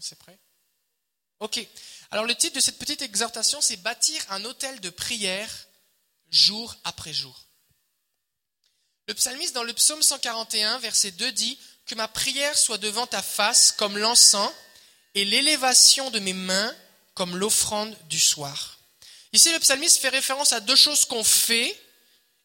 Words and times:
c'est 0.00 0.18
prêt. 0.18 0.38
Ok. 1.40 1.60
Alors 2.10 2.24
le 2.24 2.34
titre 2.34 2.56
de 2.56 2.60
cette 2.60 2.78
petite 2.78 3.02
exhortation, 3.02 3.60
c'est 3.60 3.76
Bâtir 3.76 4.24
un 4.30 4.44
hôtel 4.44 4.80
de 4.80 4.90
prière 4.90 5.66
jour 6.30 6.74
après 6.84 7.12
jour. 7.12 7.46
Le 9.08 9.14
psalmiste 9.14 9.54
dans 9.54 9.62
le 9.62 9.72
psaume 9.72 10.02
141, 10.02 10.78
verset 10.78 11.12
2 11.12 11.32
dit 11.32 11.58
Que 11.86 11.94
ma 11.94 12.08
prière 12.08 12.56
soit 12.56 12.78
devant 12.78 13.06
ta 13.06 13.22
face 13.22 13.70
comme 13.72 13.98
l'encens 13.98 14.50
et 15.14 15.24
l'élévation 15.24 16.10
de 16.10 16.18
mes 16.18 16.32
mains 16.32 16.74
comme 17.14 17.36
l'offrande 17.36 17.96
du 18.08 18.18
soir. 18.18 18.78
Ici, 19.32 19.52
le 19.52 19.60
psalmiste 19.60 19.98
fait 19.98 20.08
référence 20.08 20.52
à 20.52 20.60
deux 20.60 20.76
choses 20.76 21.04
qu'on 21.04 21.24
fait 21.24 21.70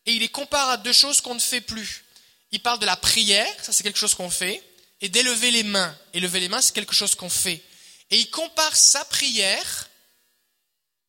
et 0.05 0.13
il 0.13 0.19
les 0.19 0.29
compare 0.29 0.69
à 0.69 0.77
deux 0.77 0.93
choses 0.93 1.21
qu'on 1.21 1.35
ne 1.35 1.39
fait 1.39 1.61
plus. 1.61 2.05
Il 2.51 2.61
parle 2.61 2.79
de 2.79 2.85
la 2.85 2.97
prière, 2.97 3.53
ça 3.63 3.71
c'est 3.71 3.83
quelque 3.83 3.99
chose 3.99 4.15
qu'on 4.15 4.29
fait, 4.29 4.61
et 5.01 5.09
d'élever 5.09 5.51
les 5.51 5.63
mains. 5.63 5.95
Et 6.13 6.19
lever 6.19 6.39
les 6.39 6.49
mains, 6.49 6.61
c'est 6.61 6.73
quelque 6.73 6.95
chose 6.95 7.15
qu'on 7.15 7.29
fait. 7.29 7.61
Et 8.09 8.17
il 8.17 8.29
compare 8.29 8.75
sa 8.75 9.03
prière 9.05 9.89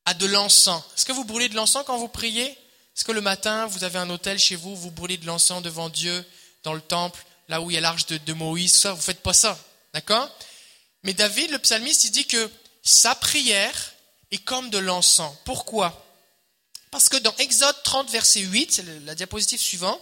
à 0.05 0.15
de 0.15 0.27
l'encens. 0.27 0.83
Est-ce 0.97 1.05
que 1.05 1.13
vous 1.13 1.25
brûlez 1.25 1.49
de 1.49 1.55
l'encens 1.55 1.85
quand 1.87 1.99
vous 1.99 2.09
priez? 2.09 2.47
Est-ce 2.47 3.05
que 3.05 3.13
le 3.13 3.21
matin, 3.21 3.67
vous 3.67 3.85
avez 3.85 3.99
un 3.99 4.11
hôtel 4.11 4.39
chez 4.39 4.57
vous, 4.57 4.77
vous 4.77 4.91
brûlez 4.91 5.17
de 5.17 5.27
l'encens 5.27 5.63
devant 5.63 5.89
Dieu, 5.89 6.25
dans 6.63 6.75
le 6.75 6.81
temple, 6.81 7.25
là 7.49 7.61
où 7.61 7.71
il 7.71 7.75
y 7.75 7.79
a 7.79 7.81
l'arche 7.81 8.07
de, 8.07 8.19
de, 8.19 8.33
Moïse, 8.33 8.73
ça, 8.73 8.93
vous 8.93 9.01
faites 9.01 9.23
pas 9.23 9.33
ça. 9.33 9.59
D'accord? 9.95 10.31
Mais 11.03 11.13
David, 11.13 11.51
le 11.51 11.59
psalmiste, 11.59 12.05
il 12.05 12.11
dit 12.11 12.27
que 12.27 12.51
sa 12.83 13.15
prière 13.15 13.93
est 14.31 14.43
comme 14.45 14.71
de 14.71 14.79
l'encens. 14.79 15.35
Pourquoi? 15.45 16.07
Parce 16.91 17.09
que 17.09 17.17
dans 17.17 17.35
Exode 17.39 17.83
30, 17.83 18.11
verset 18.11 18.41
8, 18.41 18.73
c'est 18.73 19.01
la 19.05 19.15
diapositive 19.15 19.61
suivante, 19.61 20.01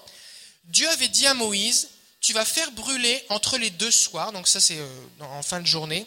Dieu 0.64 0.88
avait 0.90 1.08
dit 1.08 1.26
à 1.26 1.34
Moïse, 1.34 1.88
tu 2.20 2.32
vas 2.32 2.44
faire 2.44 2.70
brûler 2.72 3.24
entre 3.28 3.58
les 3.58 3.70
deux 3.70 3.90
soirs, 3.90 4.32
donc 4.32 4.46
ça 4.46 4.60
c'est 4.60 4.78
euh, 4.78 5.00
en 5.20 5.42
fin 5.42 5.60
de 5.60 5.66
journée, 5.66 6.06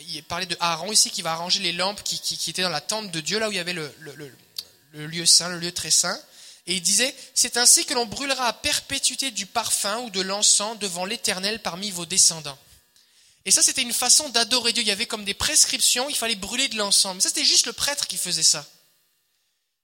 il 0.00 0.22
parlait 0.22 0.46
de 0.46 0.56
Aaron 0.60 0.92
ici 0.92 1.10
qui 1.10 1.22
va 1.22 1.32
arranger 1.32 1.60
les 1.60 1.72
lampes 1.72 2.02
qui, 2.02 2.50
étaient 2.50 2.62
dans 2.62 2.68
la 2.68 2.80
tente 2.80 3.10
de 3.10 3.20
Dieu, 3.20 3.38
là 3.38 3.48
où 3.48 3.52
il 3.52 3.56
y 3.56 3.60
avait 3.60 3.72
le, 3.72 3.92
le, 4.92 5.06
lieu 5.06 5.26
saint, 5.26 5.48
le 5.48 5.58
lieu 5.58 5.72
très 5.72 5.90
saint. 5.90 6.18
Et 6.66 6.74
il 6.74 6.82
disait, 6.82 7.14
c'est 7.34 7.56
ainsi 7.56 7.84
que 7.86 7.94
l'on 7.94 8.06
brûlera 8.06 8.46
à 8.46 8.52
perpétuité 8.52 9.30
du 9.30 9.46
parfum 9.46 9.98
ou 10.00 10.10
de 10.10 10.20
l'encens 10.20 10.78
devant 10.78 11.04
l'Éternel 11.04 11.62
parmi 11.62 11.90
vos 11.90 12.06
descendants. 12.06 12.58
Et 13.44 13.50
ça, 13.50 13.62
c'était 13.62 13.82
une 13.82 13.94
façon 13.94 14.28
d'adorer 14.28 14.72
Dieu. 14.72 14.82
Il 14.82 14.88
y 14.88 14.92
avait 14.92 15.06
comme 15.06 15.24
des 15.24 15.34
prescriptions, 15.34 16.08
il 16.10 16.16
fallait 16.16 16.34
brûler 16.34 16.68
de 16.68 16.76
l'encens. 16.76 17.14
Mais 17.14 17.20
ça, 17.20 17.30
c'était 17.30 17.44
juste 17.44 17.66
le 17.66 17.72
prêtre 17.72 18.06
qui 18.06 18.18
faisait 18.18 18.42
ça. 18.42 18.66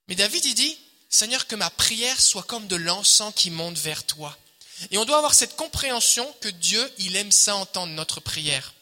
Mais 0.08 0.14
David, 0.14 0.44
il 0.44 0.54
dit, 0.54 0.78
Seigneur, 1.08 1.46
que 1.46 1.56
ma 1.56 1.70
prière 1.70 2.20
soit 2.20 2.42
comme 2.42 2.66
de 2.66 2.76
l'encens 2.76 3.32
qui 3.34 3.50
monte 3.50 3.78
vers 3.78 4.04
toi. 4.04 4.36
Et 4.90 4.98
on 4.98 5.04
doit 5.04 5.18
avoir 5.18 5.34
cette 5.34 5.56
compréhension 5.56 6.30
que 6.40 6.48
Dieu, 6.48 6.92
il 6.98 7.16
aime 7.16 7.32
ça 7.32 7.56
entendre 7.56 7.92
notre 7.92 8.20
prière. 8.20 8.74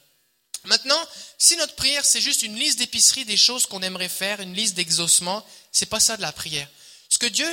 Maintenant, 0.65 1.01
si 1.39 1.57
notre 1.57 1.75
prière 1.75 2.05
c'est 2.05 2.21
juste 2.21 2.43
une 2.43 2.57
liste 2.57 2.79
d'épicerie 2.79 3.25
des 3.25 3.37
choses 3.37 3.67
qu'on 3.67 3.83
aimerait 3.83 4.09
faire, 4.09 4.41
une 4.41 4.55
liste 4.55 4.75
d'exaucements, 4.75 5.45
c'est 5.73 5.87
pas 5.87 6.01
ça 6.01 6.17
de 6.17 6.23
la 6.23 6.33
prière. 6.33 6.69
Ce 7.09 7.19
que 7.19 7.27
Dieu, 7.27 7.49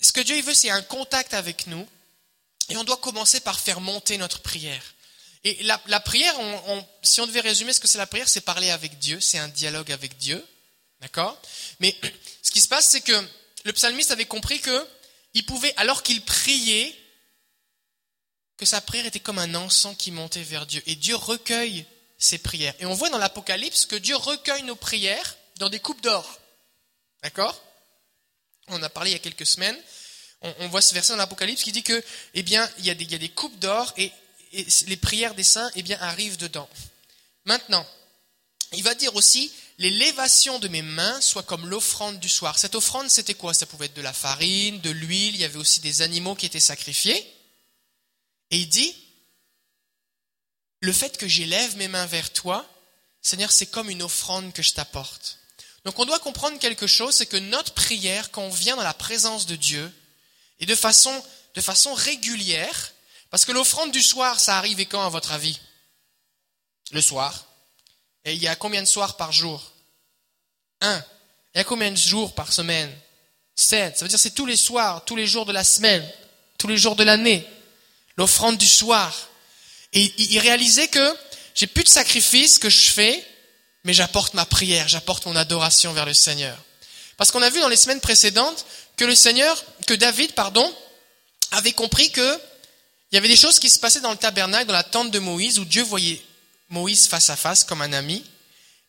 ce 0.00 0.12
que 0.12 0.20
Dieu 0.20 0.40
veut, 0.42 0.54
c'est 0.54 0.70
un 0.70 0.82
contact 0.82 1.34
avec 1.34 1.66
nous, 1.66 1.86
et 2.68 2.76
on 2.76 2.84
doit 2.84 2.96
commencer 2.96 3.40
par 3.40 3.60
faire 3.60 3.80
monter 3.80 4.16
notre 4.16 4.40
prière. 4.40 4.82
Et 5.44 5.62
la, 5.64 6.00
prière, 6.00 6.34
si 7.02 7.20
on 7.20 7.26
devait 7.26 7.40
résumer 7.40 7.72
ce 7.72 7.80
que 7.80 7.88
c'est 7.88 7.98
la 7.98 8.06
prière, 8.06 8.28
c'est 8.28 8.40
parler 8.40 8.70
avec 8.70 8.98
Dieu, 8.98 9.20
c'est 9.20 9.38
un 9.38 9.48
dialogue 9.48 9.90
avec 9.90 10.16
Dieu, 10.16 10.44
d'accord? 11.00 11.36
Mais 11.80 11.96
ce 12.42 12.50
qui 12.50 12.60
se 12.60 12.68
passe, 12.68 12.88
c'est 12.88 13.00
que 13.00 13.28
le 13.64 13.72
psalmiste 13.72 14.12
avait 14.12 14.24
compris 14.24 14.60
que 14.60 14.86
il 15.34 15.44
pouvait, 15.44 15.74
alors 15.76 16.02
qu'il 16.02 16.22
priait, 16.24 16.94
que 18.62 18.66
sa 18.68 18.80
prière 18.80 19.06
était 19.06 19.18
comme 19.18 19.40
un 19.40 19.56
encens 19.56 19.96
qui 19.98 20.12
montait 20.12 20.44
vers 20.44 20.66
Dieu. 20.66 20.80
Et 20.86 20.94
Dieu 20.94 21.16
recueille 21.16 21.84
ses 22.16 22.38
prières. 22.38 22.74
Et 22.78 22.86
on 22.86 22.94
voit 22.94 23.10
dans 23.10 23.18
l'Apocalypse 23.18 23.86
que 23.86 23.96
Dieu 23.96 24.14
recueille 24.14 24.62
nos 24.62 24.76
prières 24.76 25.36
dans 25.56 25.68
des 25.68 25.80
coupes 25.80 26.00
d'or. 26.00 26.38
D'accord? 27.24 27.60
On 28.68 28.80
a 28.80 28.88
parlé 28.88 29.10
il 29.10 29.14
y 29.14 29.16
a 29.16 29.18
quelques 29.18 29.46
semaines. 29.46 29.76
On, 30.42 30.68
voit 30.68 30.80
ce 30.80 30.94
verset 30.94 31.12
dans 31.12 31.16
l'Apocalypse 31.16 31.64
qui 31.64 31.72
dit 31.72 31.82
que, 31.82 32.04
eh 32.34 32.44
bien, 32.44 32.70
il 32.78 32.86
y 32.86 32.90
a 32.90 32.94
des, 32.94 33.28
coupes 33.30 33.58
d'or 33.58 33.92
et, 33.96 34.12
les 34.86 34.96
prières 34.96 35.34
des 35.34 35.42
saints, 35.42 35.70
eh 35.74 35.82
bien, 35.82 35.98
arrivent 36.00 36.36
dedans. 36.36 36.68
Maintenant, 37.46 37.84
il 38.74 38.84
va 38.84 38.94
dire 38.94 39.16
aussi, 39.16 39.52
l'élévation 39.78 40.60
de 40.60 40.68
mes 40.68 40.82
mains 40.82 41.20
soit 41.20 41.42
comme 41.42 41.66
l'offrande 41.66 42.20
du 42.20 42.28
soir. 42.28 42.60
Cette 42.60 42.76
offrande, 42.76 43.10
c'était 43.10 43.34
quoi? 43.34 43.54
Ça 43.54 43.66
pouvait 43.66 43.86
être 43.86 43.96
de 43.96 44.02
la 44.02 44.12
farine, 44.12 44.80
de 44.80 44.90
l'huile, 44.90 45.34
il 45.34 45.40
y 45.40 45.44
avait 45.44 45.58
aussi 45.58 45.80
des 45.80 46.02
animaux 46.02 46.36
qui 46.36 46.46
étaient 46.46 46.60
sacrifiés. 46.60 47.26
Et 48.52 48.58
il 48.58 48.68
dit, 48.68 48.94
le 50.80 50.92
fait 50.92 51.16
que 51.16 51.26
j'élève 51.26 51.76
mes 51.78 51.88
mains 51.88 52.06
vers 52.06 52.32
toi, 52.32 52.68
Seigneur, 53.22 53.50
c'est 53.50 53.66
comme 53.66 53.88
une 53.88 54.02
offrande 54.02 54.52
que 54.52 54.62
je 54.62 54.74
t'apporte. 54.74 55.38
Donc 55.86 55.98
on 55.98 56.04
doit 56.04 56.18
comprendre 56.18 56.58
quelque 56.58 56.86
chose, 56.86 57.14
c'est 57.14 57.26
que 57.26 57.38
notre 57.38 57.72
prière, 57.72 58.30
quand 58.30 58.42
on 58.42 58.50
vient 58.50 58.76
dans 58.76 58.82
la 58.82 58.92
présence 58.92 59.46
de 59.46 59.56
Dieu, 59.56 59.90
et 60.60 60.66
de 60.66 60.74
façon, 60.74 61.24
de 61.54 61.60
façon 61.62 61.94
régulière, 61.94 62.92
parce 63.30 63.46
que 63.46 63.52
l'offrande 63.52 63.90
du 63.90 64.02
soir, 64.02 64.38
ça 64.38 64.58
arrive 64.58 64.86
quand 64.86 65.04
à 65.04 65.08
votre 65.08 65.32
avis? 65.32 65.58
Le 66.90 67.00
soir. 67.00 67.46
Et 68.26 68.34
il 68.34 68.42
y 68.42 68.48
a 68.48 68.54
combien 68.54 68.82
de 68.82 68.86
soirs 68.86 69.16
par 69.16 69.32
jour? 69.32 69.72
Un. 70.82 71.02
Il 71.54 71.58
y 71.58 71.60
a 71.62 71.64
combien 71.64 71.90
de 71.90 71.96
jours 71.96 72.34
par 72.34 72.52
semaine? 72.52 72.94
Sept. 73.56 73.96
Ça 73.96 74.04
veut 74.04 74.10
dire 74.10 74.18
c'est 74.18 74.34
tous 74.34 74.46
les 74.46 74.56
soirs, 74.56 75.06
tous 75.06 75.16
les 75.16 75.26
jours 75.26 75.46
de 75.46 75.52
la 75.52 75.64
semaine, 75.64 76.06
tous 76.58 76.68
les 76.68 76.76
jours 76.76 76.96
de 76.96 77.04
l'année 77.04 77.48
l'offrande 78.22 78.56
du 78.56 78.68
soir. 78.68 79.12
Et 79.92 80.14
il 80.16 80.38
réalisait 80.38 80.86
que 80.86 81.16
j'ai 81.56 81.66
plus 81.66 81.82
de 81.82 81.88
sacrifice 81.88 82.60
que 82.60 82.70
je 82.70 82.86
fais, 82.92 83.26
mais 83.82 83.92
j'apporte 83.92 84.34
ma 84.34 84.46
prière, 84.46 84.86
j'apporte 84.86 85.26
mon 85.26 85.34
adoration 85.34 85.92
vers 85.92 86.06
le 86.06 86.14
Seigneur. 86.14 86.56
Parce 87.16 87.32
qu'on 87.32 87.42
a 87.42 87.50
vu 87.50 87.58
dans 87.58 87.68
les 87.68 87.76
semaines 87.76 88.00
précédentes 88.00 88.64
que 88.96 89.04
le 89.04 89.16
Seigneur, 89.16 89.60
que 89.88 89.94
David, 89.94 90.32
pardon, 90.34 90.72
avait 91.50 91.72
compris 91.72 92.12
que 92.12 92.40
il 93.10 93.16
y 93.16 93.18
avait 93.18 93.28
des 93.28 93.36
choses 93.36 93.58
qui 93.58 93.68
se 93.68 93.80
passaient 93.80 94.00
dans 94.00 94.12
le 94.12 94.16
tabernacle, 94.16 94.66
dans 94.66 94.72
la 94.72 94.84
tente 94.84 95.10
de 95.10 95.18
Moïse, 95.18 95.58
où 95.58 95.64
Dieu 95.64 95.82
voyait 95.82 96.22
Moïse 96.70 97.08
face 97.08 97.28
à 97.28 97.36
face 97.36 97.64
comme 97.64 97.82
un 97.82 97.92
ami. 97.92 98.24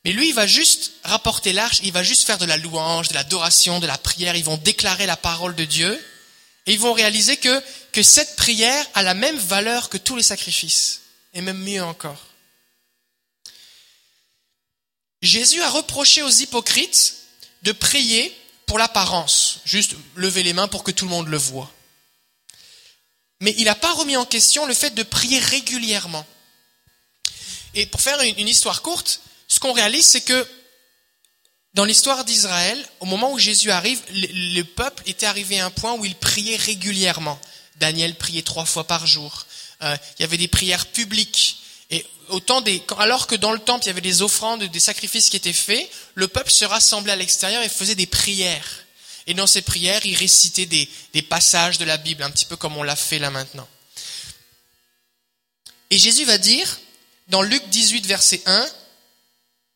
Mais 0.06 0.12
lui, 0.12 0.30
il 0.30 0.36
va 0.36 0.46
juste 0.46 0.92
rapporter 1.04 1.54
l'arche, 1.54 1.82
il 1.84 1.92
va 1.92 2.04
juste 2.04 2.24
faire 2.24 2.38
de 2.38 2.46
la 2.46 2.58
louange, 2.58 3.08
de 3.08 3.16
l'adoration, 3.16 3.80
de 3.80 3.88
la 3.88 3.98
prière, 3.98 4.36
ils 4.36 4.46
vont 4.46 4.58
déclarer 4.58 5.08
la 5.08 5.18
parole 5.18 5.56
de 5.56 5.66
Dieu. 5.66 6.00
Et 6.66 6.74
ils 6.74 6.80
vont 6.80 6.94
réaliser 6.94 7.38
que, 7.38 7.62
que 7.92 8.04
cette 8.04 8.36
prière 8.36 8.86
a 8.94 9.04
la 9.04 9.14
même 9.14 9.38
valeur 9.38 9.90
que 9.90 9.98
tous 9.98 10.16
les 10.16 10.24
sacrifices, 10.24 11.02
et 11.34 11.42
même 11.42 11.58
mieux 11.58 11.84
encore. 11.84 12.22
Jésus 15.22 15.62
a 15.62 15.70
reproché 15.70 16.22
aux 16.22 16.30
hypocrites 16.30 17.16
de 17.64 17.72
prier 17.72 18.36
pour 18.66 18.78
l'apparence, 18.78 19.60
juste 19.66 19.96
lever 20.16 20.44
les 20.44 20.54
mains 20.54 20.68
pour 20.68 20.84
que 20.84 20.92
tout 20.92 21.06
le 21.06 21.12
monde 21.12 21.28
le 21.28 21.38
voit. 21.38 21.72
Mais 23.40 23.54
il 23.58 23.66
n'a 23.66 23.76
pas 23.76 23.94
remis 23.94 24.16
en 24.16 24.26
question 24.26 24.66
le 24.66 24.74
fait 24.74 24.92
de 24.92 25.04
prier 25.04 25.40
régulièrement. 25.40 26.26
Et 27.74 27.86
pour 27.86 28.02
faire 28.02 28.22
une, 28.22 28.38
une 28.40 28.48
histoire 28.48 28.82
courte, 28.82 29.22
ce 29.48 29.60
qu'on 29.60 29.74
réalise, 29.74 30.08
c'est 30.08 30.22
que 30.22 30.48
dans 31.74 31.86
l'histoire 31.86 32.24
d'Israël, 32.24 32.78
au 33.00 33.06
moment 33.06 33.32
où 33.32 33.40
Jésus 33.40 33.72
arrive, 33.72 34.00
le, 34.12 34.62
peuple 34.64 35.04
était 35.08 35.26
arrivé 35.26 35.60
à 35.60 35.66
un 35.66 35.72
point 35.72 35.94
où 35.94 36.06
il 36.06 36.16
priait 36.16 36.56
régulièrement. 36.56 37.40
Daniel 37.78 38.16
priait 38.16 38.44
trois 38.44 38.66
fois 38.66 38.86
par 38.86 39.08
jour. 39.08 39.46
Euh, 39.82 39.98
il 40.18 40.22
y 40.22 40.26
avait 40.26 40.38
des 40.38 40.48
prières 40.48 40.86
publiques. 40.86 41.58
Et 41.90 42.06
autant 42.30 42.62
des, 42.62 42.84
alors 43.00 43.26
que 43.26 43.36
dans 43.36 43.52
le 43.52 43.60
temple, 43.60 43.86
il 43.86 43.88
y 43.88 43.90
avait 43.90 44.02
des 44.02 44.22
offrandes, 44.22 44.64
des 44.64 44.80
sacrifices 44.80 45.30
qui 45.30 45.38
étaient 45.38 45.52
faits, 45.52 45.90
le 46.14 46.28
peuple 46.28 46.52
se 46.52 46.66
rassemblait 46.66 47.14
à 47.14 47.16
l'extérieur 47.16 47.64
et 47.64 47.70
faisait 47.70 47.96
des 47.96 48.06
prières. 48.06 48.86
Et 49.26 49.34
dans 49.34 49.48
ces 49.48 49.64
prières, 49.64 50.06
il 50.06 50.16
récitait 50.16 50.68
des, 50.68 50.88
des 51.14 51.22
passages 51.24 51.80
de 51.80 51.86
la 51.86 51.98
Bible, 51.98 52.22
un 52.22 52.30
petit 52.30 52.46
peu 52.46 52.56
comme 52.56 52.78
on 52.78 52.84
l'a 52.84 52.96
fait 52.96 53.20
là 53.20 53.32
maintenant. 53.32 53.68
Et 55.90 55.98
Jésus 55.98 56.26
va 56.26 56.38
dire, 56.38 56.80
dans 57.30 57.42
Luc 57.42 57.68
18, 57.70 58.06
verset 58.06 58.42
1, 58.46 58.68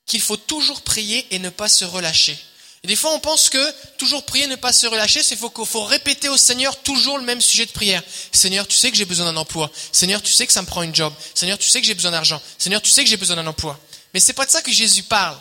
qu'il 0.08 0.22
faut 0.22 0.38
toujours 0.38 0.82
prier 0.82 1.28
et 1.32 1.40
ne 1.40 1.50
pas 1.50 1.68
se 1.68 1.86
relâcher. 1.86 2.38
Et 2.84 2.88
des 2.88 2.96
fois, 2.96 3.14
on 3.14 3.20
pense 3.20 3.50
que 3.50 3.74
toujours 3.98 4.24
prier, 4.24 4.48
ne 4.48 4.56
pas 4.56 4.72
se 4.72 4.88
relâcher, 4.88 5.22
c'est 5.22 5.36
qu'il 5.36 5.66
faut 5.66 5.84
répéter 5.84 6.30
au 6.30 6.38
Seigneur 6.38 6.82
toujours 6.82 7.18
le 7.18 7.26
même 7.26 7.42
sujet 7.42 7.66
de 7.66 7.72
prière. 7.72 8.02
Seigneur, 8.32 8.68
tu 8.68 8.76
sais 8.76 8.92
que 8.92 8.98
j'ai 8.98 9.06
besoin 9.06 9.26
d'un 9.26 9.38
emploi. 9.38 9.70
Seigneur, 9.92 10.22
tu 10.22 10.32
sais 10.32 10.48
que 10.48 10.54
ça 10.54 10.62
me 10.62 10.68
prend 10.68 10.84
une 10.84 10.96
job. 10.96 11.14
Seigneur, 11.34 11.58
tu 11.58 11.68
sais 11.68 11.82
que 11.82 11.88
j'ai 11.88 11.96
besoin 11.96 12.12
d'argent. 12.12 12.42
Seigneur, 12.58 12.82
tu 12.82 12.90
sais 12.90 13.04
que 13.04 13.10
j'ai 13.10 13.18
besoin 13.18 13.36
d'un 13.36 13.48
emploi. 13.48 13.80
Mais 14.14 14.20
c'est 14.20 14.34
pas 14.34 14.46
de 14.46 14.52
ça 14.52 14.62
que 14.62 14.72
Jésus 14.72 15.04
parle. 15.04 15.38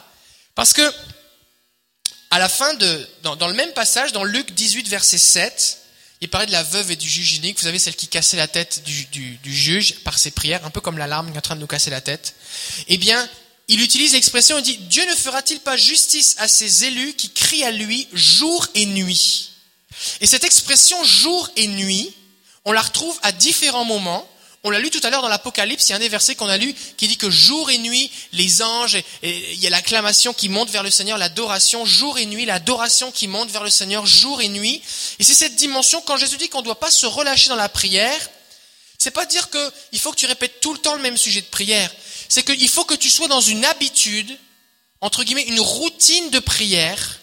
Parce 0.56 0.72
que, 0.72 0.92
à 2.30 2.38
la 2.38 2.48
fin 2.48 2.74
de, 2.74 3.08
dans, 3.22 3.46
le 3.46 3.54
même 3.54 3.72
passage, 3.72 4.12
dans 4.12 4.24
Luc 4.24 4.52
18, 4.52 4.88
verset 4.88 5.18
7, 5.18 5.78
il 6.22 6.28
parlait 6.28 6.46
de 6.46 6.52
la 6.52 6.62
veuve 6.62 6.90
et 6.90 6.96
du 6.96 7.08
juge 7.08 7.36
unique. 7.36 7.58
Vous 7.58 7.64
savez, 7.64 7.78
celle 7.78 7.94
qui 7.94 8.08
cassait 8.08 8.38
la 8.38 8.48
tête 8.48 8.82
du, 8.84 9.04
du, 9.06 9.36
du 9.36 9.54
juge 9.54 10.00
par 10.00 10.18
ses 10.18 10.30
prières, 10.30 10.64
un 10.64 10.70
peu 10.70 10.80
comme 10.80 10.98
l'alarme 10.98 11.28
qui 11.30 11.34
est 11.34 11.38
en 11.38 11.42
train 11.42 11.54
de 11.54 11.60
nous 11.60 11.66
casser 11.66 11.90
la 11.90 12.00
tête. 12.00 12.34
Eh 12.88 12.96
bien, 12.96 13.28
il 13.68 13.82
utilise 13.82 14.12
l'expression, 14.12 14.58
il 14.58 14.62
dit, 14.62 14.76
Dieu 14.76 15.04
ne 15.06 15.14
fera-t-il 15.14 15.60
pas 15.60 15.76
justice 15.76 16.36
à 16.38 16.48
ses 16.48 16.84
élus 16.84 17.14
qui 17.14 17.30
crient 17.30 17.64
à 17.64 17.70
lui 17.70 18.06
jour 18.12 18.66
et 18.74 18.86
nuit? 18.86 19.50
Et 20.20 20.26
cette 20.26 20.44
expression 20.44 21.02
jour 21.04 21.50
et 21.56 21.66
nuit, 21.66 22.12
on 22.64 22.72
la 22.72 22.82
retrouve 22.82 23.18
à 23.22 23.32
différents 23.32 23.84
moments. 23.84 24.28
On 24.62 24.70
l'a 24.70 24.80
lu 24.80 24.90
tout 24.90 25.00
à 25.04 25.10
l'heure 25.10 25.22
dans 25.22 25.28
l'Apocalypse, 25.28 25.86
il 25.86 25.90
y 25.90 25.92
a 25.92 25.96
un 25.96 26.00
des 26.00 26.08
versets 26.08 26.34
qu'on 26.34 26.48
a 26.48 26.56
lu 26.56 26.74
qui 26.96 27.06
dit 27.06 27.16
que 27.16 27.30
jour 27.30 27.70
et 27.70 27.78
nuit, 27.78 28.10
les 28.32 28.62
anges, 28.62 28.96
et 29.22 29.52
il 29.52 29.60
y 29.60 29.66
a 29.68 29.70
l'acclamation 29.70 30.32
qui 30.32 30.48
monte 30.48 30.70
vers 30.70 30.82
le 30.82 30.90
Seigneur, 30.90 31.18
l'adoration, 31.18 31.84
jour 31.86 32.18
et 32.18 32.26
nuit, 32.26 32.46
l'adoration 32.46 33.12
qui 33.12 33.28
monte 33.28 33.48
vers 33.50 33.62
le 33.62 33.70
Seigneur, 33.70 34.06
jour 34.06 34.42
et 34.42 34.48
nuit. 34.48 34.82
Et 35.20 35.24
c'est 35.24 35.34
cette 35.34 35.54
dimension, 35.54 36.00
quand 36.00 36.16
Jésus 36.16 36.36
dit 36.36 36.48
qu'on 36.48 36.60
ne 36.60 36.64
doit 36.64 36.80
pas 36.80 36.90
se 36.90 37.06
relâcher 37.06 37.48
dans 37.48 37.54
la 37.56 37.68
prière, 37.68 38.30
c'est 38.98 39.12
pas 39.12 39.26
dire 39.26 39.50
qu'il 39.50 40.00
faut 40.00 40.10
que 40.10 40.16
tu 40.16 40.26
répètes 40.26 40.60
tout 40.60 40.72
le 40.72 40.80
temps 40.80 40.96
le 40.96 41.02
même 41.02 41.16
sujet 41.16 41.42
de 41.42 41.46
prière. 41.46 41.92
C'est 42.28 42.44
qu'il 42.44 42.68
faut 42.68 42.84
que 42.84 42.94
tu 42.94 43.10
sois 43.10 43.28
dans 43.28 43.40
une 43.40 43.64
habitude, 43.64 44.36
entre 45.00 45.24
guillemets, 45.24 45.44
une 45.44 45.60
routine 45.60 46.30
de 46.30 46.38
prière, 46.38 47.20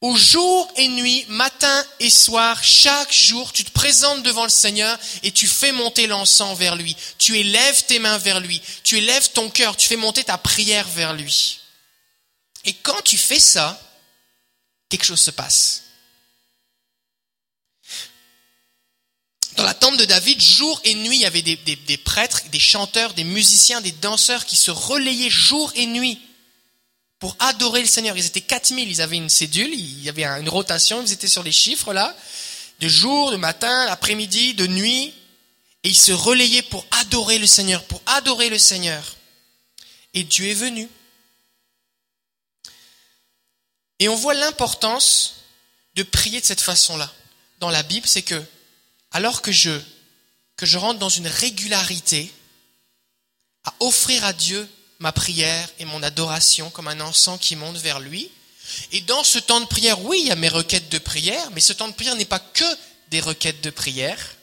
au 0.00 0.16
jour 0.16 0.72
et 0.76 0.88
nuit, 0.88 1.26
matin 1.28 1.84
et 1.98 2.08
soir, 2.08 2.64
chaque 2.64 3.12
jour, 3.12 3.52
tu 3.52 3.64
te 3.64 3.70
présentes 3.70 4.22
devant 4.22 4.44
le 4.44 4.50
Seigneur 4.50 4.98
et 5.22 5.30
tu 5.30 5.46
fais 5.46 5.72
monter 5.72 6.06
l'encens 6.06 6.56
vers 6.56 6.74
lui. 6.74 6.96
Tu 7.18 7.38
élèves 7.38 7.84
tes 7.84 7.98
mains 7.98 8.16
vers 8.16 8.40
lui. 8.40 8.62
Tu 8.82 8.96
élèves 8.96 9.30
ton 9.32 9.50
cœur. 9.50 9.76
Tu 9.76 9.86
fais 9.86 9.96
monter 9.96 10.24
ta 10.24 10.38
prière 10.38 10.88
vers 10.88 11.12
lui. 11.12 11.60
Et 12.64 12.72
quand 12.72 13.02
tu 13.04 13.18
fais 13.18 13.38
ça, 13.38 13.78
quelque 14.88 15.04
chose 15.04 15.20
se 15.20 15.30
passe. 15.30 15.82
Dans 19.56 19.64
la 19.64 19.74
temple 19.74 19.96
de 19.96 20.04
David, 20.04 20.40
jour 20.40 20.80
et 20.84 20.94
nuit, 20.94 21.16
il 21.16 21.22
y 21.22 21.26
avait 21.26 21.42
des, 21.42 21.56
des 21.56 21.96
prêtres, 21.96 22.42
des 22.50 22.60
chanteurs, 22.60 23.14
des 23.14 23.24
musiciens, 23.24 23.80
des 23.80 23.92
danseurs 23.92 24.46
qui 24.46 24.56
se 24.56 24.70
relayaient 24.70 25.30
jour 25.30 25.72
et 25.74 25.86
nuit 25.86 26.18
pour 27.20 27.36
adorer 27.38 27.82
le 27.82 27.86
Seigneur. 27.86 28.16
Ils 28.16 28.26
étaient 28.26 28.40
4000, 28.40 28.88
ils 28.88 29.02
avaient 29.02 29.16
une 29.16 29.28
cédule, 29.28 29.72
il 29.72 30.02
y 30.02 30.08
avait 30.08 30.24
une 30.24 30.48
rotation, 30.48 31.02
ils 31.02 31.12
étaient 31.12 31.28
sur 31.28 31.42
les 31.42 31.52
chiffres 31.52 31.92
là, 31.92 32.16
de 32.80 32.88
jour, 32.88 33.30
de 33.30 33.36
matin, 33.36 33.84
l'après-midi, 33.86 34.54
de 34.54 34.66
nuit, 34.66 35.14
et 35.84 35.88
ils 35.88 35.96
se 35.96 36.12
relayaient 36.12 36.62
pour 36.62 36.86
adorer 36.90 37.38
le 37.38 37.46
Seigneur, 37.46 37.84
pour 37.84 38.02
adorer 38.06 38.48
le 38.48 38.58
Seigneur. 38.58 39.16
Et 40.14 40.24
Dieu 40.24 40.48
est 40.48 40.54
venu. 40.54 40.88
Et 43.98 44.08
on 44.08 44.16
voit 44.16 44.34
l'importance 44.34 45.34
de 45.94 46.02
prier 46.02 46.40
de 46.40 46.46
cette 46.46 46.62
façon-là. 46.62 47.12
Dans 47.58 47.70
la 47.70 47.82
Bible, 47.82 48.06
c'est 48.06 48.22
que, 48.22 48.42
alors 49.10 49.42
que 49.42 49.52
je, 49.52 49.78
que 50.56 50.66
je 50.66 50.78
rentre 50.78 50.98
dans 50.98 51.08
une 51.08 51.26
régularité, 51.26 52.32
à 53.64 53.74
offrir 53.80 54.24
à 54.24 54.32
Dieu 54.32 54.68
ma 54.98 55.12
prière 55.12 55.68
et 55.78 55.84
mon 55.84 56.02
adoration 56.02 56.70
comme 56.70 56.88
un 56.88 57.00
encens 57.00 57.40
qui 57.40 57.56
monte 57.56 57.76
vers 57.78 58.00
lui. 58.00 58.30
Et 58.92 59.00
dans 59.00 59.24
ce 59.24 59.38
temps 59.38 59.60
de 59.60 59.66
prière, 59.66 60.00
oui, 60.02 60.20
il 60.20 60.28
y 60.28 60.32
a 60.32 60.36
mes 60.36 60.48
requêtes 60.48 60.88
de 60.90 60.98
prière, 60.98 61.50
mais 61.50 61.60
ce 61.60 61.72
temps 61.72 61.88
de 61.88 61.94
prière 61.94 62.14
n'est 62.14 62.24
pas 62.24 62.38
que 62.38 62.64
des 63.10 63.20
requêtes 63.20 63.60
de 63.62 63.70
prière. 63.70 64.36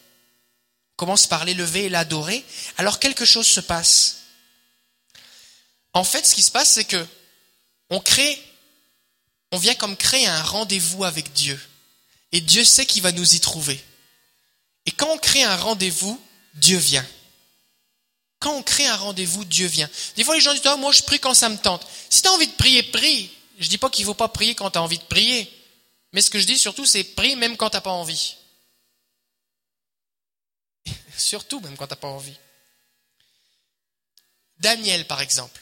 On 0.94 0.96
commence 0.98 1.28
par 1.28 1.46
l'élever 1.46 1.86
et 1.86 1.90
l'adorer. 1.90 2.44
Alors 2.78 3.00
quelque 3.00 3.26
chose 3.26 3.48
se 3.48 3.62
passe. 3.62 4.18
En 5.94 6.04
fait, 6.04 6.26
ce 6.26 6.36
qui 6.36 6.44
se 6.44 6.52
passe, 6.52 6.72
c'est 6.72 6.86
que 6.86 7.08
on 7.90 8.00
crée, 8.00 8.40
on 9.52 9.58
vient 9.58 9.76
comme 9.76 9.96
créer 9.96 10.28
un 10.28 10.44
rendez-vous 10.44 11.06
avec 11.06 11.32
Dieu. 11.34 11.60
Et 12.32 12.42
Dieu 12.42 12.66
sait 12.66 12.86
qu'il 12.86 13.02
va 13.02 13.12
nous 13.12 13.36
y 13.36 13.40
trouver. 13.40 13.84
Et 14.88 14.92
quand 14.92 15.12
on 15.12 15.18
crée 15.18 15.44
un 15.44 15.58
rendez-vous, 15.58 16.20
Dieu 16.56 16.78
vient. 16.78 17.06
Quand 18.40 18.54
on 18.56 18.64
crée 18.64 18.88
un 18.88 18.96
rendez-vous, 18.96 19.44
Dieu 19.46 19.68
vient. 19.68 19.90
Des 20.16 20.24
fois, 20.24 20.36
les 20.36 20.42
gens 20.42 20.54
disent, 20.54 20.66
ah, 20.66 20.78
moi, 20.78 20.92
je 20.92 21.04
prie 21.04 21.20
quand 21.20 21.34
ça 21.34 21.50
me 21.50 21.58
tente. 21.58 21.86
Si 22.10 22.22
tu 22.22 22.28
as 22.28 22.32
envie 22.32 22.48
de 22.48 22.54
prier, 22.54 22.84
prie. 22.84 23.30
Je 23.60 23.68
dis 23.68 23.78
pas 23.78 23.90
qu'il 23.90 24.06
faut 24.06 24.14
pas 24.14 24.30
prier 24.30 24.56
quand 24.56 24.72
tu 24.72 24.78
as 24.78 24.82
envie 24.82 24.98
de 24.98 25.04
prier. 25.04 25.52
Mais 26.14 26.22
ce 26.22 26.30
que 26.30 26.40
je 26.40 26.46
dis 26.46 26.58
surtout, 26.58 26.86
c'est 26.86 27.04
prie 27.04 27.36
même 27.36 27.58
quand 27.58 27.70
tu 27.70 27.76
n'as 27.76 27.82
pas 27.82 27.92
envie. 27.92 28.38
surtout 31.18 31.60
même 31.60 31.76
quand 31.76 31.88
tu 31.88 31.94
n'as 31.94 31.98
pas 31.98 32.08
envie. 32.08 32.38
Daniel, 34.60 35.06
par 35.06 35.22
exemple, 35.22 35.62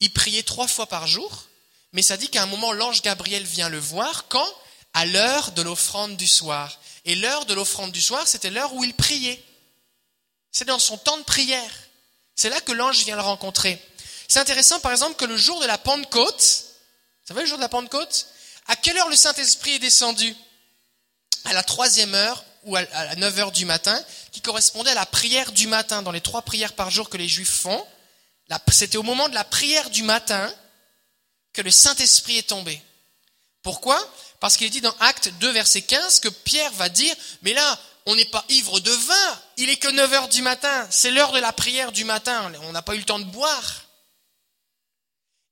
il 0.00 0.12
priait 0.12 0.42
trois 0.42 0.66
fois 0.66 0.86
par 0.86 1.06
jour, 1.06 1.44
mais 1.92 2.02
ça 2.02 2.16
dit 2.16 2.28
qu'à 2.28 2.42
un 2.42 2.46
moment, 2.46 2.72
l'ange 2.72 3.02
Gabriel 3.02 3.44
vient 3.44 3.68
le 3.68 3.78
voir 3.78 4.28
quand? 4.28 4.48
À 4.94 5.04
l'heure 5.04 5.52
de 5.52 5.62
l'offrande 5.62 6.16
du 6.16 6.26
soir. 6.26 6.80
Et 7.06 7.14
l'heure 7.14 7.46
de 7.46 7.54
l'offrande 7.54 7.92
du 7.92 8.02
soir, 8.02 8.28
c'était 8.28 8.50
l'heure 8.50 8.74
où 8.74 8.84
il 8.84 8.92
priait. 8.92 9.42
C'est 10.52 10.64
dans 10.64 10.78
son 10.78 10.98
temps 10.98 11.16
de 11.16 11.22
prière. 11.22 11.72
C'est 12.34 12.50
là 12.50 12.60
que 12.60 12.72
l'ange 12.72 13.04
vient 13.04 13.16
le 13.16 13.22
rencontrer. 13.22 13.80
C'est 14.28 14.40
intéressant, 14.40 14.80
par 14.80 14.92
exemple, 14.92 15.16
que 15.16 15.24
le 15.24 15.36
jour 15.36 15.60
de 15.60 15.66
la 15.66 15.78
Pentecôte, 15.78 16.64
vous 17.22 17.28
savez 17.28 17.42
le 17.42 17.46
jour 17.46 17.58
de 17.58 17.62
la 17.62 17.68
Pentecôte? 17.68 18.26
À 18.66 18.76
quelle 18.76 18.98
heure 18.98 19.08
le 19.08 19.16
Saint-Esprit 19.16 19.72
est 19.72 19.78
descendu? 19.78 20.34
À 21.44 21.52
la 21.52 21.62
troisième 21.62 22.14
heure 22.14 22.44
ou 22.64 22.74
à 22.76 23.14
9 23.14 23.38
heures 23.38 23.52
du 23.52 23.64
matin, 23.64 24.04
qui 24.32 24.40
correspondait 24.40 24.90
à 24.90 24.94
la 24.94 25.06
prière 25.06 25.52
du 25.52 25.68
matin, 25.68 26.02
dans 26.02 26.10
les 26.10 26.20
trois 26.20 26.42
prières 26.42 26.72
par 26.72 26.90
jour 26.90 27.08
que 27.08 27.16
les 27.16 27.28
Juifs 27.28 27.60
font. 27.60 27.86
C'était 28.72 28.96
au 28.96 29.04
moment 29.04 29.28
de 29.28 29.34
la 29.34 29.44
prière 29.44 29.88
du 29.90 30.02
matin 30.02 30.52
que 31.52 31.62
le 31.62 31.70
Saint-Esprit 31.70 32.38
est 32.38 32.48
tombé. 32.48 32.82
Pourquoi? 33.62 33.96
Parce 34.46 34.58
qu'il 34.58 34.68
est 34.68 34.70
dit 34.70 34.80
dans 34.80 34.94
Acte 35.00 35.28
2, 35.40 35.50
verset 35.50 35.82
15, 35.82 36.20
que 36.20 36.28
Pierre 36.28 36.70
va 36.74 36.88
dire, 36.88 37.12
mais 37.42 37.52
là, 37.52 37.80
on 38.04 38.14
n'est 38.14 38.26
pas 38.26 38.44
ivre 38.48 38.78
de 38.78 38.92
vin, 38.92 39.40
il 39.56 39.68
est 39.68 39.76
que 39.76 39.88
9 39.88 40.12
heures 40.12 40.28
du 40.28 40.40
matin, 40.40 40.86
c'est 40.88 41.10
l'heure 41.10 41.32
de 41.32 41.40
la 41.40 41.52
prière 41.52 41.90
du 41.90 42.04
matin, 42.04 42.52
on 42.62 42.70
n'a 42.70 42.80
pas 42.80 42.94
eu 42.94 42.98
le 42.98 43.04
temps 43.04 43.18
de 43.18 43.24
boire. 43.24 43.86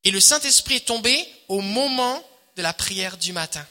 Et 0.05 0.13
le 0.13 0.21
Saint-Esprit 0.21 0.77
est 0.77 0.87
tombé 0.87 1.29
au 1.49 1.61
moment 1.61 2.25
de 2.55 2.63
la 2.63 2.73
prière 2.73 3.17
du 3.17 3.33
matin. 3.33 3.67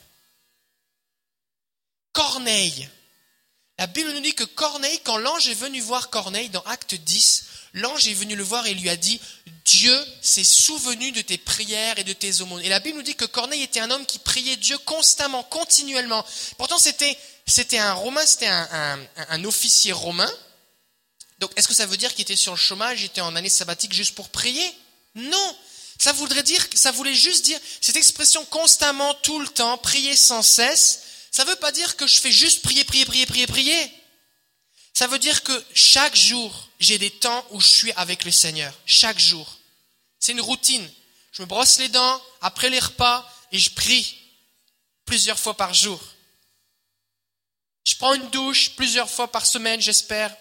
Corneille. 2.11 2.89
La 3.77 3.87
Bible 3.87 4.11
nous 4.11 4.19
dit 4.19 4.35
que 4.35 4.43
Corneille, 4.43 4.99
quand 5.05 5.15
l'ange 5.15 5.47
est 5.47 5.53
venu 5.53 5.79
voir 5.79 6.09
Corneille 6.09 6.49
dans 6.49 6.63
Acte 6.63 6.95
10, 6.95 7.45
l'ange 7.73 8.07
est 8.07 8.13
venu 8.13 8.35
le 8.35 8.43
voir 8.43 8.65
et 8.67 8.73
lui 8.73 8.89
a 8.89 8.95
dit, 8.95 9.19
Dieu 9.65 10.05
s'est 10.21 10.43
souvenu 10.43 11.11
de 11.11 11.21
tes 11.21 11.37
prières 11.37 11.97
et 11.97 12.03
de 12.03 12.13
tes 12.13 12.41
aumônes. 12.41 12.61
Et 12.61 12.69
la 12.69 12.79
Bible 12.79 12.97
nous 12.97 13.03
dit 13.03 13.15
que 13.15 13.25
Corneille 13.25 13.63
était 13.63 13.79
un 13.79 13.91
homme 13.91 14.05
qui 14.05 14.19
priait 14.19 14.57
Dieu 14.57 14.77
constamment, 14.79 15.43
continuellement. 15.43 16.25
Pourtant, 16.57 16.77
c'était, 16.77 17.17
c'était 17.47 17.79
un 17.79 17.93
romain, 17.93 18.25
c'était 18.25 18.47
un, 18.47 18.99
un, 19.29 19.43
officier 19.45 19.91
romain. 19.91 20.31
Donc, 21.39 21.51
est-ce 21.55 21.67
que 21.67 21.73
ça 21.73 21.85
veut 21.85 21.97
dire 21.97 22.13
qu'il 22.13 22.21
était 22.21 22.35
sur 22.35 22.53
le 22.53 22.57
chômage, 22.57 23.01
il 23.01 23.05
était 23.05 23.21
en 23.21 23.35
année 23.35 23.49
sabbatique 23.49 23.93
juste 23.93 24.15
pour 24.15 24.29
prier? 24.29 24.71
Non. 25.15 25.57
Ça 25.99 26.11
voudrait 26.11 26.43
dire, 26.43 26.65
ça 26.75 26.91
voulait 26.91 27.15
juste 27.15 27.45
dire, 27.45 27.59
cette 27.81 27.95
expression 27.95 28.43
constamment, 28.45 29.13
tout 29.15 29.39
le 29.39 29.47
temps, 29.47 29.77
prier 29.77 30.15
sans 30.15 30.41
cesse, 30.41 31.01
ça 31.31 31.45
ne 31.45 31.49
veut 31.49 31.55
pas 31.55 31.71
dire 31.71 31.95
que 31.95 32.05
je 32.05 32.19
fais 32.19 32.31
juste 32.31 32.61
prier, 32.61 32.83
prier, 32.83 33.05
prier, 33.05 33.25
prier, 33.25 33.47
prier. 33.47 33.91
Ça 34.93 35.07
veut 35.07 35.17
dire 35.17 35.41
que 35.43 35.63
chaque 35.73 36.15
jour, 36.15 36.69
j'ai 36.83 36.97
des 36.97 37.11
temps 37.11 37.45
où 37.51 37.61
je 37.61 37.67
suis 37.69 37.91
avec 37.93 38.25
le 38.25 38.31
Seigneur. 38.31 38.73
Chaque 38.85 39.19
jour. 39.19 39.57
C'est 40.19 40.33
une 40.33 40.41
routine. 40.41 40.87
Je 41.31 41.41
me 41.41 41.47
brosse 41.47 41.79
les 41.79 41.89
dents 41.89 42.21
après 42.41 42.69
les 42.69 42.79
repas 42.79 43.27
et 43.51 43.57
je 43.57 43.71
prie 43.71 44.17
plusieurs 45.05 45.39
fois 45.39 45.55
par 45.55 45.73
jour. 45.73 46.01
Je 47.85 47.95
prends 47.95 48.13
une 48.13 48.29
douche 48.29 48.71
plusieurs 48.71 49.09
fois 49.09 49.31
par 49.31 49.45
semaine, 49.45 49.81
j'espère. 49.81 50.35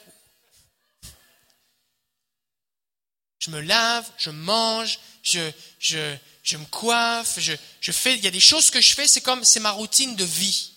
Je 3.39 3.51
me 3.51 3.61
lave, 3.61 4.09
je 4.19 4.31
mange, 4.31 4.99
je, 5.23 5.51
je, 5.81 6.17
je 6.43 6.57
me 6.57 6.65
coiffe, 6.67 7.41
je, 7.41 7.93
fais, 7.93 8.15
il 8.15 8.25
y 8.25 8.29
a 8.29 8.31
des 8.31 8.39
choses 8.39 8.71
que 8.71 8.81
je 8.81 8.95
fais, 8.95 9.09
c'est 9.09 9.21
comme, 9.21 9.43
c'est 9.45 9.61
ma 9.61 9.73
routine 9.73 10.15
de 10.15 10.25
vie. 10.25 10.73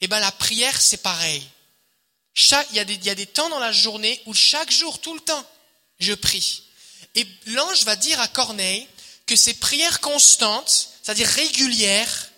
Eh 0.00 0.08
ben, 0.08 0.18
la 0.18 0.32
prière, 0.32 0.80
c'est 0.80 1.02
pareil 1.02 1.46
il, 2.36 2.76
y 2.76 3.10
a 3.10 3.14
des, 3.14 3.26
temps 3.26 3.48
dans 3.48 3.58
la 3.58 3.72
journée 3.72 4.20
où 4.26 4.34
chaque 4.34 4.70
jour, 4.70 5.00
tout 5.00 5.14
le 5.14 5.20
temps, 5.20 5.44
je 5.98 6.14
prie. 6.14 6.64
Et 7.14 7.26
l'ange 7.46 7.84
va 7.84 7.96
dire 7.96 8.20
à 8.20 8.28
Corneille 8.28 8.86
que 9.26 9.36
ces 9.36 9.54
prières 9.54 10.00
constantes, 10.00 10.90
c'est-à-dire 11.02 11.26
régulières, 11.26 12.30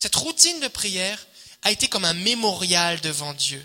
cette 0.00 0.16
routine 0.16 0.60
de 0.60 0.68
prière 0.68 1.26
a 1.62 1.70
été 1.70 1.88
comme 1.88 2.04
un 2.04 2.14
mémorial 2.14 3.00
devant 3.00 3.34
Dieu 3.34 3.64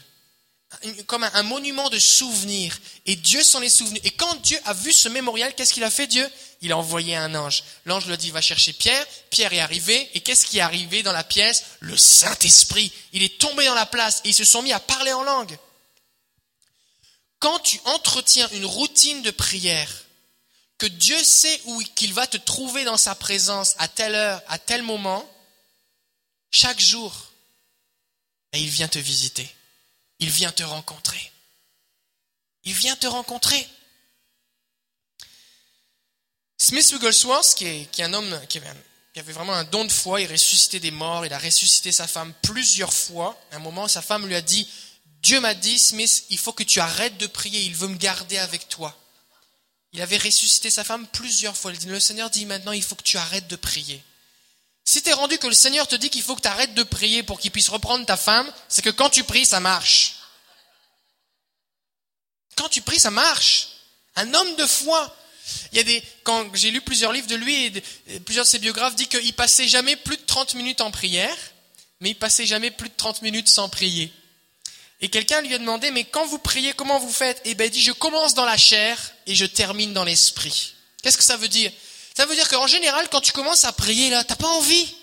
comme 1.07 1.23
un, 1.23 1.43
monument 1.43 1.89
de 1.89 1.99
souvenirs. 1.99 2.77
Et 3.05 3.15
Dieu 3.15 3.43
s'en 3.43 3.61
est 3.61 3.69
souvenu. 3.69 3.99
Et 4.03 4.11
quand 4.11 4.35
Dieu 4.41 4.59
a 4.65 4.73
vu 4.73 4.91
ce 4.91 5.09
mémorial, 5.09 5.53
qu'est-ce 5.55 5.73
qu'il 5.73 5.83
a 5.83 5.89
fait 5.89 6.07
Dieu? 6.07 6.27
Il 6.63 6.71
a 6.71 6.77
envoyé 6.77 7.15
un 7.15 7.35
ange. 7.35 7.63
L'ange 7.85 8.07
lui 8.07 8.17
dit, 8.17 8.31
va 8.31 8.39
chercher 8.39 8.71
Pierre. 8.71 9.05
Pierre 9.29 9.51
est 9.51 9.59
arrivé. 9.59 10.09
Et 10.13 10.21
qu'est-ce 10.21 10.45
qui 10.45 10.59
est 10.59 10.61
arrivé 10.61 11.03
dans 11.03 11.11
la 11.11 11.25
pièce? 11.25 11.65
Le 11.81 11.97
Saint-Esprit. 11.97 12.91
Il 13.11 13.21
est 13.21 13.37
tombé 13.37 13.65
dans 13.65 13.73
la 13.73 13.85
place 13.85 14.21
et 14.23 14.29
ils 14.29 14.33
se 14.33 14.45
sont 14.45 14.61
mis 14.61 14.71
à 14.71 14.79
parler 14.79 15.11
en 15.11 15.23
langue. 15.23 15.57
Quand 17.39 17.59
tu 17.59 17.81
entretiens 17.83 18.47
une 18.53 18.65
routine 18.65 19.21
de 19.23 19.31
prière, 19.31 19.91
que 20.77 20.85
Dieu 20.85 21.21
sait 21.21 21.61
où 21.65 21.83
qu'il 21.95 22.13
va 22.13 22.27
te 22.27 22.37
trouver 22.37 22.85
dans 22.85 22.97
sa 22.97 23.13
présence 23.13 23.75
à 23.77 23.89
telle 23.89 24.15
heure, 24.15 24.41
à 24.47 24.57
tel 24.57 24.83
moment, 24.83 25.29
chaque 26.49 26.79
jour, 26.79 27.13
et 28.53 28.61
il 28.61 28.69
vient 28.69 28.87
te 28.87 28.99
visiter. 28.99 29.53
Il 30.19 30.29
vient 30.29 30.51
te 30.53 30.63
rencontrer. 30.63 31.31
Il 32.63 32.73
vient 32.73 32.95
te 32.95 33.07
rencontrer. 33.07 33.67
Smith 36.63 36.93
Wigglesworth, 36.93 37.55
qui 37.55 37.65
est, 37.65 37.99
un 38.03 38.13
homme 38.13 38.39
qui 38.47 38.57
avait, 38.57 39.33
vraiment 39.33 39.51
un 39.51 39.65
don 39.65 39.83
de 39.83 39.91
foi, 39.91 40.21
il 40.21 40.31
ressuscitait 40.31 40.79
des 40.79 40.91
morts, 40.91 41.25
il 41.25 41.33
a 41.33 41.37
ressuscité 41.37 41.91
sa 41.91 42.07
femme 42.07 42.33
plusieurs 42.41 42.93
fois. 42.93 43.37
À 43.51 43.57
un 43.57 43.59
moment, 43.59 43.89
sa 43.89 44.01
femme 44.01 44.25
lui 44.25 44.35
a 44.35 44.41
dit 44.41 44.65
Dieu 45.21 45.41
m'a 45.41 45.55
dit, 45.55 45.77
Smith, 45.77 46.23
il 46.29 46.37
faut 46.37 46.53
que 46.53 46.63
tu 46.63 46.79
arrêtes 46.79 47.17
de 47.17 47.27
prier, 47.27 47.59
il 47.63 47.75
veut 47.75 47.89
me 47.89 47.97
garder 47.97 48.37
avec 48.37 48.69
toi. 48.69 48.97
Il 49.91 50.01
avait 50.01 50.17
ressuscité 50.17 50.69
sa 50.69 50.85
femme 50.85 51.05
plusieurs 51.07 51.57
fois. 51.57 51.73
Le 51.85 51.99
Seigneur 51.99 52.29
dit 52.29 52.45
maintenant, 52.45 52.71
il 52.71 52.81
faut 52.81 52.95
que 52.95 53.03
tu 53.03 53.17
arrêtes 53.17 53.47
de 53.47 53.57
prier. 53.57 54.01
Si 54.85 55.01
tu 55.01 55.09
es 55.09 55.13
rendu 55.13 55.37
que 55.39 55.47
le 55.47 55.53
Seigneur 55.53 55.85
te 55.85 55.97
dit 55.97 56.09
qu'il 56.09 56.23
faut 56.23 56.37
que 56.37 56.43
tu 56.43 56.47
arrêtes 56.47 56.75
de 56.75 56.83
prier 56.83 57.23
pour 57.23 57.41
qu'il 57.41 57.51
puisse 57.51 57.67
reprendre 57.67 58.05
ta 58.05 58.15
femme, 58.15 58.49
c'est 58.69 58.81
que 58.81 58.89
quand 58.89 59.09
tu 59.09 59.25
pries, 59.25 59.45
ça 59.45 59.59
marche. 59.59 60.15
Quand 62.55 62.69
tu 62.69 62.81
pries, 62.81 63.01
ça 63.01 63.11
marche. 63.11 63.67
Un 64.15 64.33
homme 64.33 64.55
de 64.55 64.65
foi. 64.65 65.13
Il 65.71 65.77
y 65.77 65.81
a 65.81 65.83
des, 65.83 66.03
quand 66.23 66.55
j'ai 66.55 66.71
lu 66.71 66.81
plusieurs 66.81 67.11
livres 67.11 67.27
de 67.27 67.35
lui 67.35 67.65
et, 67.65 68.19
plusieurs 68.21 68.45
de 68.45 68.49
ses 68.49 68.59
biographes 68.59 68.95
disent 68.95 69.07
qu'il 69.07 69.33
passait 69.33 69.67
jamais 69.67 69.95
plus 69.95 70.17
de 70.17 70.21
30 70.21 70.55
minutes 70.55 70.81
en 70.81 70.91
prière, 70.91 71.35
mais 71.99 72.11
il 72.11 72.15
passait 72.15 72.45
jamais 72.45 72.71
plus 72.71 72.89
de 72.89 72.95
30 72.95 73.21
minutes 73.21 73.49
sans 73.49 73.69
prier. 73.69 74.11
Et 75.01 75.09
quelqu'un 75.09 75.41
lui 75.41 75.53
a 75.53 75.57
demandé, 75.57 75.91
mais 75.91 76.05
quand 76.05 76.25
vous 76.25 76.39
priez, 76.39 76.73
comment 76.73 76.99
vous 76.99 77.11
faites? 77.11 77.41
Eh 77.43 77.55
ben, 77.55 77.65
il 77.65 77.71
dit, 77.71 77.81
je 77.81 77.91
commence 77.91 78.35
dans 78.35 78.45
la 78.45 78.57
chair 78.57 78.97
et 79.27 79.35
je 79.35 79.45
termine 79.45 79.93
dans 79.93 80.05
l'esprit. 80.05 80.75
Qu'est-ce 81.01 81.17
que 81.17 81.23
ça 81.23 81.35
veut 81.35 81.49
dire? 81.49 81.71
Ça 82.15 82.25
veut 82.25 82.35
dire 82.35 82.47
qu'en 82.47 82.67
général, 82.67 83.09
quand 83.09 83.19
tu 83.19 83.33
commences 83.33 83.65
à 83.65 83.73
prier, 83.73 84.09
là, 84.09 84.23
t'as 84.23 84.35
pas 84.35 84.47
envie. 84.47 84.95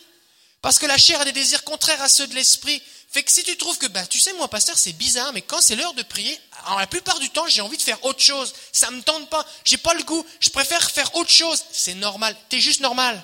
Parce 0.62 0.78
que 0.78 0.86
la 0.86 0.96
chair 0.96 1.20
a 1.20 1.24
des 1.24 1.32
désirs 1.32 1.64
contraires 1.64 2.00
à 2.00 2.08
ceux 2.08 2.26
de 2.26 2.34
l'esprit. 2.34 2.80
Fait 3.10 3.22
que 3.22 3.32
si 3.32 3.42
tu 3.42 3.56
trouves 3.56 3.76
que, 3.76 3.88
bah, 3.88 4.06
tu 4.06 4.20
sais, 4.20 4.32
moi, 4.34 4.48
pasteur, 4.48 4.78
c'est 4.78 4.92
bizarre, 4.92 5.32
mais 5.32 5.42
quand 5.42 5.60
c'est 5.60 5.76
l'heure 5.76 5.94
de 5.94 6.02
prier, 6.02 6.38
alors 6.66 6.78
la 6.78 6.86
plupart 6.86 7.18
du 7.18 7.30
temps, 7.30 7.46
j'ai 7.48 7.60
envie 7.60 7.76
de 7.76 7.82
faire 7.82 8.02
autre 8.04 8.20
chose. 8.20 8.52
Ça 8.72 8.90
me 8.90 9.02
tente 9.02 9.28
pas. 9.30 9.46
J'ai 9.64 9.78
pas 9.78 9.94
le 9.94 10.02
goût. 10.02 10.24
Je 10.40 10.50
préfère 10.50 10.90
faire 10.90 11.14
autre 11.16 11.30
chose. 11.30 11.64
C'est 11.72 11.94
normal. 11.94 12.36
T'es 12.48 12.60
juste 12.60 12.80
normal. 12.80 13.22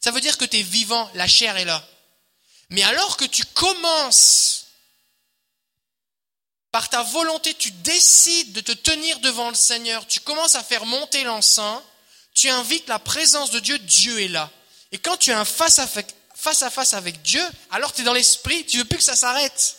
Ça 0.00 0.10
veut 0.10 0.20
dire 0.20 0.38
que 0.38 0.44
t'es 0.44 0.62
vivant. 0.62 1.10
La 1.14 1.28
chair 1.28 1.56
est 1.56 1.64
là. 1.64 1.84
Mais 2.70 2.82
alors 2.82 3.16
que 3.16 3.24
tu 3.24 3.44
commences 3.44 4.62
par 6.72 6.88
ta 6.88 7.02
volonté, 7.02 7.52
tu 7.54 7.70
décides 7.70 8.52
de 8.52 8.62
te 8.62 8.72
tenir 8.72 9.20
devant 9.20 9.50
le 9.50 9.54
Seigneur, 9.54 10.06
tu 10.06 10.20
commences 10.20 10.54
à 10.54 10.64
faire 10.64 10.86
monter 10.86 11.22
l'encens, 11.22 11.82
tu 12.34 12.48
invites 12.48 12.88
la 12.88 12.98
présence 12.98 13.50
de 13.50 13.60
Dieu, 13.60 13.78
Dieu 13.78 14.22
est 14.22 14.28
là. 14.28 14.50
Et 14.90 14.98
quand 14.98 15.18
tu 15.18 15.30
es 15.30 15.34
un 15.34 15.44
face 15.44 15.78
à 15.78 15.86
face, 15.86 16.62
à 16.62 16.70
face 16.70 16.94
avec 16.94 17.20
Dieu, 17.20 17.46
alors 17.70 17.92
tu 17.92 18.00
es 18.00 18.04
dans 18.04 18.14
l'esprit, 18.14 18.64
tu 18.64 18.78
veux 18.78 18.86
plus 18.86 18.96
que 18.96 19.04
ça 19.04 19.16
s'arrête. 19.16 19.76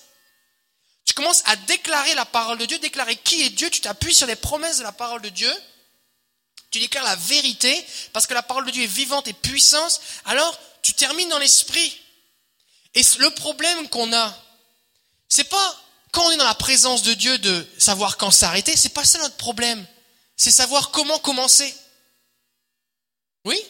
Tu 1.13 1.21
commences 1.21 1.43
à 1.45 1.55
déclarer 1.55 2.15
la 2.15 2.25
parole 2.25 2.57
de 2.57 2.65
Dieu, 2.65 2.79
déclarer 2.79 3.15
qui 3.15 3.43
est 3.43 3.51
Dieu, 3.51 3.69
tu 3.69 3.81
t'appuies 3.81 4.15
sur 4.15 4.25
les 4.25 4.35
promesses 4.35 4.79
de 4.79 4.83
la 4.83 4.91
parole 4.91 5.21
de 5.21 5.29
Dieu, 5.29 5.53
tu 6.71 6.79
déclares 6.79 7.03
la 7.03 7.15
vérité, 7.15 7.85
parce 8.13 8.25
que 8.25 8.33
la 8.33 8.41
parole 8.41 8.65
de 8.65 8.71
Dieu 8.71 8.81
est 8.81 8.87
vivante 8.87 9.27
et 9.27 9.33
puissante, 9.33 10.01
alors 10.25 10.59
tu 10.81 10.95
termines 10.95 11.29
dans 11.29 11.37
l'esprit. 11.37 12.01
Et 12.95 13.03
le 13.19 13.29
problème 13.29 13.87
qu'on 13.89 14.11
a, 14.11 14.35
c'est 15.29 15.43
pas 15.43 15.79
quand 16.11 16.25
on 16.25 16.31
est 16.31 16.37
dans 16.37 16.45
la 16.45 16.55
présence 16.55 17.03
de 17.03 17.13
Dieu 17.13 17.37
de 17.37 17.67
savoir 17.77 18.17
quand 18.17 18.31
s'arrêter, 18.31 18.75
c'est 18.75 18.89
pas 18.89 19.05
ça 19.05 19.19
notre 19.19 19.37
problème. 19.37 19.85
C'est 20.35 20.49
savoir 20.49 20.89
comment 20.89 21.19
commencer. 21.19 21.75
Oui? 23.45 23.63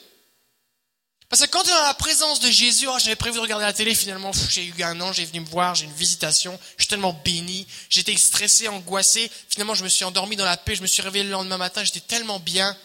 Parce 1.33 1.47
que 1.47 1.49
quand 1.49 1.63
tu 1.63 1.69
es 1.71 1.73
dans 1.73 1.81
la 1.81 1.95
présence 1.95 2.41
de 2.41 2.51
Jésus, 2.51 2.85
oh, 2.87 2.95
j'avais 2.99 3.15
prévu 3.15 3.37
de 3.37 3.41
regarder 3.41 3.65
la 3.65 3.73
télé, 3.73 3.95
finalement, 3.95 4.31
j'ai 4.49 4.65
eu 4.65 4.83
un 4.83 5.01
ange, 5.01 5.19
est 5.19 5.25
venu 5.25 5.39
me 5.39 5.47
voir, 5.47 5.73
j'ai 5.73 5.85
une 5.85 5.93
visitation, 5.93 6.59
je 6.77 6.83
suis 6.83 6.89
tellement 6.89 7.19
béni, 7.25 7.65
j'étais 7.89 8.15
stressé, 8.17 8.67
angoissé, 8.67 9.31
finalement 9.49 9.73
je 9.73 9.83
me 9.83 9.89
suis 9.89 10.05
endormi 10.05 10.35
dans 10.35 10.45
la 10.45 10.57
paix, 10.57 10.75
je 10.75 10.83
me 10.83 10.87
suis 10.87 11.01
réveillé 11.01 11.23
le 11.23 11.31
lendemain 11.31 11.57
matin, 11.57 11.83
j'étais 11.83 12.01
tellement 12.01 12.39
bien. 12.39 12.77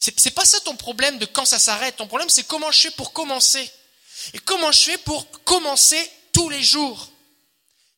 C'est 0.00 0.34
pas 0.34 0.44
ça 0.44 0.58
ton 0.62 0.74
problème 0.74 1.20
de 1.20 1.24
quand 1.24 1.44
ça 1.44 1.60
s'arrête, 1.60 1.94
ton 1.94 2.08
problème 2.08 2.28
c'est 2.30 2.42
comment 2.48 2.72
je 2.72 2.80
fais 2.80 2.90
pour 2.90 3.12
commencer. 3.12 3.70
Et 4.34 4.40
comment 4.40 4.72
je 4.72 4.80
fais 4.80 4.98
pour 4.98 5.30
commencer 5.44 6.10
tous 6.32 6.48
les 6.48 6.64
jours. 6.64 7.12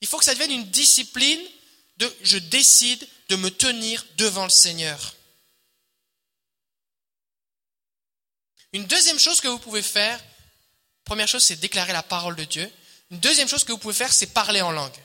Il 0.03 0.09
faut 0.09 0.19
que 0.19 0.27
ça 0.27 0.35
devienne 0.35 0.53
une 0.53 0.69
discipline 0.69 1.41
de 1.97 2.15
je 2.21 2.37
décide 2.37 3.09
de 3.31 3.37
me 3.37 3.51
tenir 3.51 4.05
devant 4.19 4.45
le 4.45 4.51
Seigneur. 4.51 5.15
Une 8.75 8.85
deuxième 8.87 9.21
chose 9.21 9.41
que 9.41 9.47
vous 9.47 9.61
pouvez 9.61 9.83
faire, 9.83 10.21
première 11.05 11.29
chose, 11.29 11.45
c'est 11.45 11.57
déclarer 11.57 11.93
la 11.93 12.03
parole 12.03 12.35
de 12.35 12.45
Dieu. 12.45 12.71
Une 13.13 13.21
deuxième 13.21 13.49
chose 13.49 13.63
que 13.63 13.71
vous 13.71 13.79
pouvez 13.79 13.95
faire, 13.95 14.13
c'est 14.13 14.27
parler 14.27 14.61
en 14.63 14.73
langue. 14.73 15.01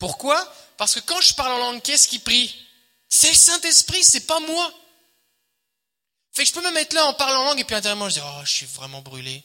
Pourquoi? 0.00 0.52
Parce 0.76 0.96
que 0.96 1.00
quand 1.00 1.20
je 1.20 1.32
parle 1.34 1.52
en 1.52 1.58
langue, 1.58 1.82
qu'est-ce 1.82 2.08
qui 2.08 2.18
prie? 2.18 2.66
C'est 3.08 3.30
le 3.30 3.36
Saint-Esprit, 3.36 4.02
c'est 4.02 4.26
pas 4.26 4.40
moi. 4.40 4.74
Fait 6.32 6.42
que 6.42 6.48
je 6.48 6.54
peux 6.54 6.62
me 6.62 6.72
mettre 6.72 6.96
là 6.96 7.06
en 7.06 7.14
parlant 7.14 7.42
en 7.42 7.44
langue 7.44 7.60
et 7.60 7.64
puis 7.64 7.74
intérieurement 7.74 8.08
je 8.08 8.14
dis 8.14 8.20
oh 8.24 8.40
je 8.44 8.50
suis 8.52 8.66
vraiment 8.66 9.00
brûlé. 9.00 9.44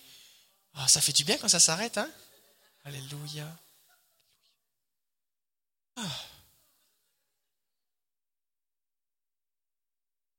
Ah, 0.73 0.87
ça 0.87 0.99
fait 1.01 1.13
du 1.13 1.23
bien 1.23 1.37
quand 1.37 1.47
ça 1.47 1.59
s'arrête, 1.59 1.97
hein? 1.97 2.09
Alléluia. 2.85 3.47
Ah. 5.95 6.01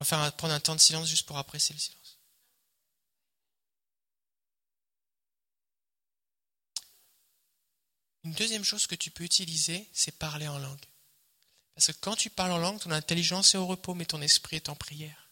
On 0.01 0.05
va 0.05 0.07
faire, 0.07 0.33
prendre 0.33 0.55
un 0.55 0.61
temps 0.61 0.75
de 0.75 0.81
silence 0.81 1.09
juste 1.09 1.27
pour 1.27 1.39
apprécier 1.39 1.75
le 1.75 1.81
silence. 1.81 2.06
Une 8.27 8.33
deuxième 8.33 8.65
chose 8.65 8.89
que 8.89 8.97
tu 8.97 9.13
peux 9.13 9.23
utiliser, 9.23 9.89
c'est 9.93 10.11
parler 10.11 10.49
en 10.49 10.59
langue. 10.59 10.85
Parce 11.77 11.87
que 11.87 11.93
quand 12.01 12.17
tu 12.17 12.29
parles 12.29 12.51
en 12.51 12.59
langue, 12.59 12.81
ton 12.81 12.91
intelligence 12.91 13.55
est 13.55 13.59
au 13.59 13.69
repos, 13.69 13.95
mais 13.95 14.05
ton 14.05 14.21
esprit 14.21 14.57
est 14.57 14.69
en 14.69 14.75
prière. 14.75 15.31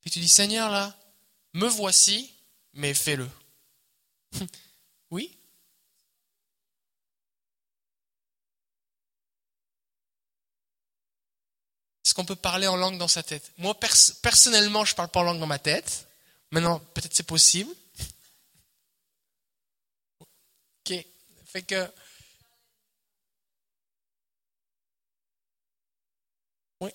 Puis 0.00 0.10
tu 0.10 0.18
dis, 0.18 0.30
Seigneur, 0.30 0.70
là, 0.70 0.98
me 1.52 1.68
voici, 1.68 2.32
mais 2.72 2.94
fais-le. 2.94 3.28
oui? 5.10 5.38
Est-ce 12.02 12.14
qu'on 12.14 12.24
peut 12.24 12.34
parler 12.34 12.66
en 12.66 12.76
langue 12.76 12.96
dans 12.96 13.08
sa 13.08 13.22
tête? 13.22 13.52
Moi, 13.58 13.78
personnellement, 14.22 14.86
je 14.86 14.92
ne 14.92 14.96
parle 14.96 15.10
pas 15.10 15.20
en 15.20 15.24
langue 15.24 15.40
dans 15.40 15.46
ma 15.46 15.58
tête. 15.58 16.08
Maintenant, 16.50 16.78
peut-être 16.94 17.14
c'est 17.14 17.24
possible. 17.24 17.70
Ok. 20.80 21.04
Fait 21.48 21.62
que. 21.62 21.90
Oui. 26.80 26.90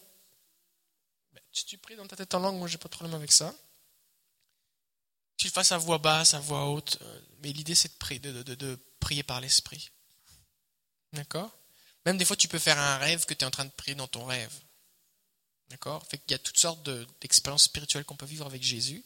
Ben, 1.33 1.41
si 1.51 1.65
tu 1.65 1.77
pries 1.79 1.95
dans 1.95 2.07
ta 2.07 2.15
tête 2.15 2.33
en 2.35 2.39
langue, 2.39 2.57
moi, 2.57 2.67
j'ai 2.67 2.77
pas 2.77 2.87
de 2.87 2.93
problème 2.93 3.15
avec 3.15 3.31
ça. 3.31 3.53
Tu 5.37 5.47
le 5.47 5.51
fasses 5.51 5.71
à 5.71 5.77
voix 5.79 5.97
basse, 5.97 6.35
à 6.35 6.39
voix 6.39 6.69
haute. 6.69 6.99
Euh, 7.01 7.21
mais 7.41 7.51
l'idée, 7.51 7.73
c'est 7.73 7.91
de 7.91 7.97
prier, 7.97 8.19
de, 8.19 8.79
prier 8.99 9.23
par 9.23 9.41
l'esprit. 9.41 9.89
D'accord? 11.13 11.51
Même 12.05 12.17
des 12.19 12.25
fois, 12.25 12.35
tu 12.35 12.47
peux 12.47 12.59
faire 12.59 12.77
un 12.77 12.97
rêve 12.97 13.25
que 13.25 13.33
tu 13.33 13.41
es 13.41 13.47
en 13.47 13.51
train 13.51 13.65
de 13.65 13.71
prier 13.71 13.95
dans 13.95 14.07
ton 14.07 14.25
rêve. 14.25 14.53
D'accord? 15.69 16.05
Fait 16.07 16.19
qu'il 16.19 16.31
y 16.31 16.35
a 16.35 16.39
toutes 16.39 16.59
sortes 16.59 16.87
d'expériences 17.21 17.63
spirituelles 17.63 18.05
qu'on 18.05 18.15
peut 18.15 18.27
vivre 18.27 18.45
avec 18.45 18.61
Jésus. 18.61 19.03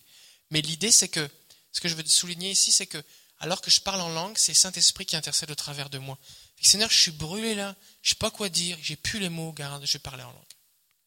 Mais 0.51 0.61
l'idée, 0.61 0.91
c'est 0.91 1.07
que, 1.07 1.29
ce 1.71 1.79
que 1.79 1.87
je 1.87 1.95
veux 1.95 2.05
souligner 2.05 2.51
ici, 2.51 2.73
c'est 2.73 2.87
que 2.87 3.01
alors 3.39 3.61
que 3.61 3.69
je 3.69 3.81
parle 3.81 4.01
en 4.01 4.09
langue, 4.09 4.37
c'est 4.37 4.53
Saint-Esprit 4.53 5.05
qui 5.05 5.15
intercède 5.15 5.51
au 5.51 5.55
travers 5.55 5.89
de 5.89 5.97
moi. 5.97 6.17
Seigneur, 6.61 6.89
je 6.89 6.97
suis 6.99 7.11
brûlé 7.11 7.53
là, 7.55 7.75
je 8.01 8.09
sais 8.09 8.15
pas 8.15 8.31
quoi 8.31 8.49
dire, 8.49 8.77
j'ai 8.81 8.95
plus 8.95 9.19
les 9.19 9.29
mots, 9.29 9.53
garde, 9.53 9.85
je 9.85 9.93
vais 9.93 9.99
parler 9.99 10.23
en 10.23 10.31
langue. 10.31 10.53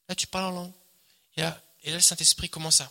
Là, 0.09 0.15
tu 0.15 0.27
parles 0.27 0.47
en 0.47 0.51
langue. 0.63 0.73
Et 1.37 1.43
là, 1.43 1.63
et 1.83 1.91
là 1.91 1.97
le 1.97 2.03
Saint-Esprit 2.03 2.49
commence 2.49 2.81
à, 2.81 2.91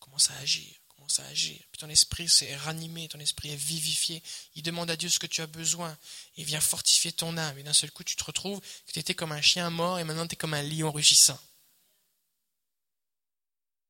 commence 0.00 0.30
à 0.30 0.36
agir, 0.38 0.72
commence 0.88 1.20
à 1.20 1.24
agir. 1.26 1.58
Puis 1.70 1.78
ton 1.78 1.88
esprit 1.88 2.28
s'est 2.28 2.56
ranimé, 2.56 3.08
ton 3.08 3.20
esprit 3.20 3.50
est 3.50 3.56
vivifié. 3.56 4.22
Il 4.54 4.62
demande 4.62 4.90
à 4.90 4.96
Dieu 4.96 5.08
ce 5.08 5.18
que 5.18 5.26
tu 5.26 5.40
as 5.40 5.46
besoin. 5.46 5.96
Il 6.36 6.44
vient 6.44 6.60
fortifier 6.60 7.12
ton 7.12 7.36
âme. 7.36 7.58
Et 7.58 7.62
d'un 7.62 7.72
seul 7.72 7.90
coup, 7.90 8.04
tu 8.04 8.16
te 8.16 8.24
retrouves 8.24 8.60
que 8.86 8.92
tu 8.92 8.98
étais 8.98 9.14
comme 9.14 9.32
un 9.32 9.40
chien 9.40 9.68
mort 9.70 9.98
et 9.98 10.04
maintenant 10.04 10.26
tu 10.26 10.34
es 10.34 10.36
comme 10.36 10.54
un 10.54 10.62
lion 10.62 10.90
rugissant. 10.90 11.38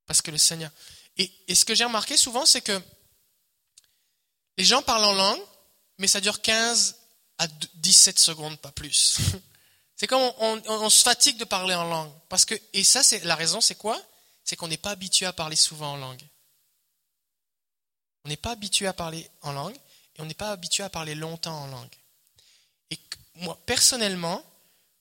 Parce 0.06 0.20
que 0.20 0.30
le 0.30 0.38
Seigneur. 0.38 0.70
Et, 1.16 1.30
et 1.48 1.54
ce 1.54 1.64
que 1.64 1.74
j'ai 1.74 1.84
remarqué 1.84 2.16
souvent, 2.16 2.46
c'est 2.46 2.62
que 2.62 2.82
les 4.56 4.64
gens 4.64 4.82
parlent 4.82 5.04
en 5.04 5.12
langue, 5.12 5.40
mais 5.98 6.06
ça 6.06 6.20
dure 6.20 6.40
15 6.40 6.96
à 7.38 7.46
17 7.74 8.18
secondes, 8.18 8.58
pas 8.58 8.72
plus. 8.72 9.18
C'est 9.96 10.08
comme 10.08 10.32
on, 10.38 10.90
se 10.90 11.04
fatigue 11.04 11.36
de 11.36 11.44
parler 11.44 11.74
en 11.74 11.84
langue. 11.84 12.10
Parce 12.28 12.44
que, 12.44 12.60
et 12.72 12.82
ça, 12.82 13.04
c'est 13.04 13.22
la 13.22 13.36
raison, 13.36 13.60
c'est 13.60 13.76
quoi? 13.76 14.02
C'est 14.42 14.56
qu'on 14.56 14.66
n'est 14.66 14.76
pas 14.76 14.90
habitué 14.90 15.26
à 15.26 15.32
parler 15.32 15.54
souvent 15.54 15.92
en 15.92 15.96
langue. 15.96 16.22
On 18.24 18.28
n'est 18.28 18.36
pas 18.36 18.50
habitué 18.50 18.88
à 18.88 18.92
parler 18.92 19.30
en 19.42 19.52
langue 19.52 19.76
et 20.16 20.20
on 20.20 20.24
n'est 20.24 20.34
pas 20.34 20.50
habitué 20.50 20.82
à 20.82 20.90
parler 20.90 21.14
longtemps 21.14 21.56
en 21.56 21.66
langue. 21.68 21.94
Et 22.90 22.98
moi, 23.36 23.56
personnellement, 23.64 24.44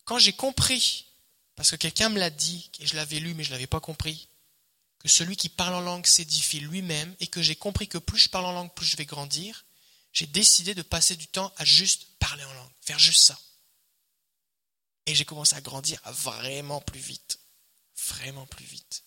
quand 0.05 0.19
j'ai 0.19 0.33
compris, 0.33 1.07
parce 1.55 1.71
que 1.71 1.77
quelqu'un 1.77 2.09
me 2.09 2.19
l'a 2.19 2.29
dit, 2.29 2.69
et 2.79 2.85
je 2.85 2.95
l'avais 2.95 3.17
lu 3.17 3.33
mais 3.33 3.43
je 3.43 3.49
ne 3.49 3.55
l'avais 3.55 3.65
pas 3.65 3.79
compris, 3.79 4.27
que 5.01 5.09
celui 5.09 5.35
qui 5.35 5.49
parle 5.49 5.73
en 5.73 5.81
langue 5.81 6.05
s'édifie 6.05 6.59
lui-même 6.59 7.15
et 7.19 7.27
que 7.27 7.41
j'ai 7.41 7.55
compris 7.55 7.87
que 7.87 7.97
plus 7.97 8.19
je 8.19 8.29
parle 8.29 8.45
en 8.45 8.51
langue, 8.51 8.73
plus 8.73 8.85
je 8.85 8.97
vais 8.97 9.05
grandir, 9.05 9.65
j'ai 10.13 10.27
décidé 10.27 10.75
de 10.75 10.81
passer 10.81 11.15
du 11.15 11.27
temps 11.27 11.51
à 11.57 11.65
juste 11.65 12.05
parler 12.19 12.43
en 12.43 12.53
langue, 12.53 12.71
faire 12.81 12.99
juste 12.99 13.23
ça. 13.23 13.39
Et 15.07 15.15
j'ai 15.15 15.25
commencé 15.25 15.55
à 15.55 15.61
grandir 15.61 15.99
vraiment 16.05 16.81
plus 16.81 16.99
vite. 16.99 17.39
Vraiment 18.07 18.45
plus 18.45 18.65
vite. 18.65 19.03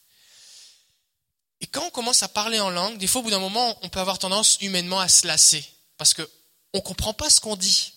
Et 1.61 1.67
quand 1.67 1.87
on 1.87 1.91
commence 1.91 2.23
à 2.23 2.29
parler 2.29 2.59
en 2.59 2.71
langue, 2.71 2.99
des 2.99 3.07
fois, 3.07 3.21
au 3.21 3.25
bout 3.25 3.31
d'un 3.31 3.39
moment, 3.39 3.79
on 3.83 3.89
peut 3.89 4.01
avoir 4.01 4.19
tendance 4.19 4.59
humainement 4.61 4.99
à 4.99 5.09
se 5.09 5.27
lasser. 5.27 5.65
Parce 5.97 6.13
qu'on 6.13 6.27
ne 6.75 6.81
comprend 6.81 7.15
pas 7.15 7.31
ce 7.31 7.41
qu'on 7.41 7.57
dit. 7.57 7.95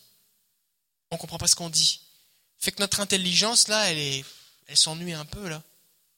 on 1.11 1.17
comprend 1.17 1.39
pas 1.39 1.47
ce 1.47 1.55
qu'on 1.55 1.69
dit. 1.69 2.01
Fait 2.59 2.71
que 2.71 2.81
notre 2.81 2.99
intelligence, 2.99 3.67
là, 3.67 3.91
elle 3.91 4.23
elle 4.67 4.77
s'ennuie 4.77 5.13
un 5.13 5.25
peu, 5.25 5.47
là. 5.47 5.63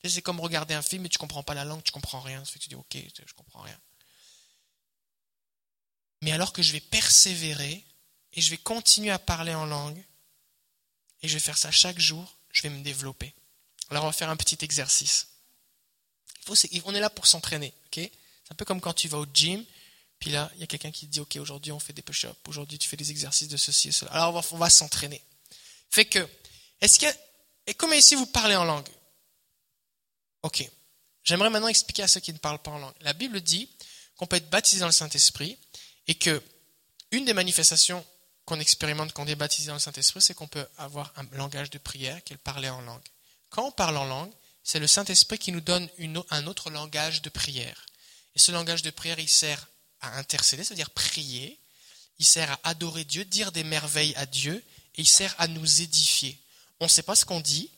C'est 0.03 0.22
comme 0.22 0.39
regarder 0.39 0.74
un 0.74 0.82
film 0.82 1.06
et 1.06 1.10
tu 1.10 1.18
comprends 1.18 1.44
pas 1.44 1.53
la 1.53 1.65
langue, 1.65 1.84
tu 1.84 1.91
comprends 1.91 2.22
rien. 2.22 2.44
Ça 2.46 2.51
fait 2.51 2.60
que 2.60 2.63
tu 2.63 2.70
dis, 2.70 2.75
ok, 2.75 2.98
je 3.25 3.34
comprends 3.34 3.62
rien. 3.62 3.79
Mais 6.22 6.32
alors 6.32 6.53
que 6.53 6.62
je 6.62 6.72
vais 6.72 6.79
persévérer 6.79 7.86
et 8.34 8.41
je 8.41 8.50
vais 8.50 8.58
continuer 8.58 9.12
à 9.12 9.20
parler 9.20 9.53
en 9.53 9.65
langue, 9.65 10.03
et 11.22 11.27
je 11.27 11.34
vais 11.34 11.39
faire 11.39 11.58
ça 11.58 11.72
chaque 11.72 12.00
jour, 12.00 12.38
je 12.51 12.62
vais 12.62 12.70
me 12.70 12.82
développer. 12.84 13.34
Alors 13.89 14.03
on 14.03 14.08
va 14.08 14.13
faire 14.13 14.29
un 14.29 14.38
petit 14.38 14.58
exercice. 14.62 15.27
on 16.48 16.94
est 16.96 17.00
là 17.00 17.10
pour 17.10 17.27
s'entraîner, 17.27 17.74
ok? 17.88 17.96
C'est 17.96 18.51
un 18.51 18.56
peu 18.56 18.65
comme 18.65 18.82
quand 18.82 18.94
tu 18.94 19.08
vas 19.08 19.18
au 19.18 19.25
gym, 19.34 19.63
puis 20.20 20.32
là, 20.32 20.51
il 20.56 20.62
y 20.62 20.63
a 20.63 20.68
quelqu'un 20.68 20.91
qui 20.91 21.08
te 21.08 21.12
dit, 21.12 21.20
ok, 21.20 21.38
aujourd'hui 21.38 21.72
on 21.72 21.79
fait 21.79 21.94
des 21.94 22.01
push-ups, 22.01 22.36
aujourd'hui 22.48 22.77
tu 22.77 22.88
fais 22.88 22.98
des 22.98 23.12
exercices 23.12 23.48
de 23.48 23.58
ceci 23.58 23.89
et 23.89 23.91
cela. 23.91 24.12
Alors 24.12 24.44
on 24.51 24.58
va, 24.58 24.70
s'entraîner. 24.70 25.22
Fait 25.89 26.06
que, 26.06 26.27
est-ce 26.82 27.00
que, 27.00 27.08
et 27.68 27.74
comment 27.74 27.94
ici 27.94 28.15
vous 28.15 28.27
parlez 28.27 28.56
en 28.56 28.65
langue? 28.65 28.88
Ok. 30.43 30.69
J'aimerais 31.24 31.50
maintenant 31.50 31.67
expliquer 31.67 32.03
à 32.03 32.08
ceux 32.08 32.19
qui 32.19 32.34
ne 32.34 32.38
parlent 32.38 32.62
pas 32.62 32.72
en 32.72 32.79
langue. 32.79 32.93
La 33.01 33.13
Bible 33.13 33.41
dit 33.41 33.69
qu'on 34.17 34.25
peut 34.25 34.38
être 34.38 34.50
baptisé 34.50 34.79
dans 34.79 34.88
le 34.88 34.91
Saint-Esprit 34.91 35.58
et 36.08 36.15
que 36.15 36.41
une 37.12 37.25
des 37.25 37.34
manifestations 37.34 38.05
qu'on 38.46 38.60
expérimente 38.60 39.13
quand 39.13 39.24
on 39.24 39.27
est 39.27 39.36
baptisé 39.36 39.67
dans 39.67 39.75
le 39.75 39.79
Saint-Esprit, 39.79 40.22
c'est 40.22 40.34
qu'on 40.34 40.48
peut 40.48 40.65
avoir 40.77 41.13
un 41.17 41.25
langage 41.38 41.69
de 41.69 41.77
prière, 41.77 42.24
qu'elle 42.24 42.38
parler 42.38 42.69
en 42.69 42.81
langue. 42.81 43.01
Quand 43.50 43.65
on 43.65 43.72
parle 43.72 43.98
en 43.98 44.05
langue, 44.05 44.31
c'est 44.63 44.79
le 44.79 44.88
Saint-Esprit 44.88 45.38
qui 45.38 45.51
nous 45.51 45.62
donne 45.62 45.88
un 46.29 46.48
autre 46.48 46.69
langage 46.69 47.22
de 47.22 47.29
prière. 47.29 47.86
Et 48.36 48.39
ce 48.39 48.51
langage 48.51 48.81
de 48.81 48.89
prière, 48.89 49.19
il 49.19 49.29
sert 49.29 49.67
à 50.01 50.17
intercéder, 50.17 50.63
c'est-à-dire 50.63 50.89
prier, 50.89 51.60
il 52.19 52.25
sert 52.25 52.51
à 52.51 52.60
adorer 52.69 53.03
Dieu, 53.03 53.25
dire 53.25 53.51
des 53.51 53.63
merveilles 53.63 54.15
à 54.15 54.25
Dieu, 54.25 54.63
et 54.96 55.01
il 55.01 55.08
sert 55.08 55.34
à 55.38 55.48
nous 55.48 55.81
édifier. 55.81 56.39
On 56.79 56.86
ne 56.86 56.89
sait 56.89 57.03
pas 57.03 57.15
ce 57.15 57.25
qu'on 57.25 57.41
dit, 57.41 57.69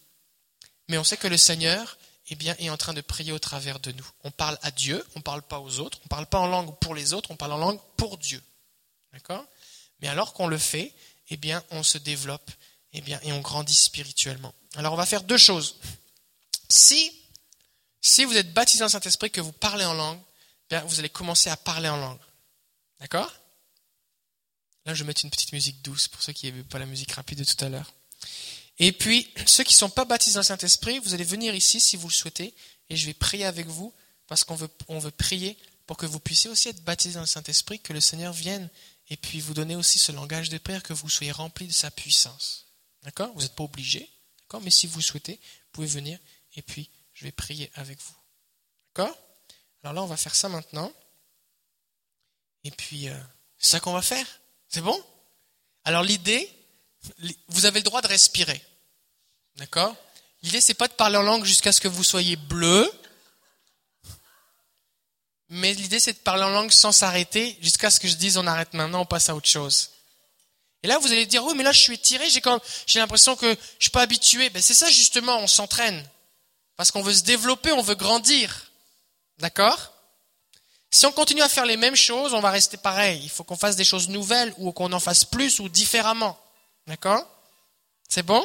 mais 0.88 0.98
on 0.98 1.04
sait 1.04 1.18
que 1.18 1.28
le 1.28 1.38
Seigneur 1.38 1.98
eh 2.30 2.36
bien, 2.36 2.56
est 2.60 2.70
en 2.70 2.78
train 2.78 2.94
de 2.94 3.02
prier 3.02 3.32
au 3.32 3.40
travers 3.40 3.80
de 3.80 3.92
nous. 3.92 4.08
On 4.24 4.32
parle 4.32 4.58
à 4.62 4.72
Dieu, 4.72 5.06
on 5.16 5.20
ne 5.20 5.24
parle 5.24 5.42
pas 5.42 5.60
aux 5.60 5.80
autres, 5.80 6.00
on 6.02 6.06
ne 6.06 6.10
parle 6.10 6.28
pas 6.28 6.40
en 6.40 6.48
langue 6.48 6.78
pour 6.80 6.96
les 6.96 7.14
autres, 7.14 7.32
on 7.32 7.36
parle 7.36 7.54
en 7.54 7.58
langue 7.58 7.80
pour 7.98 8.18
Dieu. 8.18 8.42
D'accord? 9.14 9.46
Mais 10.00 10.08
alors 10.08 10.34
qu'on 10.34 10.48
le 10.48 10.58
fait, 10.58 10.94
eh 11.30 11.38
bien, 11.38 11.64
on 11.72 11.84
se 11.84 11.98
développe 11.98 12.50
eh 12.94 13.02
bien, 13.02 13.20
et 13.24 13.32
on 13.32 13.42
grandit 13.42 13.76
spirituellement. 13.76 14.54
Alors 14.76 14.94
on 14.94 14.98
va 14.98 15.06
faire 15.06 15.24
deux 15.24 15.38
choses. 15.38 15.78
Si, 16.70 17.12
si 18.02 18.26
vous 18.26 18.36
êtes 18.36 18.54
baptisé 18.54 18.84
le 18.84 18.90
Saint-Esprit, 18.90 19.32
que 19.32 19.42
vous 19.42 19.52
parlez 19.52 19.86
en 19.86 19.94
langue, 19.94 20.20
eh 20.72 20.78
vous 20.86 21.00
allez 21.00 21.10
commencer 21.10 21.50
à 21.50 21.58
parler 21.58 21.90
en 21.90 21.98
langue. 21.98 22.20
D'accord? 23.00 23.32
Là, 24.86 24.94
je 24.94 25.04
vais 25.04 25.08
mettre 25.08 25.24
une 25.24 25.32
petite 25.32 25.52
musique 25.54 25.82
douce 25.82 26.08
pour 26.08 26.22
ceux 26.22 26.34
qui 26.34 26.48
n'avaient 26.48 26.64
pas 26.64 26.80
la 26.80 26.86
musique 26.86 27.12
rapide 27.12 27.40
de 27.40 27.44
tout 27.44 27.64
à 27.64 27.70
l'heure. 27.70 27.94
Et 28.84 28.92
puis, 28.92 29.32
ceux 29.46 29.64
qui 29.64 29.76
ne 29.76 29.78
sont 29.78 29.92
pas 29.92 30.06
baptisés 30.06 30.34
dans 30.34 30.40
le 30.40 30.46
Saint-Esprit, 30.46 30.98
vous 30.98 31.14
allez 31.14 31.24
venir 31.24 31.54
ici 31.54 31.80
si 31.80 31.96
vous 31.96 32.08
le 32.08 32.14
souhaitez, 32.14 32.56
et 32.90 32.98
je 32.98 33.06
vais 33.06 33.14
prier 33.14 33.46
avec 33.46 33.68
vous, 33.68 33.94
parce 34.26 34.44
qu'on 34.44 34.56
veut, 34.56 34.70
on 34.88 34.98
veut 34.98 35.12
prier 35.12 35.56
pour 35.86 35.98
que 35.98 36.08
vous 36.08 36.20
puissiez 36.20 36.50
aussi 36.50 36.70
être 36.70 36.84
baptisés 36.84 37.14
dans 37.14 37.22
le 37.22 37.28
Saint-Esprit, 37.28 37.80
que 37.80 37.94
le 37.94 38.02
Seigneur 38.02 38.34
vienne 38.34 38.70
et 39.12 39.18
puis 39.18 39.40
vous 39.40 39.54
donner 39.54 39.76
aussi 39.76 40.00
ce 40.00 40.12
langage 40.12 40.50
de 40.50 40.58
prière, 40.58 40.82
que 40.82 40.94
vous 40.94 41.10
soyez 41.10 41.32
remplis 41.32 41.68
de 41.68 41.74
sa 41.74 41.92
puissance. 41.92 42.66
D'accord? 43.04 43.32
Vous 43.36 43.42
n'êtes 43.42 43.54
pas 43.54 43.66
obligé, 43.66 44.10
d'accord? 44.40 44.62
Mais 44.62 44.72
si 44.72 44.88
vous 44.88 45.02
souhaitez, 45.02 45.34
vous 45.34 45.72
pouvez 45.74 45.88
venir 45.88 46.18
et 46.56 46.64
puis 46.64 46.90
je 47.14 47.26
vais 47.26 47.32
prier 47.32 47.70
avec 47.76 48.02
vous. 48.02 48.16
D'accord? 48.96 49.16
Alors 49.84 49.94
là, 49.94 50.02
on 50.02 50.08
va 50.08 50.18
faire 50.18 50.34
ça 50.34 50.50
maintenant. 50.50 50.92
Et 52.64 52.72
puis, 52.72 53.10
euh, 53.10 53.20
c'est 53.60 53.72
ça 53.72 53.80
qu'on 53.80 53.94
va 53.94 54.02
faire? 54.02 54.26
C'est 54.70 54.82
bon? 54.82 55.00
Alors 55.84 56.02
l'idée, 56.02 56.50
vous 57.48 57.66
avez 57.66 57.80
le 57.80 57.84
droit 57.84 58.02
de 58.02 58.08
respirer. 58.08 58.60
D'accord? 59.62 59.96
L'idée, 60.42 60.60
c'est 60.60 60.74
pas 60.74 60.88
de 60.88 60.94
parler 60.94 61.18
en 61.18 61.22
langue 61.22 61.46
jusqu'à 61.46 61.72
ce 61.72 61.80
que 61.80 61.88
vous 61.88 62.04
soyez 62.04 62.36
bleu. 62.36 62.92
Mais 65.50 65.76
l'idée, 65.76 66.00
c'est 66.00 66.14
de 66.14 66.18
parler 66.18 66.42
en 66.42 66.50
langue 66.50 66.72
sans 66.72 66.92
s'arrêter 66.92 67.60
jusqu'à 67.62 67.92
ce 67.92 68.00
que 68.00 68.08
je 68.08 68.16
dise 68.16 68.38
on 68.38 68.48
arrête 68.48 68.74
maintenant, 68.74 69.02
on 69.02 69.06
passe 69.06 69.30
à 69.30 69.36
autre 69.36 69.48
chose. 69.48 69.92
Et 70.82 70.88
là, 70.88 70.98
vous 70.98 71.12
allez 71.12 71.28
dire, 71.28 71.46
oui, 71.46 71.54
mais 71.56 71.62
là, 71.62 71.72
je 71.72 71.80
suis 71.80 71.94
étiré, 71.94 72.28
j'ai 72.32 72.42
j'ai 72.88 73.00
l'impression 73.00 73.36
que 73.36 73.52
je 73.78 73.84
suis 73.84 73.92
pas 73.92 74.02
habitué. 74.02 74.50
Ben, 74.50 74.64
c'est 74.64 74.74
ça, 74.74 74.90
justement, 74.90 75.38
on 75.38 75.48
s'entraîne. 75.48 76.04
Parce 76.76 76.90
qu'on 76.90 77.04
veut 77.04 77.14
se 77.14 77.22
développer, 77.22 77.72
on 77.72 77.84
veut 77.84 77.94
grandir. 77.94 78.72
D'accord? 79.38 79.94
Si 80.90 81.06
on 81.06 81.12
continue 81.12 81.44
à 81.44 81.50
faire 81.50 81.68
les 81.68 81.78
mêmes 81.78 81.96
choses, 81.96 82.34
on 82.34 82.42
va 82.42 82.50
rester 82.50 82.78
pareil. 82.78 83.22
Il 83.22 83.30
faut 83.30 83.44
qu'on 83.44 83.58
fasse 83.58 83.76
des 83.76 83.84
choses 83.84 84.10
nouvelles 84.10 84.56
ou 84.58 84.72
qu'on 84.72 84.92
en 84.92 85.00
fasse 85.00 85.24
plus 85.24 85.60
ou 85.60 85.70
différemment. 85.70 86.36
D'accord? 86.88 87.24
C'est 88.10 88.24
bon? 88.24 88.44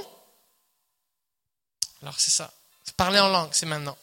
Alors, 2.03 2.19
c'est 2.19 2.31
ça. 2.31 2.53
Parler 2.97 3.19
en 3.21 3.29
langue, 3.29 3.51
c'est 3.53 3.67
maintenant. 3.67 3.97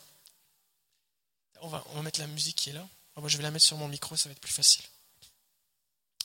On 1.61 1.67
va, 1.67 1.83
mettre 2.01 2.19
la 2.19 2.27
musique 2.27 2.57
qui 2.57 2.69
est 2.69 2.73
là. 2.73 2.85
Ah, 3.15 3.21
je 3.25 3.37
vais 3.37 3.43
la 3.43 3.51
mettre 3.51 3.65
sur 3.65 3.77
mon 3.77 3.87
micro, 3.87 4.15
ça 4.15 4.27
va 4.27 4.33
être 4.33 4.41
plus 4.41 4.53
facile. 4.53 4.83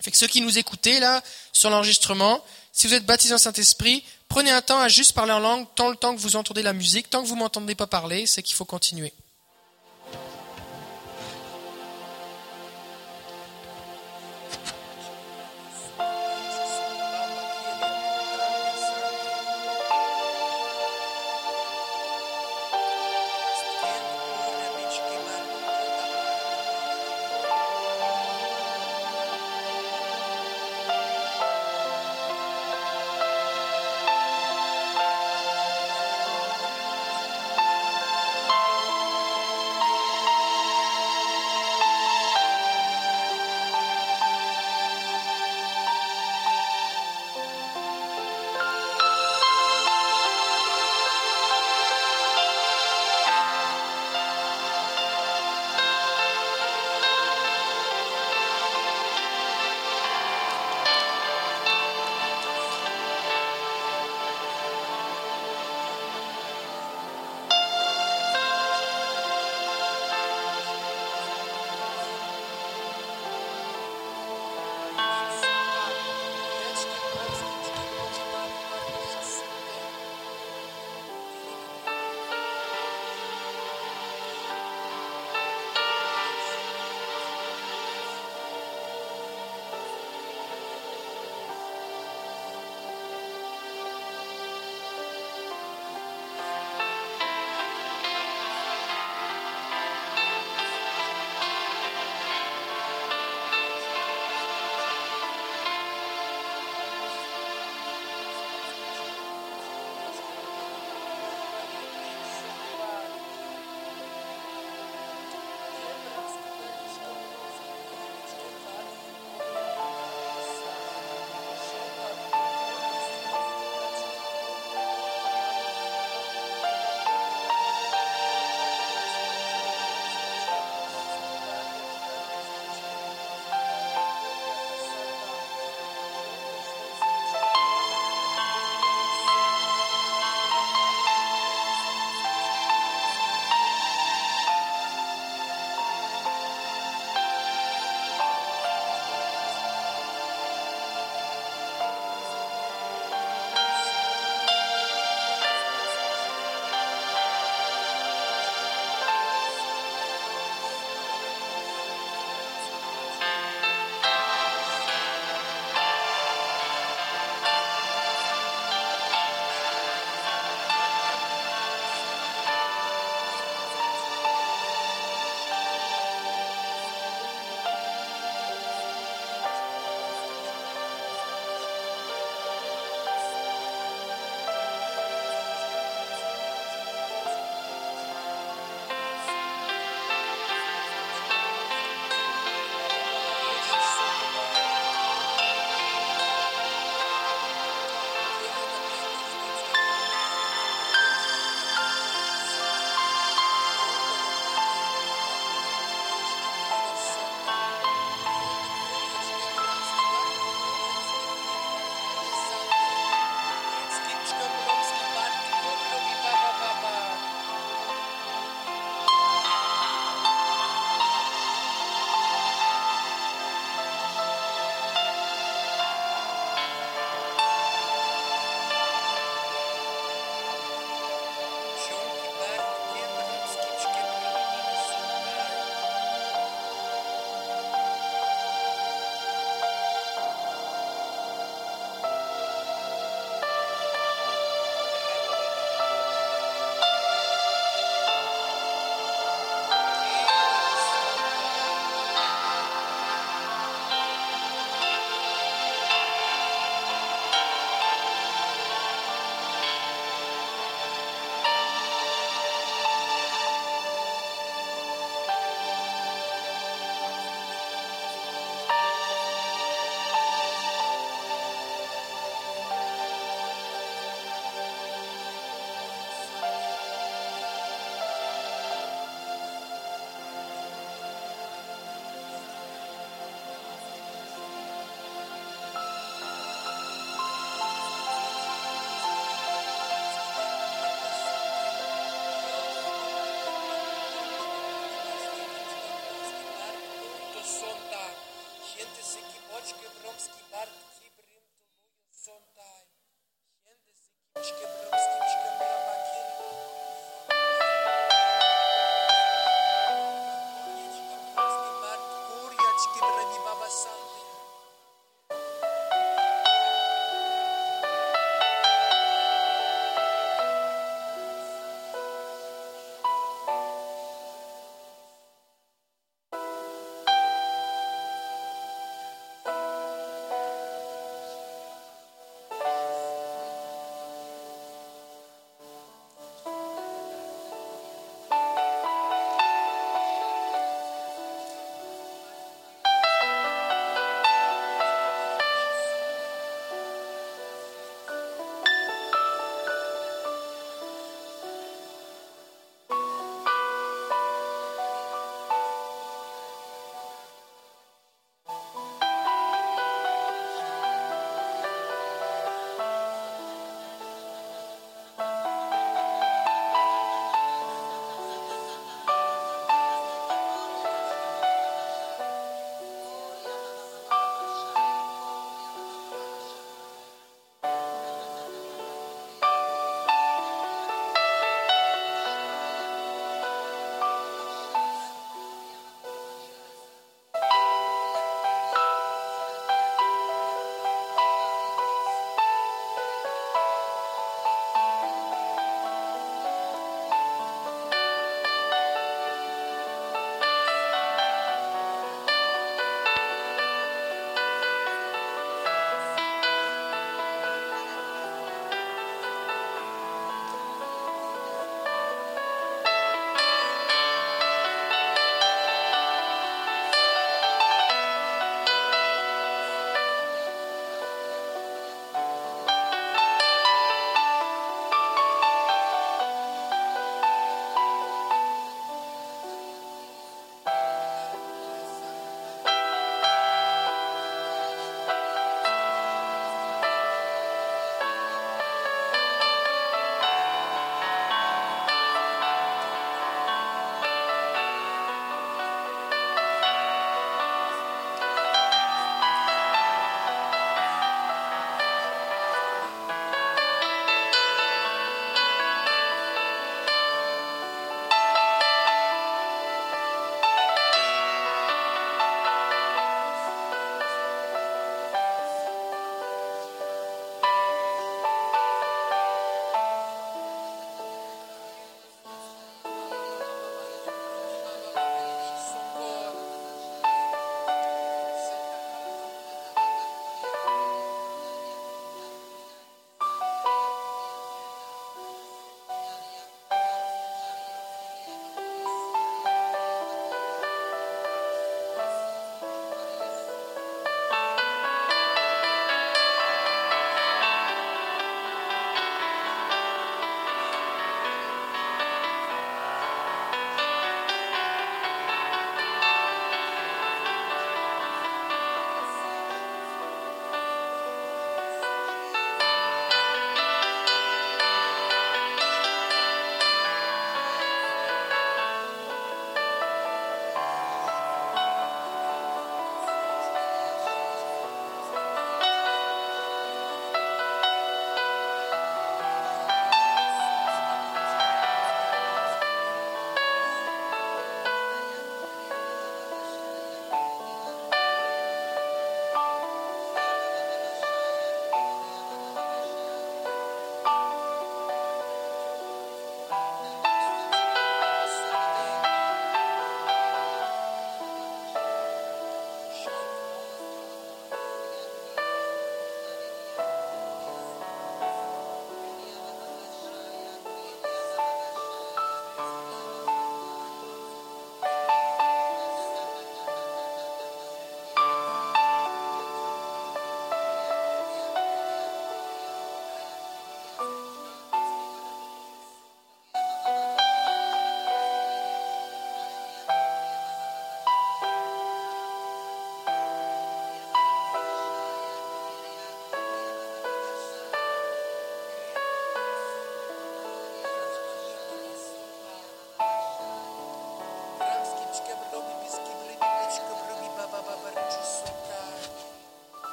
Fait 0.00 0.14
ceux 0.14 0.26
qui 0.26 0.40
nous 0.40 0.58
écoutez 0.58 0.98
là, 0.98 1.22
sur 1.52 1.70
l'enregistrement, 1.70 2.42
si 2.72 2.86
vous 2.86 2.94
êtes 2.94 3.06
baptisé 3.06 3.34
en 3.34 3.38
Saint-Esprit, 3.38 4.04
prenez 4.28 4.50
un 4.50 4.62
temps 4.62 4.78
à 4.78 4.88
juste 4.88 5.12
parler 5.12 5.32
en 5.32 5.38
langue, 5.38 5.66
tant 5.74 5.90
le 5.90 5.96
temps 5.96 6.14
que 6.14 6.20
vous 6.20 6.36
entendez 6.36 6.62
la 6.62 6.72
musique, 6.72 7.10
tant 7.10 7.22
que 7.22 7.28
vous 7.28 7.36
m'entendez 7.36 7.74
pas 7.74 7.86
parler, 7.86 8.26
c'est 8.26 8.42
qu'il 8.42 8.56
faut 8.56 8.64
continuer. 8.64 9.12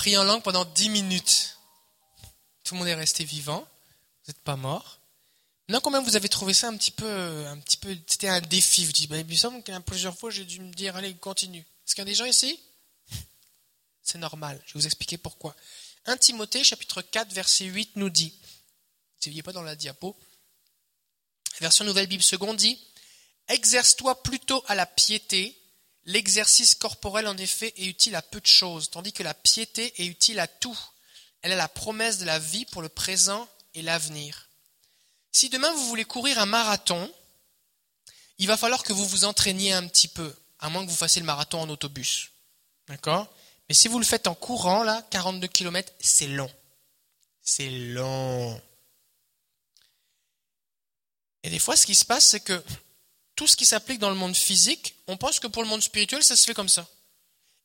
Prié 0.00 0.16
en 0.16 0.24
langue 0.24 0.42
pendant 0.42 0.64
dix 0.64 0.88
minutes. 0.88 1.58
Tout 2.64 2.72
le 2.72 2.78
monde 2.78 2.88
est 2.88 2.94
resté 2.94 3.22
vivant. 3.22 3.60
Vous 3.60 4.32
n'êtes 4.32 4.40
pas 4.40 4.56
mort. 4.56 4.98
Maintenant, 5.68 5.82
quand 5.82 5.90
même, 5.90 6.04
vous 6.04 6.16
avez 6.16 6.30
trouvé 6.30 6.54
ça 6.54 6.68
un 6.68 6.76
petit 6.78 6.90
peu, 6.90 7.46
un 7.46 7.58
petit 7.58 7.76
peu, 7.76 7.94
c'était 8.06 8.28
un 8.28 8.40
défi. 8.40 8.86
Vous 8.86 8.92
dites, 8.92 9.10
bah, 9.10 9.18
il 9.18 9.26
me 9.26 9.34
semble 9.34 9.62
qu'il 9.62 9.74
y 9.74 9.76
a 9.76 9.80
plusieurs 9.80 10.16
fois, 10.16 10.30
j'ai 10.30 10.46
dû 10.46 10.58
me 10.60 10.72
dire, 10.72 10.96
allez, 10.96 11.14
continue. 11.16 11.58
Est-ce 11.58 11.94
qu'il 11.94 12.00
y 12.00 12.06
a 12.06 12.10
des 12.10 12.14
gens 12.14 12.24
ici? 12.24 12.58
C'est 14.02 14.16
normal. 14.16 14.58
Je 14.64 14.72
vais 14.72 14.80
vous 14.80 14.86
expliquer 14.86 15.18
pourquoi. 15.18 15.54
1 16.06 16.16
Timothée, 16.16 16.64
chapitre 16.64 17.02
4, 17.02 17.34
verset 17.34 17.66
8 17.66 17.96
nous 17.96 18.08
dit, 18.08 18.32
si 19.18 19.28
vous 19.28 19.34
voyez 19.34 19.42
pas 19.42 19.52
dans 19.52 19.60
la 19.60 19.76
diapo, 19.76 20.16
version 21.60 21.84
Nouvelle 21.84 22.06
Bible 22.06 22.22
seconde 22.22 22.56
dit, 22.56 22.80
exerce-toi 23.48 24.22
plutôt 24.22 24.64
à 24.66 24.74
la 24.74 24.86
piété, 24.86 25.59
L'exercice 26.06 26.74
corporel, 26.74 27.26
en 27.26 27.36
effet, 27.36 27.72
est 27.76 27.86
utile 27.86 28.14
à 28.14 28.22
peu 28.22 28.40
de 28.40 28.46
choses, 28.46 28.90
tandis 28.90 29.12
que 29.12 29.22
la 29.22 29.34
piété 29.34 29.92
est 30.02 30.06
utile 30.06 30.40
à 30.40 30.46
tout. 30.46 30.78
Elle 31.42 31.52
a 31.52 31.56
la 31.56 31.68
promesse 31.68 32.18
de 32.18 32.24
la 32.24 32.38
vie 32.38 32.64
pour 32.66 32.82
le 32.82 32.88
présent 32.88 33.48
et 33.74 33.82
l'avenir. 33.82 34.48
Si 35.32 35.48
demain 35.48 35.72
vous 35.72 35.86
voulez 35.86 36.04
courir 36.04 36.38
un 36.38 36.46
marathon, 36.46 37.12
il 38.38 38.46
va 38.46 38.56
falloir 38.56 38.82
que 38.82 38.92
vous 38.92 39.06
vous 39.06 39.24
entraîniez 39.24 39.72
un 39.72 39.86
petit 39.86 40.08
peu, 40.08 40.34
à 40.58 40.70
moins 40.70 40.84
que 40.84 40.90
vous 40.90 40.96
fassiez 40.96 41.20
le 41.20 41.26
marathon 41.26 41.60
en 41.60 41.68
autobus. 41.68 42.30
D'accord? 42.88 43.28
Mais 43.68 43.74
si 43.74 43.86
vous 43.86 43.98
le 43.98 44.04
faites 44.04 44.26
en 44.26 44.34
courant, 44.34 44.82
là, 44.82 45.06
42 45.10 45.46
km, 45.46 45.92
c'est 46.00 46.26
long. 46.26 46.50
C'est 47.42 47.70
long. 47.70 48.60
Et 51.42 51.50
des 51.50 51.58
fois, 51.58 51.76
ce 51.76 51.86
qui 51.86 51.94
se 51.94 52.04
passe, 52.04 52.26
c'est 52.26 52.40
que 52.40 52.62
tout 53.40 53.46
ce 53.46 53.56
qui 53.56 53.64
s'applique 53.64 54.00
dans 54.00 54.10
le 54.10 54.16
monde 54.16 54.36
physique, 54.36 54.96
on 55.06 55.16
pense 55.16 55.40
que 55.40 55.46
pour 55.46 55.62
le 55.62 55.68
monde 55.70 55.82
spirituel, 55.82 56.22
ça 56.22 56.36
se 56.36 56.44
fait 56.44 56.52
comme 56.52 56.68
ça. 56.68 56.86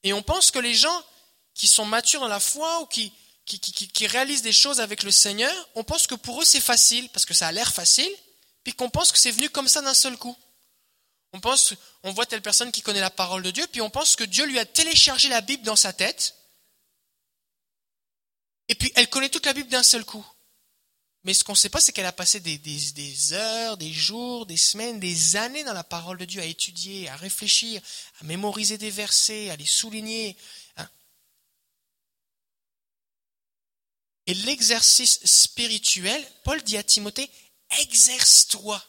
Et 0.04 0.14
on 0.14 0.24
pense 0.24 0.50
que 0.50 0.60
les 0.60 0.74
gens 0.74 1.04
qui 1.54 1.68
sont 1.68 1.84
matures 1.84 2.22
dans 2.22 2.30
la 2.30 2.40
foi 2.40 2.80
ou 2.80 2.86
qui, 2.86 3.12
réalisent 4.08 4.42
des 4.42 4.54
choses 4.54 4.80
avec 4.80 5.04
le 5.04 5.12
Seigneur, 5.12 5.54
on 5.76 5.84
pense 5.84 6.08
que 6.08 6.16
pour 6.16 6.42
eux 6.42 6.46
c'est 6.46 6.62
facile, 6.62 7.10
parce 7.10 7.26
que 7.26 7.34
ça 7.34 7.48
a 7.48 7.52
l'air 7.52 7.74
facile, 7.74 8.10
puis 8.64 8.72
qu'on 8.72 8.90
pense 8.90 9.12
que 9.12 9.20
c'est 9.20 9.32
venu 9.32 9.50
comme 9.50 9.68
ça 9.68 9.82
d'un 9.82 9.94
seul 9.94 10.16
coup. 10.16 10.38
On 11.34 11.42
pense, 11.42 11.74
on 12.04 12.14
voit 12.14 12.26
telle 12.26 12.42
personne 12.42 12.72
qui 12.72 12.82
connaît 12.82 13.02
la 13.02 13.10
parole 13.10 13.44
de 13.44 13.52
Dieu, 13.52 13.68
puis 13.70 13.82
on 13.82 13.90
pense 13.90 14.16
que 14.16 14.24
Dieu 14.24 14.46
lui 14.46 14.60
a 14.60 14.66
téléchargé 14.66 15.28
la 15.28 15.42
Bible 15.42 15.64
dans 15.64 15.76
sa 15.76 15.92
tête, 15.92 16.36
et 18.70 18.76
puis 18.76 18.94
elle 18.96 19.10
connaît 19.10 19.28
toute 19.28 19.46
la 19.46 19.52
Bible 19.52 19.70
d'un 19.70 19.84
seul 19.84 20.06
coup. 20.06 20.26
Mais 21.26 21.34
ce 21.34 21.44
qu'on 21.44 21.54
ne 21.54 21.58
sait 21.58 21.70
pas, 21.70 21.82
c'est 21.82 21.92
qu'elle 21.92 22.06
a 22.06 22.12
passé 22.12 22.40
des, 22.40 23.34
heures, 23.34 23.78
des 23.78 23.92
jours, 23.92 24.46
des 24.46 24.58
semaines, 24.58 25.00
des 25.00 25.36
années 25.36 25.64
dans 25.64 25.74
la 25.74 25.84
parole 25.84 26.20
de 26.20 26.26
Dieu 26.26 26.40
à 26.40 26.46
étudier, 26.46 27.10
à 27.10 27.16
réfléchir, 27.16 27.82
à 28.22 28.26
mémoriser 28.26 28.78
des 28.78 28.92
versets, 28.92 29.50
à 29.50 29.56
les 29.56 29.66
souligner. 29.66 30.38
Hein. 30.78 30.88
Et 34.28 34.36
l'exercice 34.36 35.20
spirituel, 35.26 36.24
Paul 36.44 36.62
dit 36.62 36.78
à 36.78 36.84
Timothée, 36.84 37.32
exerce-toi. 37.80 38.84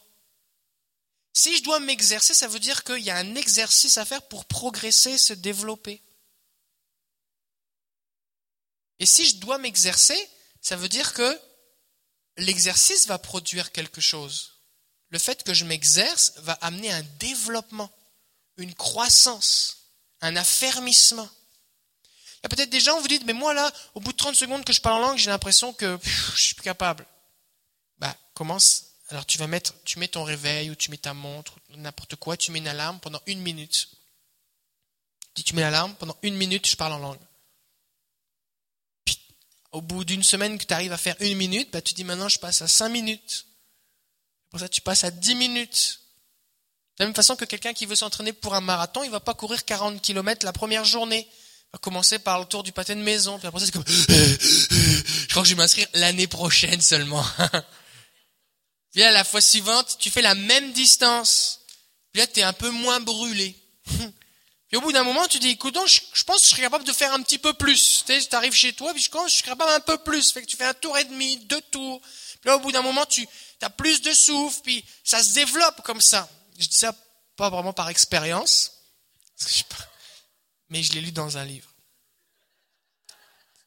Si 1.33 1.57
je 1.57 1.63
dois 1.63 1.81
m'exercer, 1.81 2.35
ça 2.35 2.49
veut 2.49 2.61
dire 2.61 2.85
qu'il 2.85 3.03
y 3.03 3.11
a 3.11 3.17
un 3.17 3.35
exercice 3.35 3.97
à 3.97 4.05
faire 4.05 4.29
pour 4.29 4.45
progresser, 4.45 5.17
se 5.17 5.33
développer. 5.33 6.03
Et 8.99 9.07
si 9.07 9.25
je 9.27 9.37
dois 9.37 9.57
m'exercer, 9.57 10.19
ça 10.61 10.77
veut 10.77 10.91
dire 10.91 11.15
que 11.15 11.41
l'exercice 12.37 13.07
va 13.07 13.19
produire 13.19 13.73
quelque 13.73 14.01
chose. 14.01 14.53
Le 15.11 15.19
fait 15.19 15.43
que 15.43 15.55
je 15.55 15.65
m'exerce 15.65 16.33
va 16.39 16.55
amener 16.55 16.93
un 16.93 17.03
développement, 17.19 17.91
une 18.57 18.75
croissance, 18.75 19.93
un 20.21 20.37
affermissement. 20.37 21.29
Il 22.39 22.43
y 22.45 22.47
a 22.47 22.49
peut-être 22.49 22.71
des 22.71 22.81
gens, 22.81 23.01
vous 23.01 23.09
dites, 23.09 23.25
mais 23.25 23.33
moi 23.33 23.55
là, 23.55 23.73
au 23.95 24.01
bout 24.01 24.13
de 24.13 24.17
30 24.17 24.35
secondes 24.35 24.65
que 24.65 24.73
je 24.73 24.81
parle 24.81 25.03
en 25.03 25.09
langue, 25.09 25.19
j'ai 25.19 25.31
l'impression 25.31 25.73
que 25.73 25.99
je 26.03 26.41
suis 26.41 26.55
plus 26.55 26.65
capable. 26.65 27.07
Bah, 27.99 28.17
commence. 28.35 28.85
Alors 29.09 29.25
tu 29.25 29.39
vas 29.39 29.47
mettre, 29.47 29.73
tu 29.85 29.99
mets 29.99 30.09
ton 30.09 30.25
réveil 30.25 30.71
ou 30.71 30.75
tu 30.75 30.91
mets 30.91 30.97
ta 30.97 31.15
montre, 31.15 31.55
n'importe 31.71 32.17
quoi, 32.17 32.37
tu 32.37 32.51
mets 32.51 32.59
une 32.59 32.69
alarme 32.69 32.99
pendant 33.01 33.21
une 33.27 33.41
minute. 33.41 33.89
Tu, 35.35 35.45
tu 35.45 35.55
mets 35.55 35.63
l'alarme, 35.63 35.95
pendant 35.97 36.17
une 36.23 36.37
minute, 36.37 36.67
je 36.67 36.77
parle 36.77 36.95
en 36.95 36.99
langue 36.99 37.19
au 39.77 39.83
bout 39.83 40.07
d'une 40.07 40.23
semaine 40.23 40.57
que 40.57 40.65
tu 40.65 40.73
arrives 40.73 40.95
à 40.95 40.97
faire 40.97 41.17
une 41.21 41.37
minute, 41.37 41.71
bah, 41.71 41.83
tu 41.83 41.93
dis 41.93 42.03
maintenant 42.03 42.31
je 42.31 42.39
passe 42.39 42.63
à 42.63 42.69
cinq 42.69 42.89
minutes. 42.89 43.45
Pour 44.49 44.59
ça, 44.59 44.71
tu 44.71 44.81
passes 44.81 45.05
à 45.05 45.11
dix 45.11 45.35
minutes. 45.35 46.01
De 46.97 47.05
la 47.05 47.07
même 47.07 47.15
façon 47.15 47.37
que 47.37 47.45
quelqu'un 47.45 47.75
qui 47.75 47.85
veut 47.85 47.95
s'entraîner 47.95 48.33
pour 48.33 48.55
un 48.55 48.63
marathon, 48.63 49.05
il 49.05 49.11
va 49.11 49.21
pas 49.21 49.35
courir 49.35 49.67
40 49.67 50.01
km 50.01 50.47
la 50.47 50.55
première 50.55 50.87
journée. 50.87 51.29
Il 51.29 51.73
va 51.75 51.79
commencer 51.79 52.19
par 52.19 52.41
le 52.41 52.47
tour 52.47 52.63
du 52.63 52.73
pâté 52.73 52.95
de 52.95 53.03
maison. 53.03 53.39
Puis 53.39 53.47
après, 53.47 53.61
c'est 53.61 53.71
comme, 53.71 53.85
je 53.87 55.29
crois 55.29 55.43
que 55.43 55.49
je 55.49 55.55
vais 55.55 55.61
m'inscrire 55.61 55.89
l'année 55.93 56.27
prochaine 56.27 56.81
seulement. 56.81 57.25
Puis 58.93 59.03
là, 59.03 59.11
la 59.11 59.25
fois 59.25 59.43
suivante, 59.43 59.99
tu 59.99 60.09
fais 60.09 60.23
la 60.23 60.35
même 60.35 60.73
distance. 60.73 61.61
Puis 62.13 62.23
là, 62.23 62.27
tu 62.27 62.41
es 62.41 62.45
un 62.45 62.55
peu 62.55 62.71
moins 62.71 63.01
brûlé. 63.01 63.55
Puis 64.69 64.77
au 64.77 64.81
bout 64.81 64.93
d'un 64.93 65.05
moment, 65.05 65.27
tu 65.29 65.39
dis, 65.39 65.51
écoute, 65.51 65.79
je, 65.87 66.01
je, 66.13 66.25
pense 66.25 66.39
que 66.39 66.45
je 66.45 66.49
serais 66.51 66.63
capable 66.63 66.85
de 66.85 66.93
faire 66.93 67.13
un 67.13 67.23
petit 67.23 67.39
peu 67.39 67.53
plus. 67.55 68.05
Tu 68.05 68.35
arrives 68.35 68.53
chez 68.53 68.73
toi, 68.73 68.93
puis 68.93 69.03
je 69.03 69.11
pense 69.11 69.25
que 69.25 69.31
je 69.31 69.35
suis 69.37 69.45
capable 69.45 69.71
un 69.71 69.81
peu 69.81 69.99
plus. 69.99 70.33
Fait 70.33 70.43
que 70.43 70.47
tu 70.47 70.57
fais 70.57 70.65
un 70.65 70.75
tour 70.75 70.99
et 70.99 71.05
demi, 71.05 71.37
deux 71.45 71.61
tours. 71.71 72.01
Puis 72.01 72.51
là, 72.51 72.57
au 72.57 72.61
bout 72.61 72.73
d'un 72.73 72.83
moment, 72.83 73.07
tu 73.07 73.29
as 73.63 73.71
plus 73.71 74.03
de 74.03 74.13
souffle, 74.13 74.61
puis 74.63 74.85
ça 75.05 75.23
se 75.23 75.35
développe 75.35 75.83
comme 75.83 76.01
ça. 76.01 76.29
Je 76.59 76.67
dis 76.67 76.77
ça 76.77 76.95
pas 77.37 77.49
vraiment 77.49 77.73
par 77.73 77.89
expérience, 77.91 78.73
mais 80.69 80.83
je 80.83 80.95
l'ai 80.95 81.01
lu 81.01 81.13
dans 81.13 81.39
un 81.39 81.45
livre. 81.45 81.71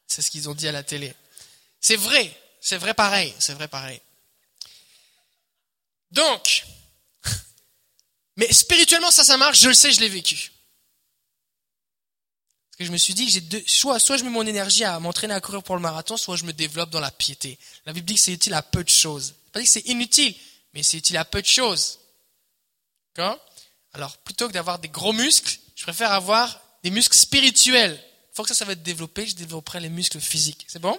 C'est 0.06 0.22
ce 0.22 0.30
qu'ils 0.30 0.48
ont 0.48 0.54
dit 0.54 0.68
à 0.68 0.72
la 0.72 0.82
télé. 0.82 1.14
C'est 1.80 1.96
vrai, 1.96 2.36
c'est 2.60 2.76
vrai 2.76 2.94
pareil, 2.94 3.34
c'est 3.38 3.54
vrai 3.54 3.68
pareil. 3.68 4.00
Donc, 6.10 6.66
mais 8.36 8.52
spirituellement, 8.52 9.10
ça, 9.10 9.24
ça 9.24 9.36
marche, 9.36 9.60
je 9.60 9.68
le 9.68 9.74
sais, 9.74 9.92
je 9.92 10.00
l'ai 10.00 10.08
vécu 10.08 10.50
que 12.80 12.86
je 12.86 12.92
me 12.92 12.96
suis 12.96 13.12
dit 13.12 13.26
que 13.26 13.30
j'ai 13.30 13.42
deux, 13.42 13.62
soit, 13.66 13.98
soit 13.98 14.16
je 14.16 14.24
mets 14.24 14.30
mon 14.30 14.46
énergie 14.46 14.84
à 14.84 14.98
m'entraîner 15.00 15.34
à 15.34 15.40
courir 15.42 15.62
pour 15.62 15.76
le 15.76 15.82
marathon, 15.82 16.16
soit 16.16 16.36
je 16.36 16.44
me 16.44 16.54
développe 16.54 16.88
dans 16.88 16.98
la 16.98 17.10
piété. 17.10 17.58
La 17.84 17.92
Bible 17.92 18.06
dit 18.06 18.14
que 18.14 18.20
c'est 18.20 18.32
utile 18.32 18.54
à 18.54 18.62
peu 18.62 18.82
de 18.82 18.88
choses. 18.88 19.34
Pas 19.52 19.60
dit 19.60 19.66
que 19.66 19.70
c'est 19.70 19.86
inutile, 19.86 20.34
mais 20.72 20.82
c'est 20.82 20.96
utile 20.96 21.18
à 21.18 21.26
peu 21.26 21.42
de 21.42 21.46
choses. 21.46 21.98
D'accord? 23.14 23.38
Alors, 23.92 24.16
plutôt 24.16 24.48
que 24.48 24.54
d'avoir 24.54 24.78
des 24.78 24.88
gros 24.88 25.12
muscles, 25.12 25.58
je 25.76 25.82
préfère 25.82 26.10
avoir 26.10 26.58
des 26.82 26.90
muscles 26.90 27.18
spirituels. 27.18 27.92
Une 27.92 28.34
fois 28.34 28.44
que 28.46 28.48
ça, 28.48 28.54
ça 28.54 28.64
va 28.64 28.72
être 28.72 28.82
développé, 28.82 29.26
je 29.26 29.34
développerai 29.34 29.80
les 29.80 29.90
muscles 29.90 30.20
physiques. 30.20 30.64
C'est 30.66 30.78
bon? 30.78 30.98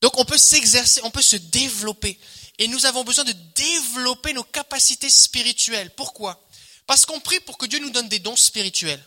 Donc, 0.00 0.18
on 0.18 0.24
peut 0.24 0.36
s'exercer, 0.36 1.00
on 1.04 1.12
peut 1.12 1.22
se 1.22 1.36
développer. 1.36 2.18
Et 2.58 2.66
nous 2.66 2.86
avons 2.86 3.04
besoin 3.04 3.22
de 3.22 3.34
développer 3.54 4.32
nos 4.32 4.42
capacités 4.42 5.10
spirituelles. 5.10 5.90
Pourquoi? 5.94 6.44
Parce 6.88 7.06
qu'on 7.06 7.20
prie 7.20 7.38
pour 7.38 7.56
que 7.56 7.66
Dieu 7.66 7.78
nous 7.78 7.90
donne 7.90 8.08
des 8.08 8.18
dons 8.18 8.34
spirituels. 8.34 9.00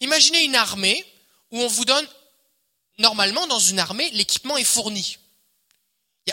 Imaginez 0.00 0.44
une 0.44 0.56
armée 0.56 1.04
où 1.50 1.60
on 1.60 1.68
vous 1.68 1.84
donne, 1.84 2.06
normalement 2.98 3.46
dans 3.46 3.58
une 3.58 3.78
armée, 3.78 4.10
l'équipement 4.10 4.56
est 4.56 4.64
fourni. 4.64 5.18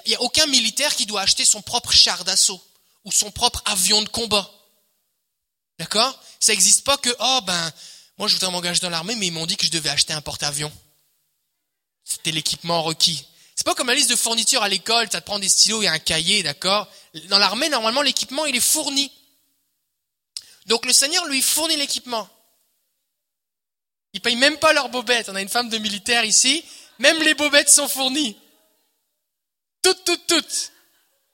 Il 0.06 0.10
n'y 0.10 0.16
a, 0.16 0.22
aucun 0.22 0.46
militaire 0.48 0.96
qui 0.96 1.06
doit 1.06 1.22
acheter 1.22 1.46
son 1.46 1.62
propre 1.62 1.92
char 1.92 2.24
d'assaut 2.24 2.62
ou 3.04 3.12
son 3.12 3.32
propre 3.32 3.62
avion 3.66 4.02
de 4.02 4.10
combat. 4.10 4.50
D'accord? 5.80 6.20
Ça 6.40 6.52
n'existe 6.52 6.84
pas 6.84 6.98
que, 6.98 7.14
oh 7.20 7.40
ben, 7.46 7.72
moi 8.18 8.28
je 8.28 8.34
voudrais 8.34 8.52
m'engager 8.52 8.80
dans 8.80 8.90
l'armée, 8.90 9.16
mais 9.16 9.28
ils 9.28 9.34
m'ont 9.34 9.46
dit 9.46 9.58
que 9.58 9.66
je 9.66 9.72
devais 9.72 9.90
acheter 9.90 10.14
un 10.14 10.22
porte-avions. 10.22 10.72
C'était 12.04 12.32
l'équipement 12.32 12.84
requis. 12.84 13.26
C'est 13.56 13.66
pas 13.66 13.76
comme 13.76 13.88
la 13.88 13.96
liste 13.96 14.10
de 14.10 14.16
fournitures 14.16 14.62
à 14.62 14.70
l'école, 14.70 15.10
ça 15.12 15.20
te 15.20 15.26
prend 15.26 15.40
des 15.40 15.50
stylos 15.50 15.82
et 15.82 15.88
un 15.88 16.00
cahier, 16.00 16.44
d'accord? 16.44 16.88
Dans 17.26 17.40
l'armée, 17.40 17.70
normalement, 17.70 18.04
l'équipement, 18.04 18.46
il 18.46 18.56
est 18.56 18.60
fourni. 18.60 19.12
Donc 20.68 20.86
le 20.86 20.94
Seigneur 20.94 21.26
lui 21.26 21.42
fournit 21.42 21.76
l'équipement. 21.76 22.30
Ils 24.14 24.22
payent 24.22 24.36
même 24.36 24.58
pas 24.58 24.74
leurs 24.74 24.90
bobettes. 24.90 25.30
On 25.30 25.36
a 25.36 25.42
une 25.42 25.50
femme 25.50 25.70
de 25.70 25.78
militaire 25.78 26.26
ici. 26.26 26.64
Même 27.00 27.22
les 27.22 27.34
bobettes 27.34 27.70
sont 27.70 27.88
fournies. 27.88 28.38
Toutes, 29.82 30.04
toutes, 30.04 30.28
toutes. 30.28 30.72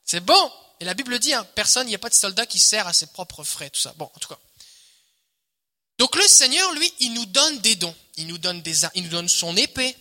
C'est 0.05 0.19
bon. 0.19 0.51
Et 0.79 0.85
la 0.85 0.93
Bible 0.93 1.17
dit, 1.19 1.33
hein, 1.33 1.47
personne, 1.55 1.87
il 1.87 1.91
n'y 1.91 1.95
a 1.95 1.99
pas 1.99 2.09
de 2.09 2.13
soldat 2.13 2.45
qui 2.45 2.59
sert 2.59 2.87
à 2.87 2.93
ses 2.93 3.07
propres 3.07 3.43
frais, 3.43 3.69
tout 3.69 3.79
ça. 3.79 3.93
Bon, 3.97 4.09
en 4.13 4.19
tout 4.19 4.27
cas. 4.27 4.39
Donc 5.97 6.15
le 6.15 6.27
Seigneur, 6.27 6.71
lui, 6.73 6.93
il 6.99 7.13
nous 7.13 7.25
donne 7.25 7.59
des 7.59 7.75
dons. 7.75 7.95
Il 8.17 8.27
nous 8.27 8.37
donne 8.37 8.61
des, 8.61 8.81
il 8.95 9.03
nous 9.03 9.09
donne 9.09 9.29
son 9.29 9.55
épée. 9.55 9.95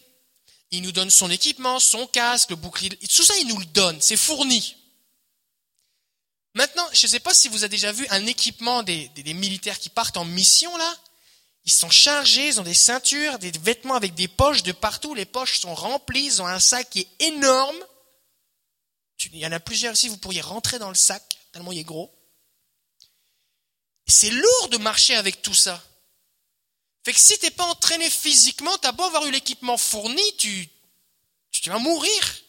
Il 0.70 0.82
nous 0.82 0.92
donne 0.92 1.11
son 1.11 1.30
équipement, 1.30 1.78
son 1.78 2.06
casque, 2.06 2.50
le 2.50 2.56
bouclier. 2.56 2.88
Tout 2.90 3.24
ça, 3.24 3.37
il 3.38 3.46
nous 3.46 3.58
le 3.58 3.66
donne. 3.66 4.00
C'est 4.00 4.16
fourni. 4.16 4.76
Maintenant, 6.54 6.87
je 6.92 7.06
ne 7.06 7.11
sais 7.11 7.20
pas 7.20 7.35
si 7.35 7.48
vous 7.48 7.62
avez 7.62 7.76
déjà 7.76 7.92
vu 7.92 8.06
un 8.11 8.26
équipement 8.26 8.82
des, 8.82 9.08
des 9.08 9.35
militaires 9.35 9.78
qui 9.78 9.90
partent 9.90 10.16
en 10.16 10.24
mission, 10.24 10.74
là. 10.76 10.98
Ils 11.64 11.72
sont 11.72 11.90
chargés, 11.90 12.48
ils 12.48 12.61
ont 12.61 12.64
des 12.64 12.75
ceintures, 12.75 13.38
des 13.38 13.53
vêtements 13.53 13.94
avec 13.94 14.14
des 14.14 14.29
poches 14.29 14.62
de 14.62 14.72
partout. 14.72 15.14
Les 15.14 15.25
poches 15.25 15.61
sont 15.61 15.75
remplies, 15.75 16.25
ils 16.25 16.42
ont 16.42 16.46
un 16.46 16.61
sac 16.61 16.90
qui 16.90 17.01
est 17.01 17.27
énorme. 17.27 17.79
Il 19.33 19.38
y 19.38 19.46
en 19.46 19.53
a 19.53 19.61
plusieurs 19.61 19.92
ici, 19.92 20.09
vous 20.09 20.16
pourriez 20.16 20.40
rentrer 20.40 20.81
dans 20.81 20.88
le 20.88 20.96
sac, 20.96 21.38
tellement 21.53 21.70
il 21.70 21.79
est 21.79 21.85
gros. 21.85 22.12
C'est 24.09 24.31
lourd 24.31 24.68
de 24.70 24.79
marcher 24.79 25.14
avec 25.14 25.42
tout 25.42 25.55
ça. 25.55 25.81
Fait 27.05 27.12
que 27.12 27.20
si 27.20 27.38
t'es 27.38 27.51
pas 27.51 27.64
entraîné 27.64 28.11
physiquement, 28.11 28.77
t'as 28.79 28.92
beau 28.92 29.05
avoir 29.05 29.25
eu 29.27 29.31
l'équipement 29.31 29.77
fourni, 29.77 30.22
tu, 30.38 30.68
tu 31.53 31.70
vas 31.70 31.79
mourir. 31.79 32.42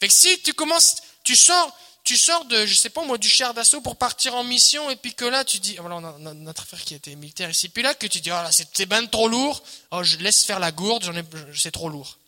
Fait 0.00 0.08
que 0.08 0.14
si 0.14 0.40
tu 0.42 0.52
commences, 0.52 0.96
tu 1.24 1.36
sors, 1.36 1.76
tu 2.06 2.16
sors 2.16 2.44
de, 2.44 2.66
je 2.66 2.74
sais 2.76 2.88
pas 2.88 3.04
moi, 3.04 3.18
du 3.18 3.28
char 3.28 3.52
d'assaut 3.52 3.80
pour 3.80 3.96
partir 3.96 4.36
en 4.36 4.44
mission, 4.44 4.88
et 4.90 4.96
puis 4.96 5.12
que 5.12 5.24
là, 5.24 5.44
tu 5.44 5.58
dis, 5.58 5.74
voilà, 5.74 6.00
notre 6.34 6.64
frère 6.64 6.80
qui 6.84 6.94
était 6.94 7.16
militaire 7.16 7.50
ici, 7.50 7.68
puis 7.68 7.82
là, 7.82 7.94
que 7.94 8.06
tu 8.06 8.20
dis, 8.20 8.30
oh 8.30 8.42
là, 8.42 8.50
c'est 8.52 8.86
ben 8.86 9.08
trop 9.08 9.26
lourd, 9.26 9.60
oh, 9.90 10.04
je 10.04 10.16
laisse 10.18 10.44
faire 10.44 10.60
la 10.60 10.70
gourde, 10.70 11.02
j'en 11.02 11.16
ai, 11.16 11.24
c'est 11.52 11.72
trop 11.72 11.88
lourd. 11.88 12.18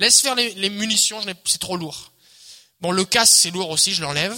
Laisse 0.00 0.20
faire 0.20 0.34
les, 0.34 0.54
les 0.54 0.70
munitions, 0.70 1.22
c'est 1.44 1.60
trop 1.60 1.76
lourd. 1.76 2.10
Bon, 2.80 2.90
le 2.90 3.04
casque, 3.04 3.36
c'est 3.36 3.52
lourd 3.52 3.70
aussi, 3.70 3.94
je 3.94 4.02
l'enlève. 4.02 4.36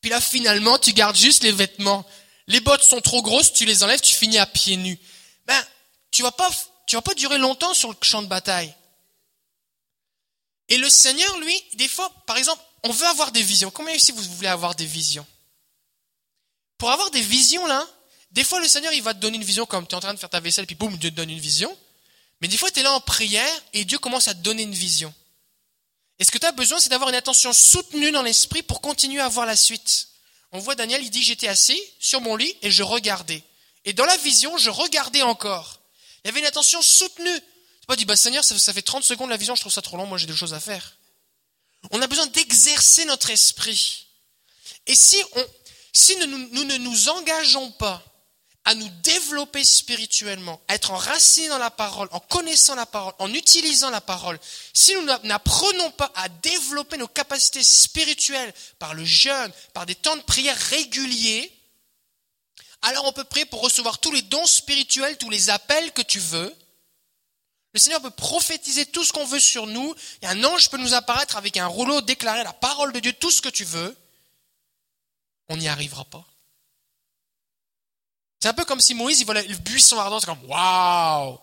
Puis 0.00 0.10
là, 0.10 0.22
finalement, 0.22 0.78
tu 0.78 0.94
gardes 0.94 1.16
juste 1.16 1.42
les 1.42 1.52
vêtements. 1.52 2.06
Les 2.46 2.60
bottes 2.60 2.82
sont 2.82 3.02
trop 3.02 3.20
grosses, 3.20 3.52
tu 3.52 3.66
les 3.66 3.82
enlèves, 3.82 4.00
tu 4.00 4.14
finis 4.14 4.38
à 4.38 4.46
pieds 4.46 4.78
nus. 4.78 4.98
Ben, 5.46 5.62
tu 6.10 6.22
vas 6.22 6.32
pas, 6.32 6.48
tu 6.86 6.96
vas 6.96 7.02
pas 7.02 7.12
durer 7.12 7.36
longtemps 7.36 7.74
sur 7.74 7.90
le 7.90 7.96
champ 8.00 8.22
de 8.22 8.26
bataille. 8.26 8.74
Et 10.70 10.78
le 10.78 10.88
Seigneur, 10.88 11.38
lui, 11.40 11.62
des 11.74 11.88
fois, 11.88 12.10
par 12.26 12.38
exemple, 12.38 12.62
on 12.84 12.90
veut 12.90 13.06
avoir 13.06 13.32
des 13.32 13.42
visions. 13.42 13.70
Combien 13.70 13.94
ici 13.94 14.12
vous 14.12 14.22
voulez 14.22 14.48
avoir 14.48 14.74
des 14.74 14.86
visions? 14.86 15.26
Pour 16.76 16.90
avoir 16.90 17.10
des 17.10 17.20
visions, 17.20 17.66
là, 17.66 17.86
des 18.30 18.44
fois, 18.44 18.60
le 18.60 18.68
Seigneur, 18.68 18.92
il 18.92 19.02
va 19.02 19.14
te 19.14 19.18
donner 19.18 19.36
une 19.36 19.44
vision 19.44 19.66
comme 19.66 19.86
tu 19.86 19.92
es 19.92 19.96
en 19.96 20.00
train 20.00 20.14
de 20.14 20.18
faire 20.18 20.30
ta 20.30 20.40
vaisselle, 20.40 20.66
puis 20.66 20.76
boum, 20.76 20.96
Dieu 20.96 21.10
te 21.10 21.16
donne 21.16 21.30
une 21.30 21.40
vision. 21.40 21.76
Mais 22.40 22.48
des 22.48 22.56
fois, 22.56 22.70
tu 22.70 22.80
es 22.80 22.82
là 22.82 22.92
en 22.92 23.00
prière 23.00 23.62
et 23.72 23.84
Dieu 23.84 23.98
commence 23.98 24.28
à 24.28 24.34
te 24.34 24.40
donner 24.40 24.62
une 24.62 24.74
vision. 24.74 25.12
Et 26.18 26.24
ce 26.24 26.30
que 26.30 26.38
tu 26.38 26.46
as 26.46 26.52
besoin, 26.52 26.78
c'est 26.78 26.88
d'avoir 26.88 27.10
une 27.10 27.16
attention 27.16 27.52
soutenue 27.52 28.10
dans 28.10 28.22
l'esprit 28.22 28.62
pour 28.62 28.80
continuer 28.80 29.20
à 29.20 29.28
voir 29.28 29.46
la 29.46 29.56
suite. 29.56 30.08
On 30.52 30.58
voit 30.58 30.74
Daniel, 30.74 31.02
il 31.02 31.10
dit, 31.10 31.22
j'étais 31.22 31.48
assis 31.48 31.80
sur 31.98 32.20
mon 32.20 32.36
lit 32.36 32.54
et 32.62 32.70
je 32.70 32.82
regardais. 32.82 33.42
Et 33.84 33.92
dans 33.92 34.04
la 34.04 34.16
vision, 34.18 34.56
je 34.58 34.70
regardais 34.70 35.22
encore. 35.22 35.80
Il 36.22 36.28
y 36.28 36.30
avait 36.30 36.40
une 36.40 36.46
attention 36.46 36.82
soutenue. 36.82 37.30
C'est 37.80 37.86
pas 37.86 37.96
dit, 37.96 38.04
bah 38.04 38.16
Seigneur, 38.16 38.44
ça, 38.44 38.58
ça 38.58 38.72
fait 38.72 38.82
30 38.82 39.04
secondes 39.04 39.30
la 39.30 39.36
vision, 39.36 39.54
je 39.54 39.60
trouve 39.60 39.72
ça 39.72 39.82
trop 39.82 39.96
long, 39.96 40.06
moi 40.06 40.18
j'ai 40.18 40.26
des 40.26 40.36
choses 40.36 40.54
à 40.54 40.60
faire. 40.60 40.97
On 41.90 42.02
a 42.02 42.06
besoin 42.06 42.26
d'exercer 42.26 43.04
notre 43.06 43.30
esprit. 43.30 44.06
Et 44.86 44.94
si, 44.94 45.16
on, 45.34 45.46
si 45.92 46.16
nous, 46.16 46.26
nous, 46.26 46.64
ne 46.64 46.76
nous 46.78 47.08
engageons 47.08 47.70
pas 47.72 48.02
à 48.64 48.74
nous 48.74 48.88
développer 49.02 49.64
spirituellement, 49.64 50.60
à 50.68 50.74
être 50.74 50.90
enracinés 50.90 51.48
dans 51.48 51.58
la 51.58 51.70
parole, 51.70 52.08
en 52.10 52.20
connaissant 52.20 52.74
la 52.74 52.84
parole, 52.84 53.14
en 53.18 53.32
utilisant 53.32 53.88
la 53.88 54.02
parole, 54.02 54.38
si 54.74 54.94
nous 54.94 55.06
n'apprenons 55.24 55.90
pas 55.92 56.12
à 56.14 56.28
développer 56.28 56.98
nos 56.98 57.08
capacités 57.08 57.64
spirituelles 57.64 58.52
par 58.78 58.92
le 58.92 59.06
jeûne, 59.06 59.50
par 59.72 59.86
des 59.86 59.94
temps 59.94 60.16
de 60.16 60.22
prière 60.22 60.56
réguliers, 60.56 61.50
alors 62.82 63.06
on 63.06 63.12
peut 63.12 63.24
prier 63.24 63.46
pour 63.46 63.62
recevoir 63.62 63.98
tous 63.98 64.12
les 64.12 64.22
dons 64.22 64.46
spirituels, 64.46 65.16
tous 65.16 65.30
les 65.30 65.50
appels 65.50 65.92
que 65.92 66.02
tu 66.02 66.20
veux. 66.20 66.54
Le 67.74 67.80
Seigneur 67.80 68.00
peut 68.00 68.10
prophétiser 68.10 68.86
tout 68.86 69.04
ce 69.04 69.12
qu'on 69.12 69.26
veut 69.26 69.40
sur 69.40 69.66
nous, 69.66 69.94
et 70.22 70.26
un 70.26 70.42
ange 70.44 70.70
peut 70.70 70.78
nous 70.78 70.94
apparaître 70.94 71.36
avec 71.36 71.56
un 71.56 71.66
rouleau, 71.66 72.00
déclarer 72.00 72.44
la 72.44 72.52
parole 72.52 72.92
de 72.92 73.00
Dieu, 73.00 73.12
tout 73.12 73.30
ce 73.30 73.42
que 73.42 73.48
tu 73.48 73.64
veux. 73.64 73.96
On 75.48 75.56
n'y 75.56 75.68
arrivera 75.68 76.04
pas. 76.04 76.26
C'est 78.40 78.48
un 78.48 78.54
peu 78.54 78.64
comme 78.64 78.80
si 78.80 78.94
Moïse, 78.94 79.20
il 79.20 79.26
voit 79.26 79.40
le 79.40 79.56
buisson 79.56 79.98
ardent, 79.98 80.20
c'est 80.20 80.26
comme, 80.26 80.44
waouh! 80.44 81.38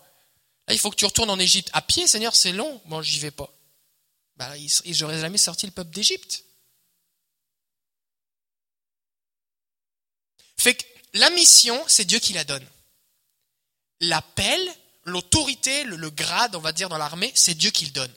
Là, 0.68 0.74
il 0.74 0.80
faut 0.80 0.90
que 0.90 0.96
tu 0.96 1.06
retournes 1.06 1.30
en 1.30 1.40
Égypte. 1.40 1.70
À 1.74 1.82
pied, 1.82 2.08
Seigneur, 2.08 2.36
c'est 2.36 2.52
long. 2.52 2.82
Bon, 2.86 3.02
j'y 3.02 3.20
vais 3.20 3.32
pas. 3.32 3.52
Ben, 4.38 4.56
il 4.56 5.00
n'aurait 5.00 5.20
jamais 5.20 5.38
sorti 5.38 5.66
le 5.66 5.72
peuple 5.72 5.92
d'Égypte. 5.92 6.44
Fait 10.58 10.74
que 10.74 10.84
la 11.14 11.30
mission, 11.30 11.82
c'est 11.88 12.06
Dieu 12.06 12.20
qui 12.20 12.34
la 12.34 12.44
donne. 12.44 12.66
L'appel, 14.02 14.60
l'autorité, 15.06 15.84
le, 15.84 16.10
grade, 16.10 16.56
on 16.56 16.60
va 16.60 16.72
dire, 16.72 16.90
dans 16.90 16.98
l'armée, 16.98 17.32
c'est 17.36 17.56
Dieu 17.56 17.72
qui 17.72 17.86
le 17.86 17.92
donne. 17.92 18.14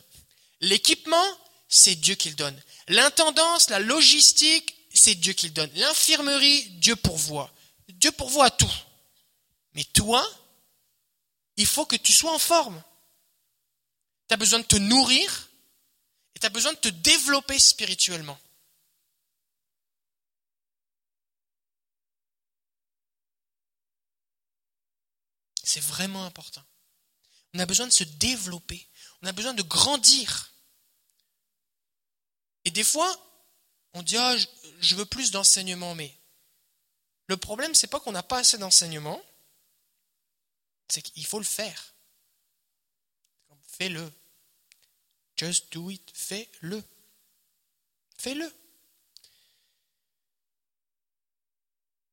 L'équipement, 0.60 1.26
c'est 1.68 1.94
Dieu 1.94 2.14
qui 2.14 2.30
le 2.30 2.34
donne. 2.34 2.60
L'intendance, 2.88 3.70
la 3.70 3.78
logistique, 3.78 4.74
c'est 4.92 5.14
Dieu 5.14 5.34
qui 5.34 5.46
le 5.46 5.52
donne. 5.52 5.70
L'infirmerie, 5.74 6.64
Dieu 6.80 6.96
pourvoit. 6.96 7.52
Dieu 7.88 8.10
pourvoit 8.12 8.46
à 8.46 8.50
tout. 8.50 8.72
Mais 9.74 9.84
toi, 9.84 10.26
il 11.56 11.66
faut 11.66 11.86
que 11.86 11.96
tu 11.96 12.12
sois 12.12 12.32
en 12.32 12.38
forme. 12.38 12.82
Tu 14.28 14.34
as 14.34 14.38
besoin 14.38 14.58
de 14.58 14.64
te 14.64 14.76
nourrir 14.76 15.48
et 16.34 16.38
tu 16.38 16.46
as 16.46 16.50
besoin 16.50 16.72
de 16.72 16.78
te 16.78 16.88
développer 16.88 17.58
spirituellement. 17.58 18.38
C'est 25.62 25.80
vraiment 25.80 26.24
important. 26.24 26.64
On 27.54 27.58
a 27.58 27.66
besoin 27.66 27.86
de 27.86 27.92
se 27.92 28.04
développer. 28.04 28.86
On 29.22 29.26
a 29.26 29.32
besoin 29.32 29.54
de 29.54 29.62
grandir. 29.62 30.52
Et 32.64 32.70
des 32.70 32.84
fois, 32.84 33.14
on 33.94 34.02
dit, 34.02 34.16
oh, 34.18 34.36
je 34.80 34.94
veux 34.94 35.06
plus 35.06 35.30
d'enseignement, 35.30 35.94
mais 35.94 36.14
le 37.26 37.36
problème, 37.36 37.74
c'est 37.74 37.86
pas 37.86 38.00
qu'on 38.00 38.12
n'a 38.12 38.22
pas 38.22 38.38
assez 38.38 38.58
d'enseignement, 38.58 39.22
c'est 40.88 41.02
qu'il 41.02 41.26
faut 41.26 41.38
le 41.38 41.44
faire. 41.44 41.94
Fais-le. 43.66 44.12
Just 45.36 45.72
do 45.72 45.90
it. 45.90 46.10
Fais-le. 46.14 46.82
Fais-le. 48.18 48.52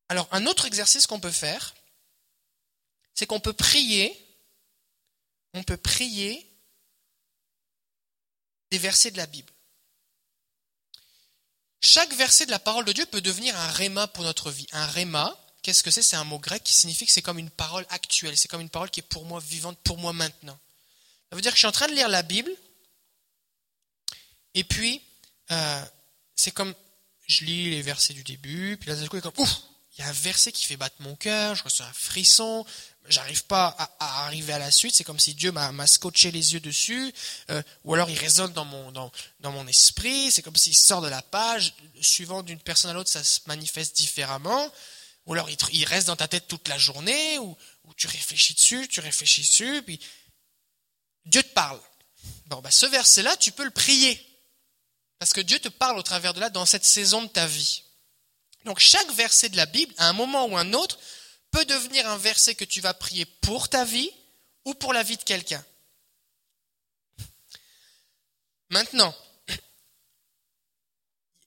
Alors, 0.09 0.27
un 0.31 0.45
autre 0.45 0.65
exercice 0.65 1.07
qu'on 1.07 1.19
peut 1.19 1.31
faire, 1.31 1.73
c'est 3.15 3.25
qu'on 3.25 3.39
peut 3.39 3.53
prier, 3.53 4.24
on 5.55 5.63
peut 5.63 5.77
prier 5.77 6.45
des 8.71 8.77
versets 8.77 9.11
de 9.11 9.17
la 9.17 9.25
Bible. 9.25 9.51
Chaque 11.81 12.13
verset 12.13 12.45
de 12.45 12.51
la 12.51 12.59
parole 12.59 12.85
de 12.85 12.91
Dieu 12.91 13.05
peut 13.05 13.21
devenir 13.21 13.57
un 13.57 13.71
réma 13.71 14.07
pour 14.07 14.23
notre 14.23 14.51
vie. 14.51 14.67
Un 14.71 14.85
réma, 14.85 15.37
qu'est-ce 15.61 15.83
que 15.83 15.91
c'est? 15.91 16.01
C'est 16.01 16.15
un 16.15 16.23
mot 16.23 16.39
grec 16.39 16.63
qui 16.63 16.73
signifie 16.73 17.05
que 17.05 17.11
c'est 17.11 17.21
comme 17.21 17.39
une 17.39 17.49
parole 17.49 17.85
actuelle, 17.89 18.37
c'est 18.37 18.47
comme 18.47 18.61
une 18.61 18.69
parole 18.69 18.89
qui 18.89 18.99
est 18.99 19.03
pour 19.03 19.25
moi 19.25 19.39
vivante, 19.39 19.77
pour 19.83 19.97
moi 19.97 20.11
maintenant. 20.11 20.59
Ça 21.29 21.35
veut 21.35 21.41
dire 21.41 21.51
que 21.51 21.57
je 21.57 21.59
suis 21.59 21.67
en 21.67 21.71
train 21.71 21.87
de 21.87 21.93
lire 21.93 22.09
la 22.09 22.23
Bible, 22.23 22.51
et 24.55 24.63
puis 24.63 25.01
euh, 25.51 25.85
c'est 26.35 26.51
comme 26.51 26.73
je 27.27 27.45
lis 27.45 27.71
les 27.71 27.81
versets 27.81 28.13
du 28.13 28.23
début, 28.23 28.77
puis 28.77 28.89
là 28.89 28.95
d'un 28.95 29.07
comme 29.07 29.33
ouf, 29.37 29.61
il 29.97 30.01
y 30.01 30.03
a 30.03 30.09
un 30.09 30.13
verset 30.13 30.51
qui 30.51 30.65
fait 30.65 30.77
battre 30.77 30.95
mon 30.99 31.15
cœur, 31.15 31.55
je 31.55 31.63
ressens 31.63 31.85
un 31.85 31.93
frisson, 31.93 32.65
j'arrive 33.07 33.45
pas 33.45 33.67
à, 33.99 34.25
arriver 34.25 34.53
à 34.53 34.59
la 34.59 34.71
suite, 34.71 34.95
c'est 34.95 35.03
comme 35.03 35.19
si 35.19 35.33
Dieu 35.33 35.51
m'a 35.51 35.87
scotché 35.87 36.31
les 36.31 36.53
yeux 36.53 36.59
dessus, 36.59 37.13
euh, 37.49 37.61
ou 37.83 37.93
alors 37.93 38.09
il 38.09 38.17
résonne 38.17 38.53
dans 38.53 38.65
mon, 38.65 38.91
dans, 38.91 39.11
dans 39.39 39.51
mon 39.51 39.67
esprit, 39.67 40.31
c'est 40.31 40.41
comme 40.41 40.55
s'il 40.55 40.75
sort 40.75 41.01
de 41.01 41.07
la 41.07 41.21
page, 41.21 41.75
suivant 42.01 42.43
d'une 42.43 42.59
personne 42.59 42.91
à 42.91 42.93
l'autre, 42.93 43.09
ça 43.09 43.23
se 43.23 43.41
manifeste 43.47 43.95
différemment, 43.95 44.71
ou 45.25 45.33
alors 45.33 45.49
il, 45.49 45.57
il, 45.73 45.85
reste 45.85 46.07
dans 46.07 46.15
ta 46.15 46.27
tête 46.27 46.47
toute 46.47 46.67
la 46.67 46.77
journée, 46.77 47.39
ou, 47.39 47.57
ou, 47.85 47.93
tu 47.95 48.07
réfléchis 48.07 48.53
dessus, 48.53 48.87
tu 48.87 48.99
réfléchis 48.99 49.41
dessus, 49.41 49.81
puis 49.83 49.99
Dieu 51.25 51.43
te 51.43 51.53
parle. 51.53 51.79
Bon, 52.47 52.59
bah, 52.61 52.71
ce 52.71 52.85
verset-là, 52.85 53.35
tu 53.37 53.51
peux 53.51 53.65
le 53.65 53.71
prier, 53.71 54.23
parce 55.19 55.33
que 55.33 55.41
Dieu 55.41 55.59
te 55.59 55.69
parle 55.69 55.97
au 55.97 56.03
travers 56.03 56.33
de 56.33 56.39
là 56.39 56.49
dans 56.49 56.65
cette 56.65 56.85
saison 56.85 57.23
de 57.23 57.27
ta 57.27 57.47
vie. 57.47 57.83
Donc 58.65 58.79
chaque 58.79 59.11
verset 59.13 59.49
de 59.49 59.57
la 59.57 59.67
Bible, 59.67 59.93
à 59.97 60.09
un 60.09 60.13
moment 60.13 60.45
ou 60.45 60.57
un 60.57 60.73
autre, 60.73 60.97
peut 61.55 61.65
devenir 61.65 62.05
un 62.09 62.17
verset 62.17 62.53
que 62.53 62.65
tu 62.65 62.81
vas 62.81 62.93
prier 62.93 63.23
pour 63.23 63.69
ta 63.69 63.85
vie 63.85 64.11
ou 64.65 64.73
pour 64.73 64.91
la 64.91 65.03
vie 65.03 65.15
de 65.15 65.23
quelqu'un. 65.23 65.63
Maintenant, 68.69 69.15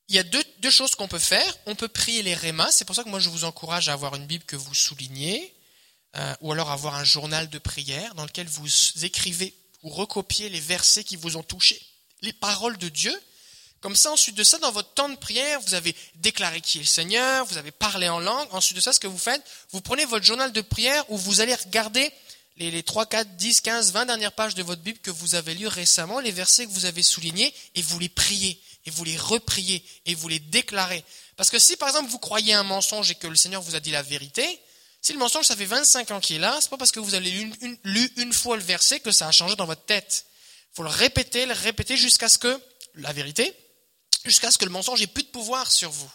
il 0.09 0.15
y 0.15 0.19
a 0.19 0.23
deux, 0.23 0.43
deux 0.61 0.71
choses 0.71 0.95
qu'on 0.95 1.09
peut 1.09 1.19
faire. 1.19 1.55
On 1.67 1.75
peut 1.75 1.89
prier 1.89 2.23
les 2.23 2.33
rémas. 2.33 2.73
C'est 2.73 2.87
pour 2.87 2.97
ça 2.97 3.05
que 3.05 3.11
moi 3.11 3.21
je 3.21 3.29
vous 3.29 3.45
encourage 3.45 3.91
à 3.91 3.93
avoir 3.93 4.15
une 4.15 4.25
Bible 4.25 4.45
que 4.45 4.57
vous 4.57 4.75
soulignez, 4.75 5.55
euh, 6.17 6.35
ou 6.41 6.53
alors 6.53 6.71
avoir 6.71 6.95
un 6.95 7.05
journal 7.05 7.51
de 7.51 7.59
prière 7.59 8.15
dans 8.15 8.25
lequel 8.25 8.47
vous 8.47 8.67
écrivez 9.05 9.55
ou 9.83 9.91
recopiez 9.91 10.49
les 10.49 10.61
versets 10.61 11.05
qui 11.05 11.17
vous 11.17 11.37
ont 11.37 11.43
touché, 11.43 11.79
les 12.23 12.33
paroles 12.33 12.79
de 12.79 12.89
Dieu. 12.89 13.15
Comme 13.81 13.95
ça, 13.95 14.11
ensuite 14.11 14.35
de 14.35 14.43
ça, 14.43 14.59
dans 14.59 14.73
votre 14.73 14.93
temps 14.95 15.09
de 15.09 15.17
prière, 15.17 15.61
vous 15.61 15.75
avez 15.75 15.95
déclaré 16.17 16.61
qui 16.61 16.79
est 16.79 16.83
le 16.83 16.87
Seigneur, 16.87 17.47
vous 17.47 17.59
avez 17.59 17.71
parlé 17.71 18.09
en 18.09 18.19
langue. 18.19 18.49
Ensuite 18.51 18.77
de 18.77 18.83
ça, 18.83 18.93
ce 18.93 18.99
que 18.99 19.07
vous 19.07 19.19
faites, 19.19 19.43
vous 19.71 19.81
prenez 19.81 20.05
votre 20.05 20.25
journal 20.25 20.53
de 20.53 20.61
prière 20.61 21.05
où 21.11 21.17
vous 21.17 21.41
allez 21.41 21.55
regarder 21.55 22.11
les, 22.57 22.73
les 22.73 22.83
3, 22.83 23.07
4, 23.07 23.37
10, 23.37 23.61
15, 23.61 23.93
20 23.93 24.07
dernières 24.07 24.33
pages 24.33 24.57
de 24.57 24.65
votre 24.65 24.83
Bible 24.83 24.99
que 24.99 25.13
vous 25.13 25.37
avez 25.37 25.55
lues 25.55 25.69
récemment, 25.69 26.19
les 26.19 26.33
versets 26.33 26.67
que 26.67 26.73
vous 26.73 26.87
avez 26.87 27.05
soulignés, 27.05 27.55
et 27.77 27.83
vous 27.83 28.01
les 28.01 28.09
priez, 28.09 28.61
et 28.85 28.91
vous 28.91 29.05
les 29.05 29.17
repriez, 29.17 29.85
et 30.07 30.15
vous 30.17 30.29
les 30.29 30.41
déclarez. 30.41 31.05
Parce 31.37 31.51
que 31.51 31.61
si, 31.61 31.77
par 31.77 31.89
exemple, 31.89 32.11
vous 32.11 32.19
croyez 32.19 32.55
un 32.55 32.65
mensonge 32.65 33.13
et 33.13 33.15
que 33.15 33.29
le 33.29 33.37
Seigneur 33.37 33.63
vous 33.63 33.77
a 33.77 33.81
dit 33.81 33.93
la 33.93 34.03
vérité, 34.03 34.61
si 35.01 35.13
le 35.13 35.21
mensonge, 35.21 35.45
ça 35.45 35.55
fait 35.55 35.67
25 35.67 36.11
ans 36.11 36.21
qu'il 36.21 36.37
est 36.37 36.41
là, 36.41 36.59
c'est 36.61 36.69
pas 36.71 36.77
parce 36.77 36.91
que 36.91 36.99
vous 36.99 37.15
avez 37.15 37.31
lu 37.31 37.53
une, 37.61 37.79
lu 37.85 38.13
une 38.17 38.33
fois 38.33 38.57
le 38.57 38.63
verset 38.63 38.99
que 38.99 39.13
ça 39.13 39.29
a 39.29 39.31
changé 39.31 39.55
dans 39.55 39.67
votre 39.67 39.85
tête. 39.85 40.27
Il 40.73 40.77
faut 40.77 40.83
le 40.83 40.89
répéter, 40.89 41.47
le 41.47 41.55
répéter 41.55 41.97
jusqu'à 41.97 42.29
ce 42.29 42.39
que 42.39 42.61
la 42.97 43.13
vérité, 43.13 43.55
jusqu'à 44.29 44.51
ce 44.51 44.59
que 44.59 44.65
le 44.65 44.71
mensonge 44.71 45.03
ait 45.03 45.07
plus 45.07 45.25
de 45.25 45.29
pouvoir 45.29 45.71
sur 45.71 45.91
vous. 45.91 46.11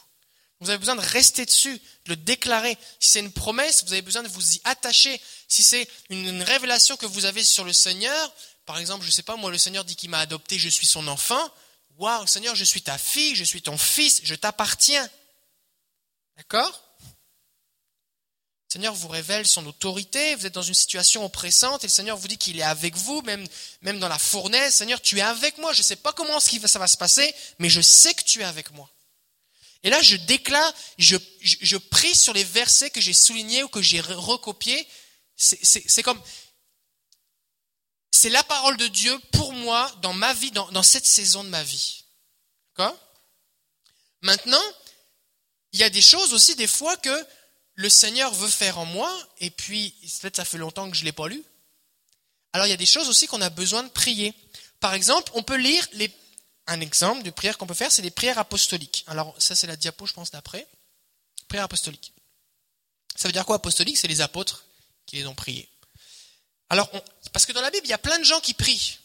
Vous 0.59 0.69
avez 0.69 0.79
besoin 0.79 0.95
de 0.95 1.01
rester 1.01 1.45
dessus, 1.45 1.81
de 2.05 2.11
le 2.11 2.15
déclarer. 2.15 2.77
Si 2.99 3.09
c'est 3.09 3.19
une 3.19 3.33
promesse, 3.33 3.83
vous 3.83 3.91
avez 3.91 4.01
besoin 4.01 4.23
de 4.23 4.29
vous 4.29 4.55
y 4.55 4.61
attacher. 4.63 5.21
Si 5.47 5.61
c'est 5.61 5.87
une, 6.09 6.27
une 6.27 6.43
révélation 6.43 6.95
que 6.95 7.05
vous 7.05 7.25
avez 7.25 7.43
sur 7.43 7.65
le 7.65 7.73
Seigneur, 7.73 8.33
par 8.65 8.77
exemple, 8.77 9.05
je 9.05 9.11
sais 9.11 9.23
pas, 9.23 9.35
moi, 9.35 9.51
le 9.51 9.57
Seigneur 9.57 9.83
dit 9.83 9.95
qu'il 9.95 10.09
m'a 10.09 10.19
adopté, 10.19 10.57
je 10.57 10.69
suis 10.69 10.87
son 10.87 11.07
enfant. 11.07 11.51
Waouh, 11.97 12.25
Seigneur, 12.27 12.55
je 12.55 12.63
suis 12.63 12.81
ta 12.81 12.97
fille, 12.97 13.35
je 13.35 13.43
suis 13.43 13.61
ton 13.61 13.77
fils, 13.77 14.21
je 14.23 14.35
t'appartiens. 14.35 15.07
D'accord? 16.37 16.92
Seigneur 18.73 18.95
vous 18.95 19.07
révèle 19.07 19.45
son 19.45 19.63
autorité, 19.67 20.33
vous 20.33 20.47
êtes 20.47 20.53
dans 20.55 20.63
une 20.63 20.73
situation 20.73 21.23
oppressante 21.23 21.83
et 21.83 21.87
le 21.87 21.91
Seigneur 21.91 22.17
vous 22.17 22.27
dit 22.27 22.39
qu'il 22.39 22.57
est 22.57 22.63
avec 22.63 22.95
vous, 22.95 23.21
même, 23.21 23.45
même 23.83 23.99
dans 23.99 24.07
la 24.07 24.17
fournaise. 24.17 24.73
Seigneur, 24.73 24.99
tu 24.99 25.19
es 25.19 25.21
avec 25.21 25.59
moi, 25.59 25.73
je 25.73 25.81
ne 25.81 25.83
sais 25.83 25.95
pas 25.95 26.11
comment 26.11 26.39
ça 26.39 26.79
va 26.79 26.87
se 26.87 26.97
passer, 26.97 27.35
mais 27.59 27.69
je 27.69 27.81
sais 27.81 28.15
que 28.15 28.23
tu 28.23 28.41
es 28.41 28.43
avec 28.43 28.71
moi. 28.71 28.89
Et 29.83 29.91
là, 29.91 30.01
je 30.01 30.15
déclare, 30.15 30.73
je, 30.97 31.17
je, 31.41 31.57
je 31.61 31.77
prie 31.77 32.15
sur 32.15 32.33
les 32.33 32.43
versets 32.43 32.89
que 32.89 32.99
j'ai 32.99 33.13
soulignés 33.13 33.61
ou 33.61 33.67
que 33.67 33.83
j'ai 33.83 34.01
recopiés. 34.01 34.87
C'est 35.35 36.01
comme, 36.01 36.19
c'est 38.09 38.31
la 38.31 38.43
parole 38.43 38.77
de 38.77 38.87
Dieu 38.87 39.15
pour 39.33 39.53
moi 39.53 39.95
dans 40.01 40.13
ma 40.13 40.33
vie, 40.33 40.49
dans, 40.49 40.71
dans 40.71 40.81
cette 40.81 41.05
saison 41.05 41.43
de 41.43 41.49
ma 41.49 41.61
vie. 41.61 42.05
Maintenant, 44.21 44.63
il 45.73 45.79
y 45.79 45.83
a 45.83 45.91
des 45.91 46.01
choses 46.01 46.33
aussi 46.33 46.55
des 46.55 46.65
fois 46.65 46.97
que 46.97 47.27
le 47.75 47.89
Seigneur 47.89 48.33
veut 48.33 48.49
faire 48.49 48.77
en 48.77 48.85
moi, 48.85 49.11
et 49.39 49.49
puis 49.49 49.95
peut-être 50.21 50.37
ça 50.37 50.45
fait 50.45 50.57
longtemps 50.57 50.89
que 50.89 50.95
je 50.95 51.01
ne 51.01 51.05
l'ai 51.05 51.11
pas 51.11 51.27
lu. 51.27 51.43
Alors 52.53 52.67
il 52.67 52.69
y 52.69 52.73
a 52.73 52.77
des 52.77 52.85
choses 52.85 53.09
aussi 53.09 53.27
qu'on 53.27 53.41
a 53.41 53.49
besoin 53.49 53.83
de 53.83 53.89
prier. 53.89 54.33
Par 54.79 54.93
exemple, 54.93 55.31
on 55.35 55.43
peut 55.43 55.57
lire 55.57 55.87
les... 55.93 56.11
un 56.67 56.79
exemple 56.81 57.23
de 57.23 57.31
prière 57.31 57.57
qu'on 57.57 57.65
peut 57.65 57.73
faire, 57.73 57.91
c'est 57.91 58.01
les 58.01 58.11
prières 58.11 58.37
apostoliques. 58.37 59.03
Alors 59.07 59.35
ça 59.39 59.55
c'est 59.55 59.67
la 59.67 59.75
diapo, 59.75 60.05
je 60.05 60.13
pense, 60.13 60.29
d'après. 60.31 60.67
Prière 61.47 61.65
apostolique. 61.65 62.13
Ça 63.15 63.27
veut 63.27 63.31
dire 63.31 63.45
quoi 63.45 63.55
apostolique? 63.55 63.97
C'est 63.97 64.07
les 64.07 64.21
apôtres 64.21 64.65
qui 65.05 65.15
les 65.17 65.25
ont 65.25 65.35
priés. 65.35 65.69
Alors, 66.69 66.89
parce 67.31 67.45
que 67.45 67.51
dans 67.51 67.61
la 67.61 67.69
Bible, 67.69 67.85
il 67.85 67.89
y 67.91 67.93
a 67.93 67.99
plein 67.99 68.17
de 68.17 68.23
gens 68.23 68.39
qui 68.39 68.53
prient. 68.53 68.97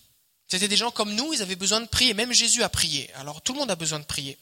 C'était 0.47 0.69
des 0.69 0.77
gens 0.77 0.91
comme 0.91 1.15
nous, 1.15 1.35
ils 1.35 1.43
avaient 1.43 1.57
besoin 1.57 1.81
de 1.81 1.87
prier. 1.87 2.15
Même 2.15 2.33
Jésus 2.33 2.63
a 2.63 2.69
prié. 2.69 3.13
Alors 3.15 3.43
tout 3.43 3.53
le 3.53 3.59
monde 3.59 3.71
a 3.71 3.77
besoin 3.77 3.99
de 3.99 4.05
prier. 4.05 4.39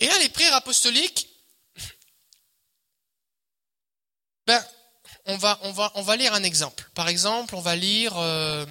Et 0.00 0.06
là, 0.06 0.18
les 0.18 0.28
prières 0.28 0.54
apostoliques, 0.54 1.28
ben, 4.46 4.64
on 5.26 5.36
va, 5.36 6.16
lire 6.16 6.34
un 6.34 6.42
exemple. 6.42 6.88
Par 6.94 7.08
exemple, 7.08 7.54
on 7.54 7.60
va 7.60 7.76
lire, 7.76 8.16
euh, 8.16 8.66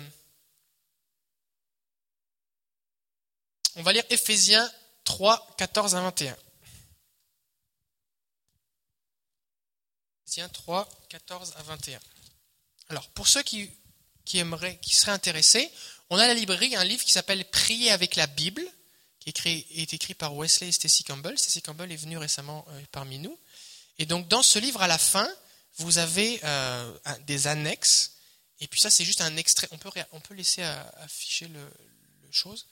on 3.76 3.84
va 3.84 3.94
lire 3.94 4.04
Éphésiens 4.10 4.70
3, 5.06 5.56
14 5.58 5.96
à 5.96 6.02
21. 6.02 6.38
Éphésiens 10.28 10.50
3, 10.50 10.90
14 11.10 11.54
à 11.58 11.64
21. 11.64 12.00
Alors, 12.90 13.08
pour 13.10 13.28
ceux 13.28 13.44
qui, 13.44 13.70
qui 14.26 14.40
aimeraient, 14.40 14.78
qui 14.80 14.96
seraient 14.96 15.12
intéressés, 15.12 15.72
on 16.10 16.18
a 16.18 16.24
à 16.24 16.28
la 16.28 16.34
librairie 16.34 16.76
un 16.76 16.84
livre 16.84 17.04
qui 17.04 17.12
s'appelle 17.12 17.46
Prier 17.50 17.92
avec 17.92 18.18
la 18.18 18.28
Bible, 18.28 18.64
qui 19.20 19.30
est 19.30 19.94
écrit, 19.94 20.14
par 20.16 20.36
Wesley 20.36 20.68
et 20.68 20.72
Stacy 20.72 21.04
Campbell. 21.06 21.38
Stacy 21.38 21.62
Campbell 21.62 21.92
est 21.92 21.98
venu 21.98 22.18
récemment 22.18 22.66
euh, 22.70 22.82
parmi 22.92 23.20
nous. 23.20 23.38
Et 24.00 24.06
donc, 24.06 24.28
dans 24.28 24.42
ce 24.42 24.60
livre, 24.60 24.82
à 24.82 24.88
la 24.88 24.98
fin, 24.98 25.30
vous 25.82 25.98
avez 25.98 26.40
euh, 26.44 26.94
des 27.28 27.48
annexes. 27.48 28.14
Et 28.60 28.68
puis 28.68 28.80
ça, 28.80 28.90
c'est 28.90 29.06
juste 29.06 29.22
un 29.22 29.36
extrait. 29.38 29.68
On 29.72 29.78
peut, 29.78 29.90
on 30.12 30.20
peut 30.20 30.34
laisser 30.34 30.62
afficher 30.62 31.48
le, 31.48 31.60
le 31.60 32.32
chose. 32.32 32.68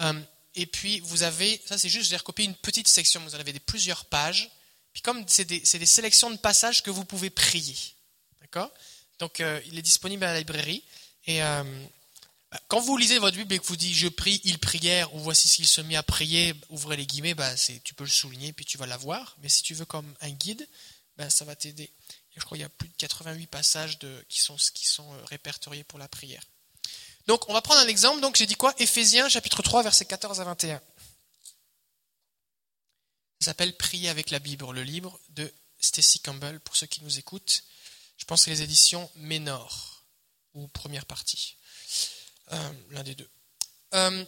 Euh, 0.00 0.20
et 0.54 0.66
puis, 0.66 1.00
vous 1.00 1.22
avez, 1.22 1.60
ça 1.66 1.78
c'est 1.78 1.88
juste, 1.88 2.10
j'ai 2.10 2.16
recopié 2.16 2.44
une 2.44 2.54
petite 2.54 2.88
section. 2.88 3.20
Vous 3.20 3.34
en 3.34 3.40
avez 3.40 3.52
des, 3.52 3.60
plusieurs 3.60 4.04
pages. 4.06 4.50
Puis 4.92 5.02
comme 5.02 5.24
c'est 5.28 5.44
des, 5.44 5.60
des, 5.60 5.86
sélections 5.86 6.30
de 6.30 6.36
passages 6.36 6.82
que 6.82 6.90
vous 6.90 7.04
pouvez 7.04 7.30
prier. 7.30 7.76
D'accord? 8.40 8.72
Donc, 9.18 9.42
il 9.66 9.78
est 9.78 9.82
disponible 9.82 10.24
à 10.24 10.32
la 10.32 10.38
librairie. 10.38 10.84
Et 11.26 11.40
quand 12.68 12.80
vous 12.80 12.96
lisez 12.96 13.18
votre 13.18 13.36
Bible 13.36 13.52
et 13.52 13.58
que 13.58 13.66
vous 13.66 13.76
dites 13.76 13.94
je 13.94 14.08
prie, 14.08 14.40
il 14.44 14.58
prière, 14.58 15.14
ou 15.14 15.18
voici 15.18 15.48
ce 15.48 15.56
qu'il 15.56 15.66
se 15.66 15.80
mit 15.82 15.96
à 15.96 16.02
prier, 16.02 16.54
ouvrez 16.70 16.96
les 16.96 17.06
guillemets, 17.06 17.34
bah, 17.34 17.54
tu 17.84 17.94
peux 17.94 18.04
le 18.04 18.10
souligner 18.10 18.52
puis 18.52 18.64
tu 18.64 18.78
vas 18.78 18.86
l'avoir. 18.86 19.36
Mais 19.42 19.48
si 19.48 19.62
tu 19.62 19.74
veux 19.74 19.84
comme 19.84 20.14
un 20.20 20.30
guide, 20.30 20.66
bah, 21.16 21.28
ça 21.28 21.44
va 21.44 21.54
t'aider. 21.54 21.90
Je 22.38 22.44
crois 22.44 22.56
qu'il 22.56 22.62
y 22.62 22.66
a 22.66 22.70
plus 22.70 22.88
de 22.88 22.96
88 22.96 23.46
passages 23.46 23.98
de, 23.98 24.24
qui, 24.28 24.40
sont, 24.40 24.56
qui 24.74 24.86
sont 24.86 25.12
euh, 25.12 25.24
répertoriés 25.24 25.84
pour 25.84 25.98
la 25.98 26.08
prière. 26.08 26.42
Donc 27.26 27.48
on 27.48 27.52
va 27.52 27.60
prendre 27.60 27.80
un 27.80 27.88
exemple. 27.88 28.20
Donc 28.20 28.36
j'ai 28.36 28.46
dit 28.46 28.54
quoi? 28.54 28.74
Éphésiens 28.78 29.28
chapitre 29.28 29.62
3 29.62 29.82
versets 29.82 30.06
14 30.06 30.40
à 30.40 30.44
21. 30.44 30.80
Ça 33.40 33.46
s'appelle 33.46 33.76
Prier 33.76 34.08
avec 34.08 34.30
la 34.30 34.38
Bible, 34.38 34.68
le 34.72 34.82
livre 34.82 35.18
de 35.30 35.52
Stacy 35.78 36.20
Campbell 36.20 36.58
pour 36.60 36.76
ceux 36.76 36.86
qui 36.86 37.02
nous 37.04 37.18
écoutent. 37.18 37.62
Je 38.16 38.24
pense 38.24 38.44
que 38.44 38.50
les 38.50 38.62
éditions 38.62 39.08
Ménor 39.16 40.04
ou 40.54 40.66
première 40.68 41.06
partie. 41.06 41.56
Euh, 42.52 42.72
l'un 42.90 43.04
des 43.04 43.14
deux. 43.14 43.28
Euh, 43.94 44.24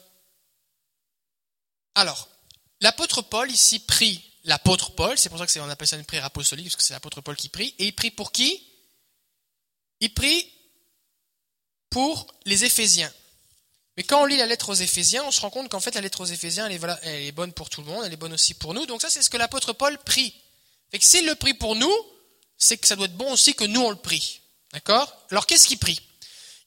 alors, 1.95 2.29
l'apôtre 2.81 3.23
Paul 3.23 3.51
ici 3.51 3.79
prie 3.81 4.23
l'apôtre 4.45 4.93
Paul, 4.93 5.19
c'est 5.19 5.29
pour 5.29 5.39
ça 5.39 5.47
qu'on 5.47 5.69
appelle 5.69 5.89
ça 5.89 5.97
une 5.97 6.05
prière 6.05 6.25
apostolique, 6.25 6.67
parce 6.67 6.77
que 6.77 6.83
c'est 6.83 6.95
l'apôtre 6.95 7.21
Paul 7.21 7.37
qui 7.37 7.49
prie, 7.49 7.75
et 7.79 7.87
il 7.87 7.95
prie 7.95 8.11
pour 8.11 8.33
qui? 8.33 8.67
Il 10.01 10.13
prie 10.15 10.51
pour 11.91 12.27
les 12.47 12.65
Éphésiens. 12.65 13.13
Mais 13.97 14.05
quand 14.05 14.23
on 14.23 14.25
lit 14.25 14.37
la 14.37 14.47
lettre 14.47 14.71
aux 14.71 14.75
Éphésiens, 14.75 15.25
on 15.25 15.31
se 15.31 15.41
rend 15.41 15.51
compte 15.51 15.69
qu'en 15.69 15.81
fait 15.81 15.95
la 15.95 16.01
lettre 16.01 16.23
aux 16.23 16.27
Éphésiens, 16.27 16.67
elle 16.69 16.81
est, 17.05 17.33
bonne 17.33 17.53
pour 17.53 17.69
tout 17.69 17.83
le 17.83 17.87
monde, 17.87 18.03
elle 18.07 18.13
est 18.13 18.17
bonne 18.17 18.33
aussi 18.33 18.55
pour 18.55 18.73
nous. 18.73 18.87
Donc 18.87 19.03
ça, 19.03 19.11
c'est 19.11 19.23
ce 19.23 19.29
que 19.29 19.37
l'apôtre 19.37 19.73
Paul 19.73 19.99
prie. 19.99 20.35
Fait 20.91 20.99
que 20.99 21.05
s'il 21.05 21.27
le 21.27 21.35
prie 21.35 21.55
pour 21.55 21.77
nous, 21.77 21.93
c'est 22.57 22.79
que 22.79 22.87
ça 22.87 22.97
doit 22.97 23.07
être 23.07 23.17
bon 23.17 23.33
aussi 23.33 23.55
que 23.55 23.65
nous 23.65 23.81
on 23.81 23.91
le 23.91 23.97
prie. 23.97 24.41
D'accord? 24.73 25.15
Alors 25.31 25.47
qu'est-ce 25.47 25.69
qu'il 25.69 25.79
prie? 25.79 26.01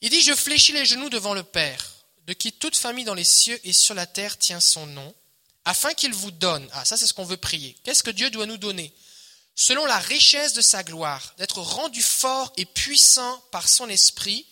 Il 0.00 0.10
dit, 0.10 0.22
je 0.22 0.34
fléchis 0.34 0.72
les 0.72 0.84
genoux 0.84 1.08
devant 1.08 1.34
le 1.34 1.42
Père, 1.42 1.94
de 2.26 2.34
qui 2.34 2.52
toute 2.52 2.76
famille 2.76 3.04
dans 3.04 3.14
les 3.14 3.24
cieux 3.24 3.58
et 3.64 3.72
sur 3.72 3.94
la 3.94 4.06
terre 4.06 4.38
tient 4.38 4.60
son 4.60 4.86
nom, 4.86 5.14
afin 5.64 5.94
qu'il 5.94 6.12
vous 6.12 6.30
donne, 6.30 6.68
ah 6.72 6.84
ça 6.84 6.96
c'est 6.96 7.06
ce 7.06 7.14
qu'on 7.14 7.24
veut 7.24 7.36
prier, 7.36 7.76
qu'est-ce 7.84 8.02
que 8.02 8.10
Dieu 8.10 8.30
doit 8.30 8.46
nous 8.46 8.58
donner? 8.58 8.94
Selon 9.54 9.86
la 9.86 9.98
richesse 9.98 10.52
de 10.52 10.60
sa 10.60 10.82
gloire, 10.82 11.34
d'être 11.38 11.60
rendu 11.60 12.02
fort 12.02 12.52
et 12.56 12.64
puissant 12.64 13.38
par 13.52 13.68
son 13.68 13.88
esprit 13.88 14.46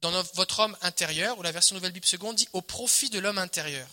dans 0.00 0.22
votre 0.34 0.60
homme 0.60 0.76
intérieur, 0.82 1.38
ou 1.38 1.42
la 1.42 1.52
version 1.52 1.74
Nouvelle 1.74 1.92
Bible 1.92 2.06
seconde 2.06 2.36
dit 2.36 2.48
au 2.52 2.60
profit 2.60 3.08
de 3.08 3.18
l'homme 3.18 3.38
intérieur. 3.38 3.88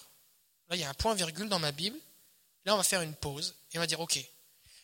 Là, 0.69 0.75
il 0.75 0.81
y 0.81 0.83
a 0.83 0.89
un 0.89 0.93
point 0.93 1.13
virgule 1.13 1.47
dans 1.47 1.59
ma 1.59 1.71
Bible. 1.71 1.97
Là, 2.65 2.73
on 2.73 2.77
va 2.77 2.83
faire 2.83 3.01
une 3.01 3.15
pause 3.15 3.55
et 3.71 3.77
on 3.77 3.81
va 3.81 3.87
dire, 3.87 3.99
OK, 3.99 4.19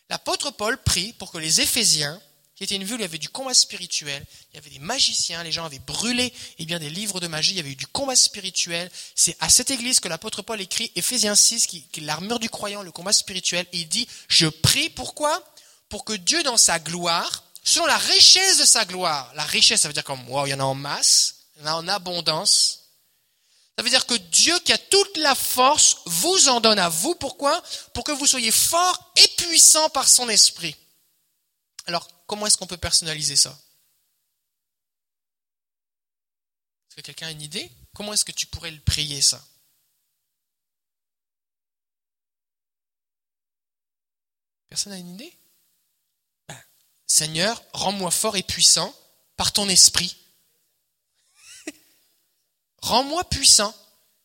l'apôtre 0.08 0.50
Paul 0.50 0.82
prie 0.82 1.12
pour 1.14 1.30
que 1.30 1.38
les 1.38 1.60
Éphésiens 1.60 2.20
qui 2.58 2.64
était 2.64 2.74
une 2.74 2.82
ville 2.82 2.94
où 2.94 2.98
il 2.98 3.02
y 3.02 3.04
avait 3.04 3.18
du 3.18 3.28
combat 3.28 3.54
spirituel, 3.54 4.26
il 4.52 4.56
y 4.56 4.58
avait 4.58 4.70
des 4.70 4.80
magiciens, 4.80 5.44
les 5.44 5.52
gens 5.52 5.64
avaient 5.64 5.78
brûlé 5.78 6.32
eh 6.58 6.66
bien, 6.66 6.80
des 6.80 6.90
livres 6.90 7.20
de 7.20 7.28
magie, 7.28 7.52
il 7.52 7.58
y 7.58 7.60
avait 7.60 7.70
eu 7.70 7.76
du 7.76 7.86
combat 7.86 8.16
spirituel. 8.16 8.90
C'est 9.14 9.36
à 9.38 9.48
cette 9.48 9.70
église 9.70 10.00
que 10.00 10.08
l'apôtre 10.08 10.42
Paul 10.42 10.60
écrit 10.60 10.90
Éphésiens 10.96 11.36
6, 11.36 11.68
qui, 11.68 11.86
est 11.96 12.00
l'armure 12.00 12.40
du 12.40 12.50
croyant, 12.50 12.82
le 12.82 12.90
combat 12.90 13.12
spirituel, 13.12 13.64
il 13.72 13.88
dit, 13.88 14.08
je 14.26 14.48
prie 14.48 14.90
pourquoi? 14.90 15.40
Pour 15.88 16.04
que 16.04 16.14
Dieu 16.14 16.42
dans 16.42 16.56
sa 16.56 16.80
gloire, 16.80 17.44
selon 17.62 17.86
la 17.86 17.96
richesse 17.96 18.58
de 18.58 18.64
sa 18.64 18.84
gloire, 18.84 19.32
la 19.36 19.44
richesse 19.44 19.82
ça 19.82 19.88
veut 19.88 19.94
dire 19.94 20.02
comme, 20.02 20.28
wow, 20.28 20.46
il 20.46 20.50
y 20.50 20.54
en 20.54 20.58
a 20.58 20.64
en 20.64 20.74
masse, 20.74 21.36
il 21.54 21.60
y 21.60 21.64
en 21.64 21.68
a 21.68 21.74
en 21.74 21.86
abondance, 21.86 22.80
ça 23.76 23.84
veut 23.84 23.90
dire 23.90 24.06
que 24.06 24.14
Dieu 24.14 24.58
qui 24.64 24.72
a 24.72 24.78
toute 24.78 25.16
la 25.18 25.36
force 25.36 25.98
vous 26.06 26.48
en 26.48 26.60
donne 26.60 26.80
à 26.80 26.88
vous. 26.88 27.14
Pourquoi? 27.14 27.62
Pour 27.94 28.02
que 28.02 28.10
vous 28.10 28.26
soyez 28.26 28.50
fort 28.50 29.12
et 29.14 29.28
puissant 29.36 29.88
par 29.90 30.08
son 30.08 30.28
esprit. 30.28 30.74
Alors, 31.86 32.08
comment 32.28 32.46
est-ce 32.46 32.56
qu'on 32.56 32.68
peut 32.68 32.76
personnaliser 32.76 33.34
ça? 33.34 33.58
Est-ce 36.88 36.96
que 36.96 37.00
quelqu'un 37.00 37.26
a 37.26 37.30
une 37.32 37.42
idée? 37.42 37.68
Comment 37.94 38.12
est-ce 38.12 38.24
que 38.24 38.32
tu 38.32 38.46
pourrais 38.46 38.70
le 38.70 38.80
prier 38.80 39.20
ça? 39.20 39.44
Personne 44.68 44.92
n'a 44.92 44.98
une 44.98 45.14
idée? 45.14 45.36
Ben, 46.46 46.62
Seigneur, 47.06 47.64
rends-moi 47.72 48.10
fort 48.10 48.36
et 48.36 48.42
puissant 48.42 48.94
par 49.36 49.52
ton 49.52 49.68
esprit. 49.68 50.16
rends-moi 52.82 53.24
puissant. 53.30 53.74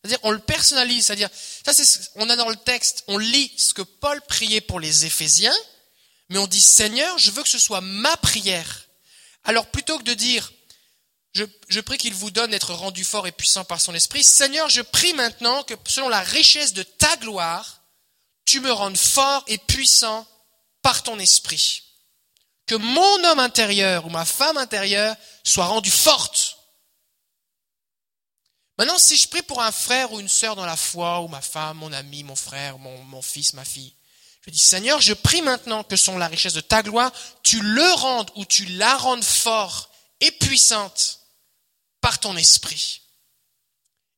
C'est-à-dire, 0.04 0.20
on 0.24 0.32
le 0.32 0.39
personnalise. 0.39 1.06
C'est-à-dire, 1.06 1.30
ça 1.66 1.74
c'est, 1.74 2.12
on 2.16 2.30
a 2.30 2.36
dans 2.36 2.49
le 2.49 2.58
texte, 2.58 3.06
on 3.08 3.18
lit 3.18 3.54
ce 3.58 3.74
que 3.74 3.82
Paul 3.82 4.22
priait 4.24 4.60
pour 4.60 4.82
les 4.82 5.06
Éphésiens, 5.06 5.56
mais 6.34 6.39
on 6.39 6.47
dit 6.47 6.61
Seigneur, 6.61 7.19
je 7.19 7.29
veux 7.29 7.43
que 7.43 7.49
ce 7.49 7.59
soit 7.59 7.81
ma 7.81 8.17
prière. 8.17 8.88
Alors 9.43 9.67
plutôt 9.67 9.99
que 9.99 10.03
de 10.03 10.15
dire 10.15 10.51
je, 11.36 11.79
prie 11.79 11.99
qu'il 11.99 12.15
vous 12.15 12.31
donne 12.31 12.49
d'être 12.49 12.73
rendu 12.73 13.03
fort 13.03 13.27
et 13.27 13.31
puissant 13.31 13.63
par 13.65 13.79
son 13.79 13.93
esprit, 13.93 14.23
Seigneur, 14.23 14.67
je 14.67 14.81
prie 14.81 15.13
maintenant 15.13 15.63
que 15.63 15.75
selon 15.88 16.09
la 16.09 16.21
richesse 16.21 16.73
de 16.73 16.81
ta 16.81 17.17
gloire, 17.17 17.84
tu 18.45 18.61
me 18.61 18.71
rendes 18.71 18.97
fort 18.97 19.43
et 19.45 19.59
puissant 19.59 20.27
par 20.81 21.03
ton 21.03 21.19
esprit. 21.19 21.84
Que 22.65 22.75
mon 22.75 23.23
homme 23.25 23.39
intérieur 23.39 24.07
ou 24.07 24.09
ma 24.09 24.25
femme 24.25 24.57
intérieure 24.57 25.15
soit 25.43 25.65
rendue 25.67 25.91
forte. 25.91 26.57
Maintenant, 28.79 28.97
si 28.97 29.17
je 29.17 29.27
prie 29.27 29.43
pour 29.43 29.61
un 29.61 29.71
frère 29.71 30.11
ou 30.13 30.19
une 30.19 30.29
sœur 30.29 30.55
dans 30.55 30.65
la 30.65 30.77
foi, 30.77 31.21
ou 31.21 31.27
ma 31.27 31.41
femme, 31.41 31.77
mon 31.77 31.93
ami, 31.93 32.23
mon 32.23 32.36
frère, 32.36 32.79
mon, 32.79 33.03
mon 33.03 33.21
fils, 33.21 33.53
ma 33.53 33.65
fille, 33.65 33.93
je 34.46 34.52
dis, 34.52 34.60
Seigneur, 34.60 35.00
je 35.00 35.14
prie 35.14 35.41
maintenant 35.41 35.84
que 35.84 35.96
sont 35.96 36.18
la 36.18 36.28
richesse 36.28 36.54
de 36.54 36.62
ta 36.62 36.84
gloire, 36.84 37.12
tu 37.44 37.62
le 37.62 37.94
rendes 37.94 38.30
ou 38.36 38.46
tu 38.46 38.66
la 38.66 38.98
rendes 38.98 39.24
fort 39.24 39.89
et 40.20 40.32
puissante 40.32 41.22
par 42.02 42.20
ton 42.20 42.36
esprit. 42.36 43.02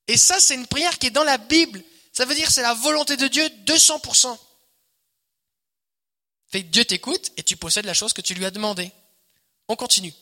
Et 0.07 0.17
ça, 0.17 0.39
c'est 0.39 0.55
une 0.55 0.67
prière 0.67 0.97
qui 0.97 1.07
est 1.07 1.11
dans 1.11 1.23
la 1.23 1.37
Bible. 1.37 1.83
Ça 2.11 2.25
veut 2.25 2.35
dire 2.35 2.49
c'est 2.51 2.61
la 2.61 2.73
volonté 2.73 3.17
de 3.17 3.27
Dieu 3.27 3.45
200%. 3.65 4.37
Fait 6.47 6.63
Dieu 6.63 6.85
t'écoute 6.85 7.31
et 7.37 7.43
tu 7.43 7.57
possèdes 7.57 7.85
la 7.85 7.93
chose 7.93 8.13
que 8.13 8.21
tu 8.21 8.33
lui 8.33 8.45
as 8.45 8.51
demandé. 8.51 8.91
On 9.67 9.75
continue. 9.75 10.13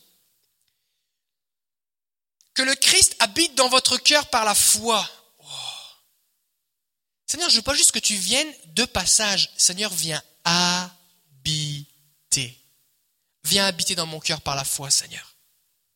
Que 2.53 2.63
le 2.63 2.75
Christ 2.75 3.15
habite 3.19 3.55
dans 3.55 3.69
votre 3.69 3.97
cœur 3.97 4.27
par 4.27 4.45
la 4.45 4.55
foi. 4.55 5.09
Seigneur, 7.33 7.49
je 7.49 7.55
veux 7.55 7.63
pas 7.63 7.73
juste 7.73 7.93
que 7.93 7.97
tu 7.97 8.13
viennes 8.13 8.53
de 8.75 8.85
passage. 8.85 9.49
Seigneur, 9.57 9.91
viens 9.91 10.21
habiter. 10.43 11.89
Viens 13.43 13.65
habiter 13.65 13.95
dans 13.95 14.05
mon 14.05 14.19
cœur 14.19 14.39
par 14.39 14.55
la 14.55 14.63
foi, 14.63 14.91
Seigneur. 14.91 15.33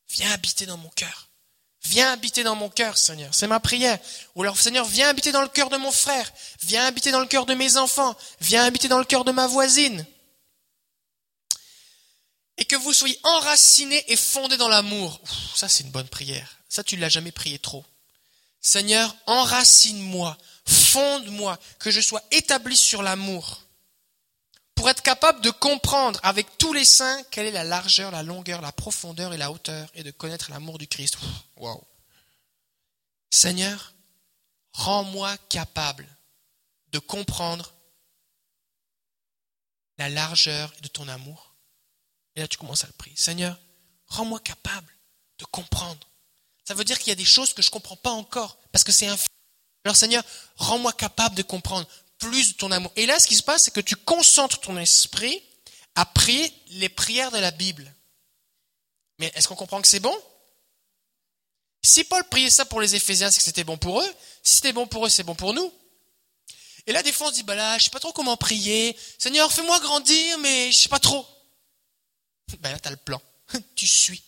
Viens 0.09 0.31
habiter 0.31 0.65
dans 0.65 0.77
mon 0.77 0.89
cœur. 0.89 1.29
Viens 1.83 2.11
habiter 2.11 2.43
dans 2.43 2.55
mon 2.55 2.71
cœur, 2.71 2.97
Seigneur. 2.97 3.35
C'est 3.35 3.45
ma 3.45 3.59
prière. 3.59 3.99
Ou 4.33 4.41
alors, 4.41 4.59
Seigneur, 4.59 4.87
viens 4.87 5.09
habiter 5.09 5.31
dans 5.31 5.43
le 5.43 5.47
cœur 5.47 5.69
de 5.69 5.77
mon 5.77 5.91
frère. 5.91 6.33
Viens 6.63 6.87
habiter 6.87 7.11
dans 7.11 7.19
le 7.19 7.27
cœur 7.27 7.45
de 7.45 7.53
mes 7.53 7.77
enfants. 7.77 8.17
Viens 8.41 8.63
habiter 8.63 8.87
dans 8.87 8.97
le 8.97 9.05
cœur 9.05 9.23
de 9.23 9.31
ma 9.31 9.45
voisine. 9.45 10.07
Et 12.57 12.65
que 12.65 12.77
vous 12.77 12.93
soyez 12.93 13.19
enracinés 13.21 14.03
et 14.07 14.17
fondés 14.17 14.57
dans 14.57 14.69
l'amour. 14.69 15.21
Ça, 15.53 15.69
c'est 15.69 15.83
une 15.83 15.91
bonne 15.91 16.09
prière. 16.09 16.57
Ça, 16.67 16.83
tu 16.83 16.95
ne 16.95 17.01
l'as 17.01 17.09
jamais 17.09 17.31
prié 17.31 17.59
trop. 17.59 17.85
Seigneur, 18.59 19.15
enracine-moi, 19.27 20.35
fonde-moi, 20.67 21.57
que 21.79 21.91
je 21.91 22.01
sois 22.01 22.21
établi 22.31 22.75
sur 22.75 23.01
l'amour. 23.01 23.63
Pour 24.75 24.89
être 24.89 25.01
capable 25.01 25.41
de 25.41 25.49
comprendre 25.49 26.19
avec 26.23 26.57
tous 26.57 26.73
les 26.73 26.85
saints 26.85 27.23
quelle 27.31 27.47
est 27.47 27.51
la 27.51 27.63
largeur, 27.63 28.11
la 28.11 28.21
longueur, 28.21 28.61
la 28.61 28.71
profondeur 28.71 29.33
et 29.33 29.37
la 29.37 29.51
hauteur, 29.51 29.89
et 29.95 30.03
de 30.03 30.11
connaître 30.11 30.51
l'amour 30.51 30.77
du 30.77 30.87
Christ. 30.87 31.17
Wow. 31.55 31.83
Seigneur, 33.31 33.93
rends-moi 34.73 35.35
capable 35.49 36.07
de 36.91 36.99
comprendre 36.99 37.73
la 39.97 40.09
largeur 40.09 40.71
de 40.81 40.87
ton 40.87 41.07
amour. 41.07 41.55
Et 42.35 42.41
là, 42.41 42.47
tu 42.47 42.57
commences 42.57 42.83
à 42.83 42.87
le 42.87 42.93
prier. 42.93 43.15
Seigneur, 43.15 43.59
rends-moi 44.07 44.39
capable 44.41 44.93
de 45.39 45.45
comprendre. 45.45 46.07
Ça 46.65 46.75
veut 46.75 46.83
dire 46.83 46.99
qu'il 46.99 47.07
y 47.07 47.11
a 47.11 47.15
des 47.15 47.25
choses 47.25 47.53
que 47.53 47.61
je 47.61 47.69
ne 47.69 47.71
comprends 47.71 47.95
pas 47.95 48.11
encore, 48.11 48.59
parce 48.71 48.83
que 48.83 48.91
c'est 48.91 49.07
infini. 49.07 49.27
Alors 49.87 49.95
Seigneur, 49.95 50.25
rends-moi 50.57 50.91
capable 50.91 51.35
de 51.35 51.43
comprendre 51.43 51.87
plus 52.17 52.51
de 52.51 52.57
ton 52.57 52.73
amour. 52.73 52.91
Et 52.97 53.05
là, 53.05 53.17
ce 53.21 53.25
qui 53.25 53.37
se 53.37 53.41
passe, 53.41 53.63
c'est 53.63 53.73
que 53.73 53.79
tu 53.79 53.95
concentres 53.95 54.59
ton 54.59 54.77
esprit 54.77 55.41
à 55.95 56.05
prier 56.05 56.53
les 56.71 56.89
prières 56.89 57.31
de 57.31 57.37
la 57.37 57.51
Bible. 57.51 57.89
Mais 59.17 59.31
est-ce 59.33 59.47
qu'on 59.47 59.55
comprend 59.55 59.81
que 59.81 59.87
c'est 59.87 60.01
bon? 60.01 60.13
Si 61.81 62.03
Paul 62.03 62.21
priait 62.25 62.49
ça 62.49 62.65
pour 62.65 62.81
les 62.81 62.95
Éphésiens, 62.95 63.31
c'est 63.31 63.37
que 63.37 63.45
c'était 63.45 63.63
bon 63.63 63.77
pour 63.77 64.01
eux. 64.01 64.15
Si 64.43 64.55
c'était 64.55 64.73
bon 64.73 64.87
pour 64.87 65.05
eux, 65.05 65.09
c'est 65.09 65.23
bon 65.23 65.35
pour 65.35 65.53
nous. 65.53 65.73
Et 66.85 66.91
là, 66.91 67.01
des 67.01 67.13
fois, 67.13 67.27
on 67.27 67.29
se 67.29 67.35
dit, 67.35 67.43
bah 67.43 67.55
là, 67.55 67.77
je 67.77 67.85
sais 67.85 67.89
pas 67.89 68.01
trop 68.01 68.11
comment 68.11 68.35
prier. 68.35 68.93
Seigneur, 69.17 69.49
fais-moi 69.53 69.79
grandir, 69.79 70.37
mais 70.39 70.69
je 70.69 70.79
sais 70.79 70.89
pas 70.89 70.99
trop. 70.99 71.25
Ben 72.59 72.73
là, 72.73 72.77
as 72.83 72.89
le 72.89 72.97
plan. 72.97 73.21
tu 73.75 73.87
suis. 73.87 74.21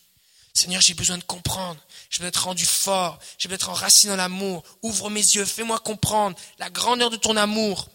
Seigneur, 0.59 0.81
j'ai 0.81 0.93
besoin 0.93 1.17
de 1.17 1.23
comprendre. 1.23 1.79
Je 2.09 2.19
veux 2.19 2.27
être 2.27 2.43
rendu 2.43 2.65
fort. 2.65 3.17
Je 3.37 3.47
veux 3.47 3.53
être 3.53 3.69
enraciné 3.69 4.11
dans 4.11 4.17
l'amour. 4.17 4.61
Ouvre 4.81 5.09
mes 5.09 5.21
yeux. 5.21 5.45
Fais-moi 5.45 5.79
comprendre 5.79 6.37
la 6.57 6.69
grandeur 6.69 7.09
de 7.09 7.15
ton 7.15 7.37
amour. 7.37 7.87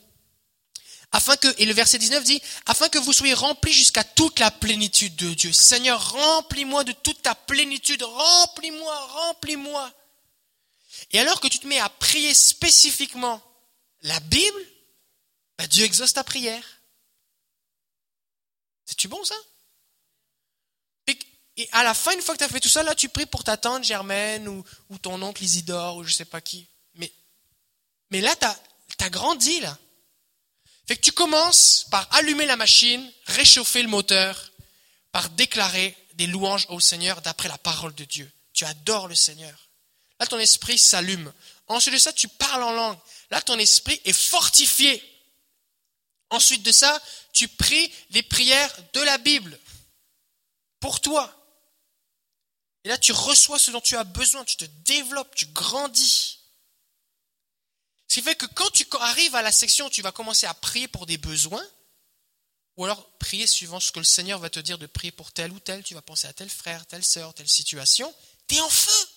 Afin 1.12 1.36
que, 1.36 1.48
et 1.58 1.66
le 1.66 1.74
verset 1.74 1.98
19 1.98 2.24
dit, 2.24 2.40
afin 2.64 2.88
que 2.88 2.96
vous 2.96 3.12
soyez 3.12 3.34
remplis 3.34 3.74
jusqu'à 3.74 4.02
toute 4.02 4.38
la 4.38 4.50
plénitude 4.50 5.14
de 5.16 5.34
Dieu. 5.34 5.52
Seigneur, 5.52 6.12
remplis-moi 6.12 6.84
de 6.84 6.92
toute 6.92 7.20
ta 7.20 7.34
plénitude. 7.34 8.02
Remplis-moi, 8.02 8.98
remplis-moi. 9.08 9.92
Et 11.12 11.20
alors 11.20 11.40
que 11.40 11.48
tu 11.48 11.58
te 11.58 11.66
mets 11.66 11.80
à 11.80 11.90
prier 11.90 12.32
spécifiquement 12.32 13.42
la 14.00 14.18
Bible, 14.20 14.60
ben 15.58 15.66
Dieu 15.66 15.84
exauce 15.84 16.14
ta 16.14 16.24
prière. 16.24 16.64
C'est-tu 18.86 19.06
bon 19.06 19.22
ça? 19.22 19.36
Et 21.56 21.68
à 21.72 21.84
la 21.84 21.94
fin, 21.94 22.12
une 22.12 22.20
fois 22.20 22.34
que 22.34 22.38
tu 22.38 22.44
as 22.44 22.48
fait 22.48 22.60
tout 22.60 22.68
ça, 22.68 22.82
là, 22.82 22.94
tu 22.94 23.08
pries 23.08 23.26
pour 23.26 23.44
ta 23.44 23.56
tante 23.56 23.84
Germaine 23.84 24.48
ou, 24.48 24.64
ton 24.98 25.20
oncle 25.22 25.42
Isidore 25.42 25.96
ou 25.96 26.04
je 26.04 26.12
sais 26.12 26.24
pas 26.24 26.40
qui. 26.40 26.66
Mais, 26.94 27.12
mais 28.10 28.20
là, 28.20 28.34
tu 28.36 29.04
as, 29.04 29.10
grandi, 29.10 29.60
là. 29.60 29.78
Fait 30.86 30.96
que 30.96 31.02
tu 31.02 31.12
commences 31.12 31.86
par 31.90 32.12
allumer 32.14 32.46
la 32.46 32.56
machine, 32.56 33.10
réchauffer 33.26 33.82
le 33.82 33.88
moteur, 33.88 34.52
par 35.12 35.30
déclarer 35.30 35.96
des 36.14 36.26
louanges 36.26 36.66
au 36.70 36.80
Seigneur 36.80 37.22
d'après 37.22 37.48
la 37.48 37.58
parole 37.58 37.94
de 37.94 38.04
Dieu. 38.04 38.30
Tu 38.52 38.64
adores 38.64 39.08
le 39.08 39.14
Seigneur. 39.14 39.68
Là, 40.18 40.26
ton 40.26 40.38
esprit 40.38 40.78
s'allume. 40.78 41.32
Ensuite 41.68 41.94
de 41.94 41.98
ça, 41.98 42.12
tu 42.12 42.28
parles 42.28 42.62
en 42.62 42.72
langue. 42.72 42.98
Là, 43.30 43.40
ton 43.40 43.58
esprit 43.58 44.00
est 44.04 44.12
fortifié. 44.12 45.02
Ensuite 46.30 46.62
de 46.62 46.72
ça, 46.72 47.00
tu 47.32 47.46
pries 47.48 47.92
les 48.10 48.22
prières 48.22 48.76
de 48.92 49.00
la 49.00 49.18
Bible 49.18 49.58
pour 50.80 51.00
toi. 51.00 51.43
Et 52.84 52.88
là, 52.88 52.98
tu 52.98 53.12
reçois 53.12 53.58
ce 53.58 53.70
dont 53.70 53.80
tu 53.80 53.96
as 53.96 54.04
besoin, 54.04 54.44
tu 54.44 54.56
te 54.56 54.64
développes, 54.64 55.34
tu 55.34 55.46
grandis. 55.46 56.40
Ce 58.08 58.14
qui 58.14 58.22
fait 58.22 58.34
que 58.34 58.46
quand 58.46 58.70
tu 58.70 58.86
arrives 59.00 59.34
à 59.34 59.42
la 59.42 59.52
section 59.52 59.88
tu 59.90 60.02
vas 60.02 60.12
commencer 60.12 60.46
à 60.46 60.54
prier 60.54 60.86
pour 60.86 61.06
des 61.06 61.18
besoins, 61.18 61.66
ou 62.76 62.84
alors 62.84 63.08
prier 63.18 63.46
suivant 63.46 63.80
ce 63.80 63.92
que 63.92 64.00
le 64.00 64.04
Seigneur 64.04 64.38
va 64.38 64.50
te 64.50 64.60
dire 64.60 64.78
de 64.78 64.86
prier 64.86 65.12
pour 65.12 65.32
tel 65.32 65.50
ou 65.52 65.60
tel, 65.60 65.82
tu 65.82 65.94
vas 65.94 66.02
penser 66.02 66.26
à 66.26 66.32
tel 66.32 66.50
frère, 66.50 66.86
telle 66.86 67.04
sœur, 67.04 67.32
telle 67.34 67.48
situation, 67.48 68.12
tu 68.46 68.56
es 68.56 68.60
en 68.60 68.68
feu. 68.68 69.08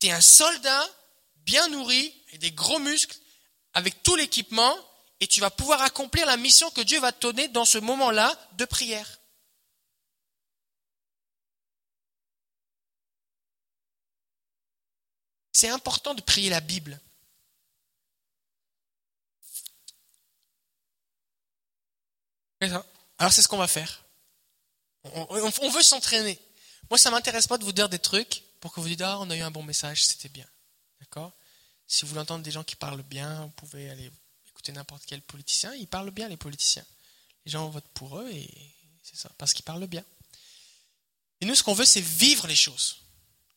Tu 0.00 0.06
es 0.06 0.12
un 0.12 0.20
soldat 0.20 0.88
bien 1.36 1.68
nourri 1.68 2.14
et 2.30 2.38
des 2.38 2.52
gros 2.52 2.78
muscles, 2.78 3.18
avec 3.74 4.02
tout 4.02 4.16
l'équipement, 4.16 4.76
et 5.20 5.26
tu 5.26 5.40
vas 5.40 5.50
pouvoir 5.50 5.82
accomplir 5.82 6.26
la 6.26 6.36
mission 6.36 6.70
que 6.70 6.80
Dieu 6.80 7.00
va 7.00 7.12
te 7.12 7.20
donner 7.20 7.48
dans 7.48 7.64
ce 7.64 7.78
moment-là 7.78 8.36
de 8.52 8.64
prière. 8.64 9.17
C'est 15.58 15.70
important 15.70 16.14
de 16.14 16.20
prier 16.20 16.50
la 16.50 16.60
Bible. 16.60 17.00
Alors 22.60 23.32
c'est 23.32 23.42
ce 23.42 23.48
qu'on 23.48 23.56
va 23.56 23.66
faire. 23.66 24.04
On, 25.02 25.70
veut 25.70 25.82
s'entraîner. 25.82 26.38
Moi, 26.90 26.96
ça 26.96 27.10
m'intéresse 27.10 27.48
pas 27.48 27.58
de 27.58 27.64
vous 27.64 27.72
dire 27.72 27.88
des 27.88 27.98
trucs 27.98 28.44
pour 28.60 28.72
que 28.72 28.78
vous 28.78 28.86
dites 28.86 29.00
ah 29.00 29.18
on 29.18 29.28
a 29.30 29.36
eu 29.36 29.40
un 29.40 29.50
bon 29.50 29.64
message, 29.64 30.04
c'était 30.06 30.28
bien. 30.28 30.46
D'accord? 31.00 31.32
Si 31.88 32.02
vous 32.02 32.10
voulez 32.10 32.20
entendre 32.20 32.44
des 32.44 32.52
gens 32.52 32.62
qui 32.62 32.76
parlent 32.76 33.02
bien, 33.02 33.42
vous 33.42 33.50
pouvez 33.50 33.90
aller 33.90 34.12
écouter 34.46 34.70
n'importe 34.70 35.06
quel 35.06 35.22
politicien. 35.22 35.74
Ils 35.74 35.88
parlent 35.88 36.12
bien 36.12 36.28
les 36.28 36.36
politiciens. 36.36 36.86
Les 37.44 37.50
gens 37.50 37.68
votent 37.68 37.94
pour 37.94 38.20
eux 38.20 38.30
et 38.30 38.48
c'est 39.02 39.16
ça 39.16 39.32
parce 39.38 39.54
qu'ils 39.54 39.64
parlent 39.64 39.88
bien. 39.88 40.04
Et 41.40 41.46
nous, 41.46 41.56
ce 41.56 41.64
qu'on 41.64 41.74
veut, 41.74 41.84
c'est 41.84 42.00
vivre 42.00 42.46
les 42.46 42.54
choses. 42.54 43.00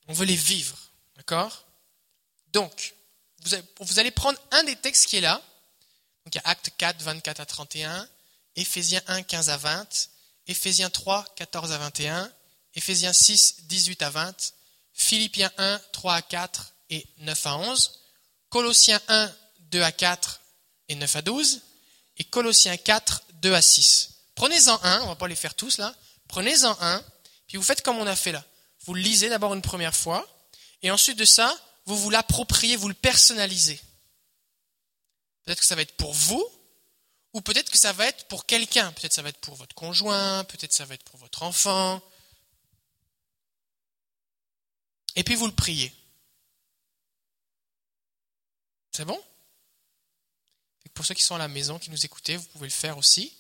On 0.08 0.14
veut 0.14 0.26
les 0.26 0.36
vivre. 0.36 0.80
D'accord? 1.16 1.68
Donc, 2.54 2.96
vous 3.80 4.00
allez 4.00 4.12
prendre 4.12 4.40
un 4.52 4.64
des 4.64 4.76
textes 4.76 5.08
qui 5.08 5.18
est 5.18 5.22
là. 5.22 5.42
Donc, 6.26 6.36
il 6.36 6.38
y 6.38 6.42
a 6.42 6.50
Acte 6.50 6.72
4, 6.78 7.02
24 7.02 7.40
à 7.40 7.46
31, 7.46 8.08
Éphésiens 8.56 9.02
1, 9.08 9.24
15 9.24 9.50
à 9.50 9.58
20, 9.58 10.10
Éphésiens 10.48 10.90
3, 10.90 11.26
14 11.36 11.72
à 11.72 11.78
21, 11.78 12.32
Éphésiens 12.76 13.14
6, 13.14 13.64
18 13.64 14.02
à 14.02 14.10
20, 14.10 14.54
Philippiens 14.94 15.52
1, 15.58 15.82
3 15.94 16.14
à 16.14 16.22
4 16.22 16.74
et 16.90 17.08
9 17.20 17.48
à 17.48 17.58
11, 17.58 18.00
Colossiens 18.50 19.02
1, 19.08 19.34
2 19.72 19.82
à 19.82 19.92
4 19.92 20.42
et 20.90 20.96
9 20.96 21.16
à 21.16 21.22
12, 21.22 21.62
et 22.18 22.24
Colossiens 22.26 22.78
4, 22.78 23.24
2 23.34 23.54
à 23.54 23.62
6. 23.62 24.10
Prenez-en 24.36 24.80
un, 24.84 25.02
on 25.02 25.08
va 25.08 25.16
pas 25.16 25.28
les 25.28 25.36
faire 25.36 25.56
tous 25.56 25.78
là, 25.78 25.96
prenez-en 26.28 26.78
un, 26.82 27.04
puis 27.48 27.58
vous 27.58 27.64
faites 27.64 27.82
comme 27.82 27.98
on 27.98 28.08
a 28.08 28.16
fait 28.16 28.32
là. 28.32 28.44
Vous 28.86 28.94
lisez 28.94 29.30
d'abord 29.30 29.54
une 29.54 29.62
première 29.62 29.96
fois, 29.96 30.28
et 30.82 30.92
ensuite 30.92 31.18
de 31.18 31.26
ça, 31.26 31.58
vous 31.86 31.98
vous 31.98 32.10
l'appropriez, 32.10 32.76
vous 32.76 32.88
le 32.88 32.94
personnalisez. 32.94 33.80
Peut-être 35.44 35.60
que 35.60 35.66
ça 35.66 35.76
va 35.76 35.82
être 35.82 35.96
pour 35.98 36.14
vous, 36.14 36.46
ou 37.34 37.42
peut-être 37.42 37.72
que 37.72 37.78
ça 37.78 37.94
va 37.94 38.08
être 38.08 38.28
pour 38.28 38.46
quelqu'un. 38.46 38.92
Peut-être 38.92 39.10
que 39.10 39.16
ça 39.16 39.22
va 39.22 39.30
être 39.30 39.40
pour 39.40 39.56
votre 39.56 39.76
conjoint, 39.76 40.44
peut-être 40.46 40.70
que 40.70 40.76
ça 40.76 40.86
va 40.86 40.96
être 40.96 41.04
pour 41.04 41.20
votre 41.20 41.44
enfant. 41.44 42.02
Et 45.16 45.24
puis 45.24 45.36
vous 45.36 45.48
le 45.48 45.54
priez. 45.54 45.94
C'est 48.92 49.06
bon? 49.06 49.22
Pour 50.94 51.06
ceux 51.06 51.14
qui 51.14 51.24
sont 51.24 51.36
à 51.36 51.40
la 51.40 51.48
maison, 51.48 51.80
qui 51.80 51.90
nous 51.90 52.06
écoutez, 52.06 52.36
vous 52.36 52.46
pouvez 52.48 52.68
le 52.68 52.74
faire 52.74 52.98
aussi. 52.98 53.34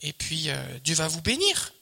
Et 0.00 0.12
puis 0.12 0.50
euh, 0.50 0.78
Dieu 0.80 0.94
va 0.94 1.08
vous 1.08 1.20
bénir. 1.20 1.72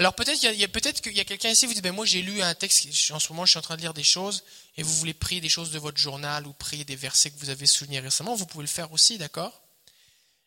Alors 0.00 0.14
peut-être 0.14 0.40
qu'il 0.40 0.54
y 0.54 0.64
a- 0.64 0.68
peut-être 0.68 1.02
qu'il 1.02 1.14
y 1.14 1.20
a 1.20 1.26
quelqu'un 1.26 1.50
ici, 1.50 1.66
vous 1.66 1.74
dit, 1.74 1.82
ben 1.82 1.92
moi 1.92 2.06
j'ai 2.06 2.22
lu 2.22 2.40
un 2.40 2.54
texte, 2.54 2.88
en 3.10 3.20
ce 3.20 3.28
moment 3.28 3.44
je 3.44 3.50
suis 3.50 3.58
en 3.58 3.62
train 3.62 3.76
de 3.76 3.82
lire 3.82 3.92
des 3.92 4.02
choses, 4.02 4.44
et 4.78 4.82
vous 4.82 4.94
voulez 4.94 5.12
prier 5.12 5.42
des 5.42 5.50
choses 5.50 5.72
de 5.72 5.78
votre 5.78 5.98
journal 5.98 6.46
ou 6.46 6.54
prier 6.54 6.86
des 6.86 6.96
versets 6.96 7.30
que 7.30 7.38
vous 7.38 7.50
avez 7.50 7.66
soulignés 7.66 8.00
récemment, 8.00 8.34
vous 8.34 8.46
pouvez 8.46 8.62
le 8.62 8.68
faire 8.68 8.90
aussi, 8.92 9.18
d'accord? 9.18 9.60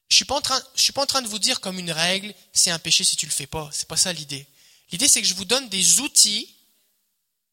Je 0.10 0.16
suis 0.16 0.26
pas 0.26 0.34
en 0.34 0.41
train, 0.41 0.60
je 0.74 0.82
suis 0.82 0.91
pas 0.91 1.04
en 1.04 1.06
train 1.06 1.22
de 1.22 1.28
vous 1.28 1.38
dire 1.38 1.62
comme 1.62 1.78
une 1.78 1.91
règle, 1.91 2.34
c'est 2.51 2.72
un 2.72 2.80
péché 2.80 3.04
si 3.04 3.16
tu 3.16 3.28
le 3.28 3.32
fais 3.32 3.45
pas. 3.45 3.70
C'est 3.72 3.88
pas 3.88 3.95
ça 3.95 4.12
l'idée. 4.12 4.47
L'idée 4.91 5.08
c'est 5.08 5.22
que 5.22 5.28
je 5.28 5.36
vous 5.36 5.45
donne 5.45 5.70
des 5.70 5.99
outils 5.99 6.51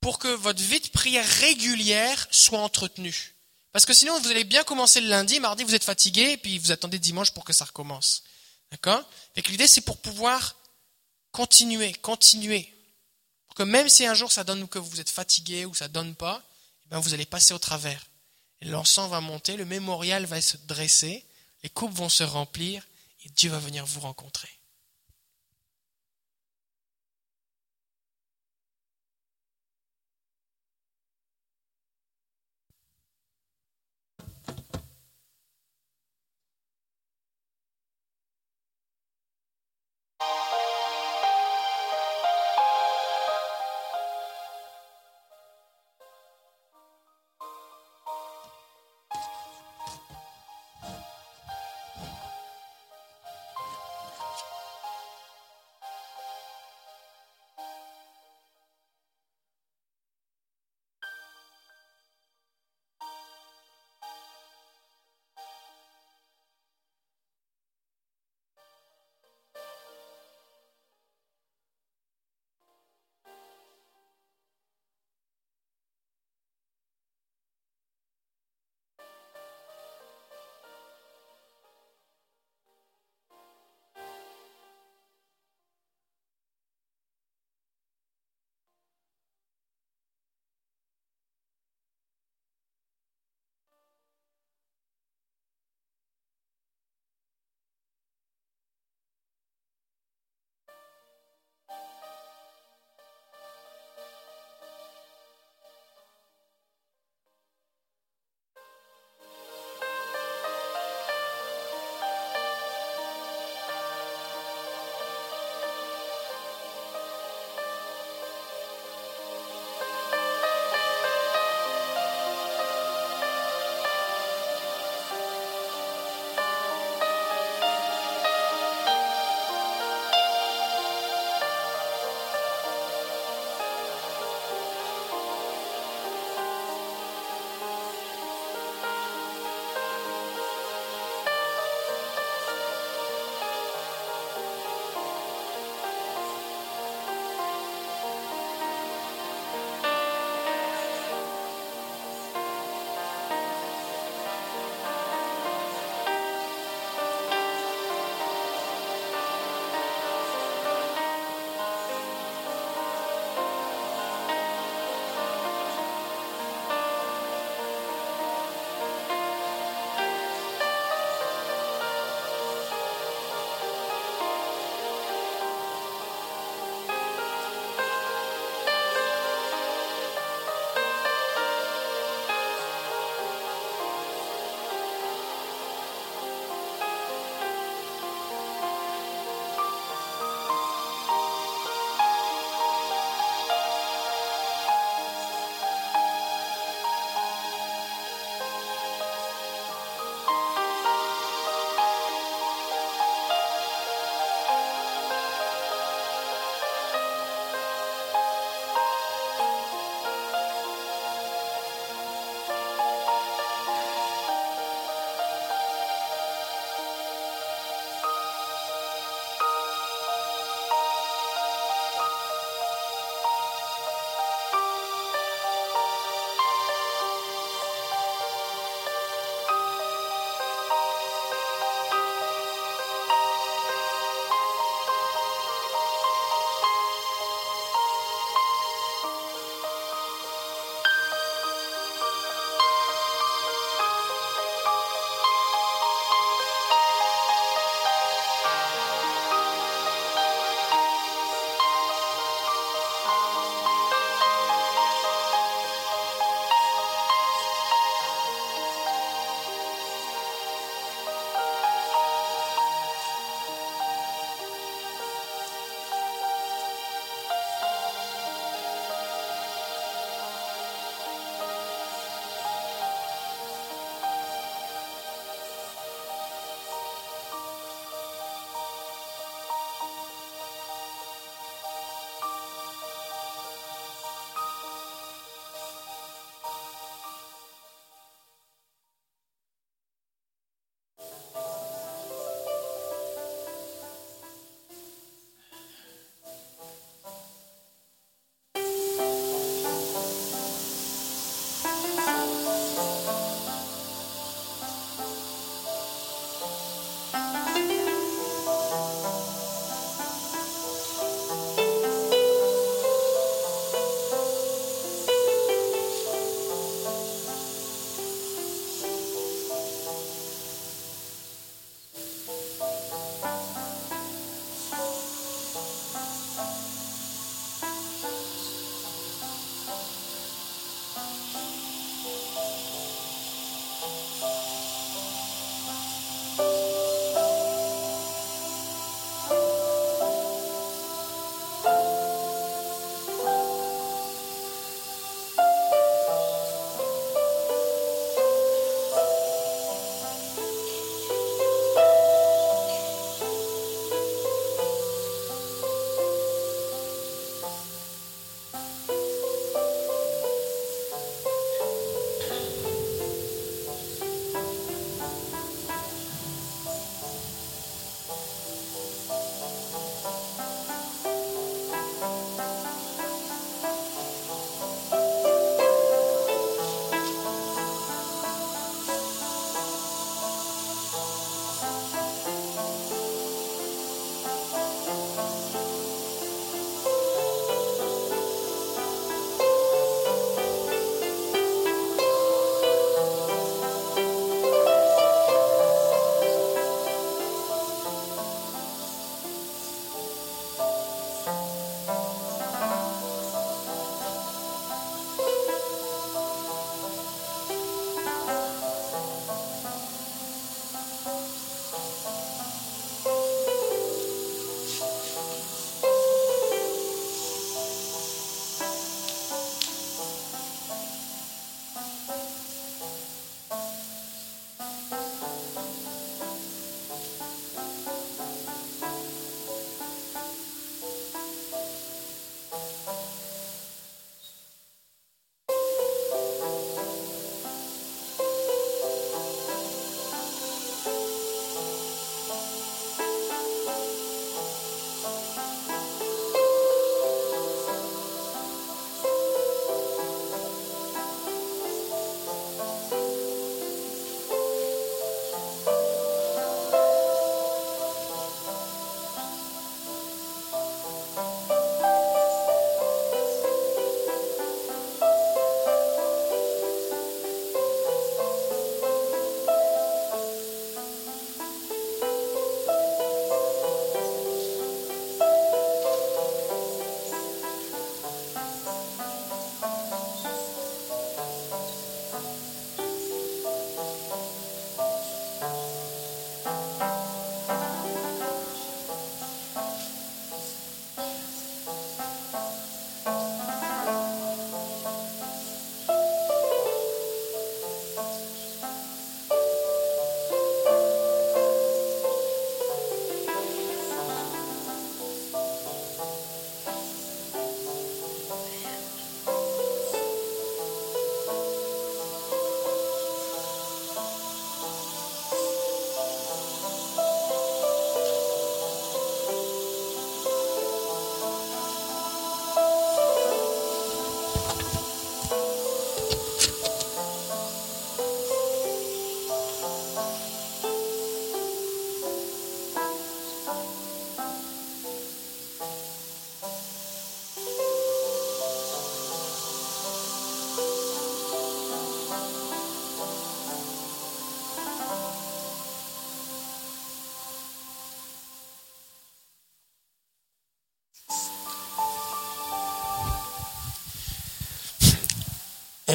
pour 0.01 0.19
que 0.19 0.29
votre 0.29 0.63
vie 0.63 0.81
de 0.81 0.89
prière 0.89 1.27
régulière 1.41 2.29
soit 2.31 2.61
entretenue. 2.61 3.35
Parce 3.73 3.85
que 3.85 3.93
sinon, 3.93 4.19
vous 4.21 4.31
allez 4.31 4.45
bien 4.45 4.65
commencer 4.65 5.03
le 5.03 5.09
lundi, 5.09 5.39
mardi, 5.39 5.65
vous 5.65 5.75
êtes 5.75 5.85
fatigué, 5.85 6.39
puis 6.39 6.59
vous 6.59 6.73
attendez 6.73 6.99
dimanche 6.99 7.33
pour 7.33 7.45
que 7.45 7.53
ça 7.53 7.67
recommence. 7.67 8.23
D'accord? 8.71 9.05
Et 9.37 9.43
l'idée, 9.43 9.69
c'est 9.69 9.83
pour 9.83 9.99
pouvoir 9.99 10.57
continuer, 11.33 11.93
continuer. 11.95 12.72
Pour 13.47 13.57
que 13.57 13.62
même 13.62 13.89
si 13.89 14.07
un 14.07 14.14
jour 14.14 14.31
ça 14.31 14.45
donne 14.45 14.68
que 14.68 14.78
vous 14.78 15.01
êtes 15.01 15.11
fatigué 15.11 15.64
ou 15.64 15.74
ça 15.74 15.89
donne 15.89 16.14
pas, 16.14 16.43
eh 16.85 16.89
ben 16.91 16.99
vous 16.99 17.14
allez 17.14 17.26
passer 17.26 17.55
au 17.55 17.59
travers. 17.59 18.07
L'encens 18.62 19.11
va 19.11 19.20
monter, 19.20 19.57
le 19.57 19.64
mémorial 19.64 20.26
va 20.26 20.41
se 20.41 20.57
dresser, 20.66 21.24
les 21.62 21.70
coupes 21.70 21.95
vont 21.95 22.09
se 22.09 22.22
remplir, 22.22 22.87
et 23.24 23.28
Dieu 23.31 23.51
va 23.51 23.59
venir 23.59 23.87
vous 23.87 24.01
rencontrer. 24.01 24.60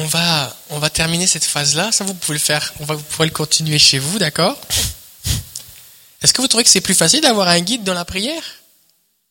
On 0.06 0.08
va, 0.08 0.56
on 0.70 0.78
va 0.78 0.88
terminer 0.88 1.26
cette 1.26 1.44
phase-là. 1.44 1.90
Ça, 1.90 2.04
vous 2.04 2.14
pouvez 2.14 2.34
le 2.34 2.44
faire. 2.44 2.72
On 2.78 2.84
va, 2.84 2.94
vous 2.94 3.02
pourrez 3.02 3.26
le 3.26 3.34
continuer 3.34 3.76
chez 3.80 3.98
vous, 3.98 4.20
d'accord 4.20 4.56
Est-ce 6.22 6.32
que 6.32 6.40
vous 6.40 6.46
trouvez 6.46 6.62
que 6.62 6.70
c'est 6.70 6.80
plus 6.80 6.94
facile 6.94 7.20
d'avoir 7.22 7.48
un 7.48 7.58
guide 7.58 7.82
dans 7.82 7.92
la 7.92 8.04
prière 8.04 8.44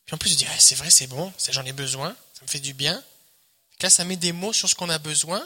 Puis 0.04 0.14
en 0.14 0.18
plus, 0.18 0.30
je 0.30 0.34
dis, 0.34 0.46
c'est 0.58 0.74
vrai, 0.74 0.90
c'est 0.90 1.06
bon, 1.06 1.32
j'en 1.48 1.64
ai 1.64 1.72
besoin, 1.72 2.14
ça 2.34 2.42
me 2.42 2.48
fait 2.48 2.60
du 2.60 2.74
bien. 2.74 3.02
Là, 3.80 3.88
ça 3.88 4.04
met 4.04 4.16
des 4.16 4.32
mots 4.32 4.52
sur 4.52 4.68
ce 4.68 4.74
qu'on 4.74 4.90
a 4.90 4.98
besoin, 4.98 5.42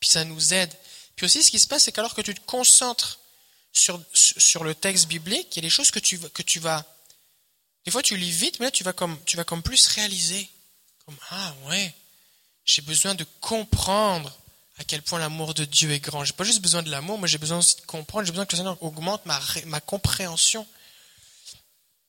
puis 0.00 0.10
ça 0.10 0.22
nous 0.22 0.52
aide. 0.52 0.70
Puis 1.16 1.24
aussi, 1.24 1.42
ce 1.42 1.50
qui 1.50 1.58
se 1.58 1.66
passe, 1.66 1.84
c'est 1.84 1.92
qu'alors 1.92 2.14
que 2.14 2.20
tu 2.20 2.34
te 2.34 2.40
concentres 2.40 3.20
sur, 3.72 3.98
sur 4.12 4.64
le 4.64 4.74
texte 4.74 5.08
biblique, 5.08 5.48
il 5.52 5.56
y 5.56 5.58
a 5.60 5.62
des 5.62 5.70
choses 5.70 5.90
que 5.90 5.98
tu, 5.98 6.18
que 6.18 6.42
tu 6.42 6.60
vas... 6.60 6.84
Des 7.86 7.90
fois, 7.90 8.02
tu 8.02 8.18
lis 8.18 8.30
vite, 8.30 8.60
mais 8.60 8.66
là, 8.66 8.70
tu 8.70 8.84
vas 8.84 8.92
comme, 8.92 9.16
tu 9.24 9.38
vas 9.38 9.44
comme 9.44 9.62
plus 9.62 9.86
réaliser. 9.86 10.46
Comme, 11.06 11.16
ah 11.30 11.54
ouais, 11.68 11.94
j'ai 12.66 12.82
besoin 12.82 13.14
de 13.14 13.24
comprendre 13.40 14.38
à 14.78 14.84
quel 14.84 15.02
point 15.02 15.18
l'amour 15.18 15.54
de 15.54 15.64
Dieu 15.64 15.92
est 15.92 16.00
grand. 16.00 16.24
J'ai 16.24 16.32
pas 16.32 16.44
juste 16.44 16.60
besoin 16.60 16.82
de 16.82 16.90
l'amour, 16.90 17.18
mais 17.18 17.28
j'ai 17.28 17.38
besoin 17.38 17.58
aussi 17.58 17.76
de 17.76 17.82
comprendre, 17.82 18.26
j'ai 18.26 18.32
besoin 18.32 18.46
que 18.46 18.52
le 18.52 18.58
Seigneur 18.58 18.82
augmente 18.82 19.24
ma 19.24 19.80
compréhension. 19.80 20.66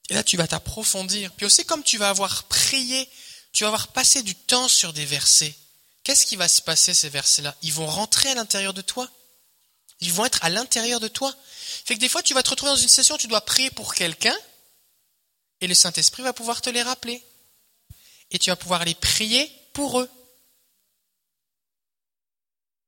Et 0.09 0.13
là, 0.13 0.23
tu 0.23 0.37
vas 0.37 0.47
t'approfondir. 0.47 1.31
Puis 1.33 1.45
aussi, 1.45 1.65
comme 1.65 1.83
tu 1.83 1.97
vas 1.97 2.09
avoir 2.09 2.43
prié, 2.45 3.09
tu 3.53 3.63
vas 3.63 3.69
avoir 3.69 3.87
passé 3.89 4.21
du 4.23 4.35
temps 4.35 4.67
sur 4.67 4.93
des 4.93 5.05
versets. 5.05 5.55
Qu'est-ce 6.03 6.25
qui 6.25 6.35
va 6.35 6.47
se 6.47 6.61
passer, 6.61 6.93
ces 6.93 7.09
versets-là? 7.09 7.55
Ils 7.63 7.73
vont 7.73 7.87
rentrer 7.87 8.29
à 8.29 8.35
l'intérieur 8.35 8.73
de 8.73 8.81
toi? 8.81 9.09
Ils 10.01 10.13
vont 10.13 10.25
être 10.25 10.43
à 10.43 10.49
l'intérieur 10.49 10.99
de 10.99 11.07
toi? 11.07 11.33
Fait 11.85 11.95
que 11.95 11.99
des 11.99 12.09
fois, 12.09 12.21
tu 12.21 12.33
vas 12.33 12.43
te 12.43 12.49
retrouver 12.49 12.71
dans 12.71 12.77
une 12.77 12.89
session, 12.89 13.17
tu 13.17 13.27
dois 13.27 13.41
prier 13.41 13.71
pour 13.71 13.95
quelqu'un, 13.95 14.35
et 15.61 15.67
le 15.67 15.73
Saint-Esprit 15.73 16.21
va 16.21 16.33
pouvoir 16.33 16.61
te 16.61 16.69
les 16.69 16.83
rappeler. 16.83 17.23
Et 18.29 18.37
tu 18.37 18.49
vas 18.49 18.55
pouvoir 18.55 18.85
les 18.85 18.93
prier 18.93 19.51
pour 19.73 19.99
eux. 19.99 20.09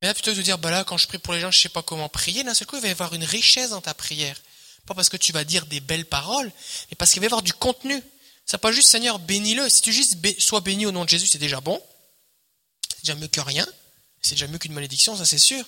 Mais 0.01 0.07
là, 0.07 0.13
plutôt 0.13 0.31
que 0.31 0.37
de 0.37 0.41
dire, 0.41 0.57
bah 0.57 0.69
là, 0.69 0.83
quand 0.83 0.97
je 0.97 1.07
prie 1.07 1.17
pour 1.17 1.33
les 1.33 1.39
gens, 1.39 1.51
je 1.51 1.59
sais 1.59 1.69
pas 1.69 1.81
comment 1.81 2.09
prier, 2.09 2.43
d'un 2.43 2.53
seul 2.53 2.67
coup, 2.67 2.75
il 2.75 2.81
va 2.81 2.87
y 2.87 2.91
avoir 2.91 3.13
une 3.13 3.23
richesse 3.23 3.71
dans 3.71 3.81
ta 3.81 3.93
prière. 3.93 4.39
Pas 4.85 4.93
parce 4.93 5.09
que 5.09 5.17
tu 5.17 5.33
vas 5.33 5.43
dire 5.43 5.65
des 5.65 5.79
belles 5.79 6.05
paroles, 6.05 6.51
mais 6.89 6.95
parce 6.95 7.11
qu'il 7.11 7.19
va 7.19 7.25
y 7.25 7.27
avoir 7.27 7.41
du 7.41 7.53
contenu. 7.53 8.01
C'est 8.45 8.57
pas 8.57 8.71
juste, 8.71 8.89
Seigneur, 8.89 9.19
bénis-le. 9.19 9.67
Si 9.69 9.81
tu 9.81 9.91
juste 9.91 10.15
sois 10.39 10.61
béni 10.61 10.85
au 10.85 10.91
nom 10.91 11.03
de 11.03 11.09
Jésus, 11.09 11.27
c'est 11.27 11.39
déjà 11.39 11.59
bon. 11.59 11.81
C'est 12.89 13.01
déjà 13.01 13.15
mieux 13.15 13.27
que 13.27 13.41
rien. 13.41 13.67
C'est 14.21 14.35
déjà 14.35 14.47
mieux 14.47 14.57
qu'une 14.57 14.73
malédiction, 14.73 15.15
ça 15.17 15.25
c'est 15.25 15.37
sûr. 15.37 15.63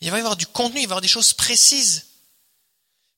Mais 0.00 0.08
il 0.08 0.10
va 0.10 0.18
y 0.18 0.20
avoir 0.20 0.36
du 0.36 0.46
contenu, 0.46 0.80
il 0.80 0.82
va 0.82 0.82
y 0.82 0.84
avoir 0.84 1.00
des 1.00 1.08
choses 1.08 1.32
précises. 1.32 2.06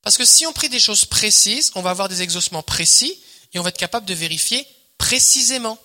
Parce 0.02 0.16
que 0.16 0.24
si 0.24 0.46
on 0.46 0.52
prie 0.52 0.68
des 0.68 0.80
choses 0.80 1.04
précises, 1.04 1.72
on 1.74 1.82
va 1.82 1.90
avoir 1.90 2.08
des 2.08 2.22
exaucements 2.22 2.62
précis 2.62 3.18
et 3.52 3.58
on 3.58 3.62
va 3.62 3.70
être 3.70 3.78
capable 3.78 4.06
de 4.06 4.14
vérifier 4.14 4.66
précisément. 4.98 5.78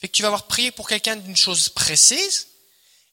Fait 0.00 0.08
que 0.08 0.12
tu 0.12 0.22
vas 0.22 0.28
avoir 0.28 0.46
prié 0.46 0.70
pour 0.70 0.88
quelqu'un 0.88 1.16
d'une 1.16 1.36
chose 1.36 1.68
précise, 1.68 2.48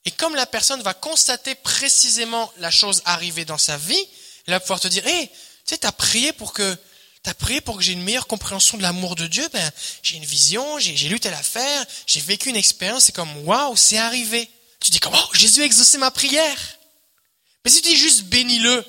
et 0.05 0.11
comme 0.11 0.36
la 0.36 0.45
personne 0.45 0.81
va 0.83 0.93
constater 0.93 1.55
précisément 1.55 2.51
la 2.57 2.69
chose 2.69 3.01
arrivée 3.05 3.43
dans 3.43 3.57
sa 3.57 3.77
vie, 3.77 4.07
elle 4.45 4.53
va 4.53 4.59
pouvoir 4.59 4.79
te 4.79 4.88
dire, 4.88 5.05
hé, 5.05 5.27
tu 5.27 5.33
sais, 5.65 5.79
t'as 5.79 5.91
prié 5.91 6.31
pour 6.31 6.53
que, 6.53 6.77
t'as 7.23 7.33
prié 7.33 7.59
pour 7.59 7.77
que 7.77 7.83
j'ai 7.83 7.93
une 7.93 8.03
meilleure 8.03 8.27
compréhension 8.27 8.77
de 8.77 8.83
l'amour 8.83 9.15
de 9.15 9.25
Dieu, 9.25 9.47
ben, 9.51 9.71
j'ai 10.03 10.17
une 10.17 10.25
vision, 10.25 10.77
j'ai, 10.77 11.09
lu 11.09 11.19
telle 11.19 11.33
affaire, 11.33 11.86
j'ai 12.05 12.19
vécu 12.19 12.49
une 12.49 12.55
expérience, 12.55 13.05
c'est 13.05 13.15
comme, 13.15 13.36
waouh, 13.47 13.75
c'est 13.75 13.97
arrivé. 13.97 14.47
Tu 14.79 14.91
dis, 14.91 14.99
comment, 14.99 15.17
Jésus 15.33 15.63
a 15.63 15.65
exaucé 15.65 15.97
ma 15.97 16.11
prière. 16.11 16.77
Mais 17.63 17.71
si 17.71 17.81
tu 17.81 17.89
dis 17.89 17.97
juste 17.97 18.25
bénis-le, 18.25 18.86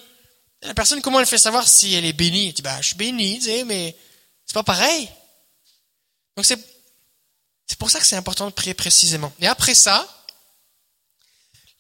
la 0.61 0.74
personne, 0.74 1.01
comment 1.01 1.18
elle 1.20 1.26
fait 1.26 1.38
savoir 1.38 1.66
si 1.66 1.94
elle 1.94 2.05
est 2.05 2.12
bénie? 2.12 2.49
Elle 2.49 2.53
dit, 2.53 2.62
bah, 2.62 2.78
je 2.82 2.88
suis 2.88 2.97
bénie, 2.97 3.38
tu 3.38 3.47
sais, 3.47 3.64
mais 3.64 3.97
c'est 4.44 4.55
pas 4.55 4.62
pareil. 4.62 5.09
Donc 6.36 6.44
c'est, 6.44 6.59
c'est 7.67 7.79
pour 7.79 7.91
ça 7.91 7.99
que 7.99 8.07
c'est 8.07 8.17
important 8.17 8.47
de 8.47 8.53
prier 8.53 8.75
précisément. 8.75 9.33
Et 9.41 9.47
après 9.47 9.75
ça, 9.75 10.07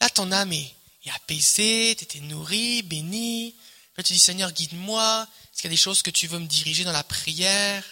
là, 0.00 0.08
ton 0.08 0.30
âme 0.32 0.52
est, 0.52 0.72
apaisée, 1.14 1.94
tu 1.96 2.02
étais 2.02 2.18
nourri, 2.18 2.82
béni. 2.82 3.54
Là, 3.96 4.02
tu 4.02 4.12
dis, 4.12 4.18
Seigneur, 4.18 4.50
guide-moi. 4.50 5.28
Est-ce 5.44 5.62
qu'il 5.62 5.70
y 5.70 5.72
a 5.72 5.76
des 5.76 5.80
choses 5.80 6.02
que 6.02 6.10
tu 6.10 6.26
veux 6.26 6.40
me 6.40 6.46
diriger 6.46 6.82
dans 6.82 6.92
la 6.92 7.04
prière? 7.04 7.84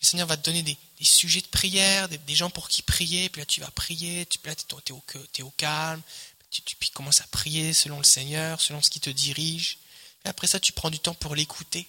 Le 0.00 0.06
Seigneur 0.06 0.26
va 0.26 0.36
te 0.36 0.44
donner 0.44 0.62
des, 0.62 0.76
sujets 1.00 1.40
de 1.40 1.46
prière, 1.46 2.10
des, 2.10 2.34
gens 2.34 2.50
pour 2.50 2.68
qui 2.68 2.82
prier. 2.82 3.30
Puis 3.30 3.40
là, 3.40 3.46
tu 3.46 3.60
vas 3.62 3.70
prier. 3.70 4.26
Tu, 4.26 4.38
puis 4.38 4.50
là, 4.50 4.54
tu 4.54 4.92
es 5.40 5.42
au, 5.42 5.50
calme. 5.52 6.02
Tu, 6.50 6.60
tu 6.60 6.76
puis 6.76 6.90
commences 6.90 7.22
à 7.22 7.26
prier 7.28 7.72
selon 7.72 7.96
le 7.96 8.04
Seigneur, 8.04 8.60
selon 8.60 8.82
ce 8.82 8.90
qui 8.90 9.00
te 9.00 9.10
dirige. 9.10 9.78
Et 10.26 10.28
après 10.28 10.46
ça, 10.46 10.60
tu 10.60 10.72
prends 10.72 10.90
du 10.90 10.98
temps 10.98 11.14
pour 11.14 11.34
l'écouter. 11.34 11.88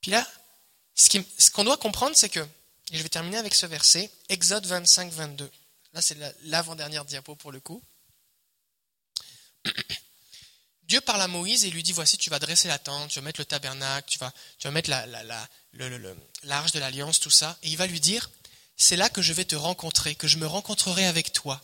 Puis 0.00 0.12
là, 0.12 0.24
ce 0.94 1.50
qu'on 1.50 1.64
doit 1.64 1.76
comprendre, 1.76 2.14
c'est 2.16 2.28
que, 2.28 2.46
et 2.92 2.98
je 2.98 3.02
vais 3.02 3.08
terminer 3.08 3.38
avec 3.38 3.54
ce 3.54 3.66
verset, 3.66 4.10
Exode 4.28 4.66
25, 4.66 5.10
22. 5.12 5.50
Là, 5.94 6.02
c'est 6.02 6.14
la- 6.14 6.32
l'avant-dernière 6.44 7.04
diapo 7.04 7.34
pour 7.34 7.50
le 7.50 7.58
coup. 7.60 7.82
Dieu 10.84 11.00
parle 11.00 11.22
à 11.22 11.28
Moïse 11.28 11.64
et 11.64 11.70
lui 11.70 11.82
dit, 11.82 11.92
voici, 11.92 12.18
tu 12.18 12.28
vas 12.28 12.38
dresser 12.38 12.68
la 12.68 12.78
tente, 12.78 13.10
tu 13.10 13.18
vas 13.18 13.24
mettre 13.24 13.40
le 13.40 13.46
tabernacle, 13.46 14.08
tu 14.10 14.18
vas, 14.18 14.32
tu 14.58 14.68
vas 14.68 14.72
mettre 14.72 14.90
l'arche 14.90 16.72
de 16.72 16.78
l'alliance, 16.78 17.18
tout 17.18 17.30
ça. 17.30 17.56
Et 17.62 17.70
il 17.70 17.76
va 17.78 17.86
lui 17.86 17.98
dire, 18.00 18.30
c'est 18.76 18.96
là 18.96 19.08
que 19.08 19.22
je 19.22 19.32
vais 19.32 19.46
te 19.46 19.56
rencontrer, 19.56 20.14
que 20.14 20.28
je 20.28 20.36
me 20.36 20.46
rencontrerai 20.46 21.06
avec 21.06 21.32
toi. 21.32 21.62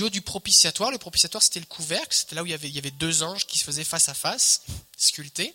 Haut 0.00 0.10
du 0.10 0.22
propitiatoire, 0.22 0.90
le 0.90 0.98
propitiatoire 0.98 1.40
c'était 1.40 1.60
le 1.60 1.66
couvercle, 1.66 2.12
c'était 2.12 2.34
là 2.34 2.42
où 2.42 2.46
il 2.46 2.50
y, 2.50 2.78
avait, 2.78 2.90
deux 2.90 3.22
anges 3.22 3.46
qui 3.46 3.60
se 3.60 3.64
faisaient 3.64 3.84
face 3.84 4.08
à 4.08 4.14
face, 4.14 4.62
sculptés, 4.96 5.54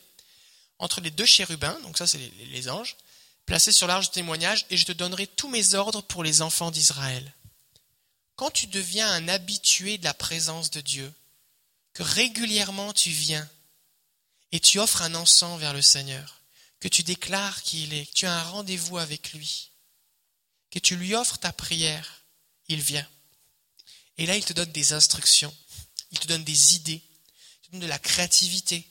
entre 0.78 1.02
les 1.02 1.12
deux 1.12 1.26
chérubins, 1.26 1.78
donc 1.82 1.98
ça 1.98 2.08
c'est 2.08 2.18
les 2.18 2.70
anges, 2.70 2.96
placés 3.50 3.72
sur 3.72 3.88
l'arche 3.88 4.10
de 4.10 4.14
témoignage, 4.14 4.68
et 4.70 4.78
je 4.78 4.86
te 4.86 4.92
donnerai 4.92 5.26
tous 5.26 5.50
mes 5.50 5.74
ordres 5.74 6.04
pour 6.04 6.24
les 6.24 6.44
enfants 6.44 6.70
d'Israël. 6.70 7.34
Quand 8.36 8.52
tu 8.52 8.68
deviens 8.68 9.12
un 9.12 9.28
habitué 9.28 9.98
de 9.98 10.04
la 10.04 10.14
présence 10.14 10.70
de 10.70 10.82
Dieu, 10.82 11.12
que 11.94 12.04
régulièrement 12.04 12.94
tu 12.94 13.10
viens 13.10 13.50
et 14.52 14.60
tu 14.60 14.78
offres 14.78 15.02
un 15.02 15.16
encens 15.16 15.60
vers 15.60 15.74
le 15.74 15.82
Seigneur, 15.82 16.44
que 16.80 16.88
tu 16.88 17.02
déclares 17.02 17.64
qui 17.64 17.86
il 17.86 17.94
est, 17.96 18.06
que 18.06 18.14
tu 18.14 18.28
as 18.28 18.38
un 18.38 18.44
rendez-vous 18.44 19.00
avec 19.00 19.34
lui, 19.34 19.72
que 20.70 20.78
tu 20.78 20.96
lui 20.96 21.16
offres 21.16 21.40
ta 21.40 21.52
prière, 21.52 22.22
il 22.68 22.82
vient. 22.82 23.10
Et 24.20 24.28
là, 24.28 24.38
il 24.38 24.46
te 24.46 24.54
donne 24.54 24.72
des 24.72 24.94
instructions, 24.94 25.56
il 26.12 26.20
te 26.20 26.28
donne 26.28 26.44
des 26.44 26.76
idées, 26.76 27.02
il 27.64 27.66
te 27.66 27.72
donne 27.72 27.82
de 27.82 27.88
la 27.88 27.98
créativité, 27.98 28.88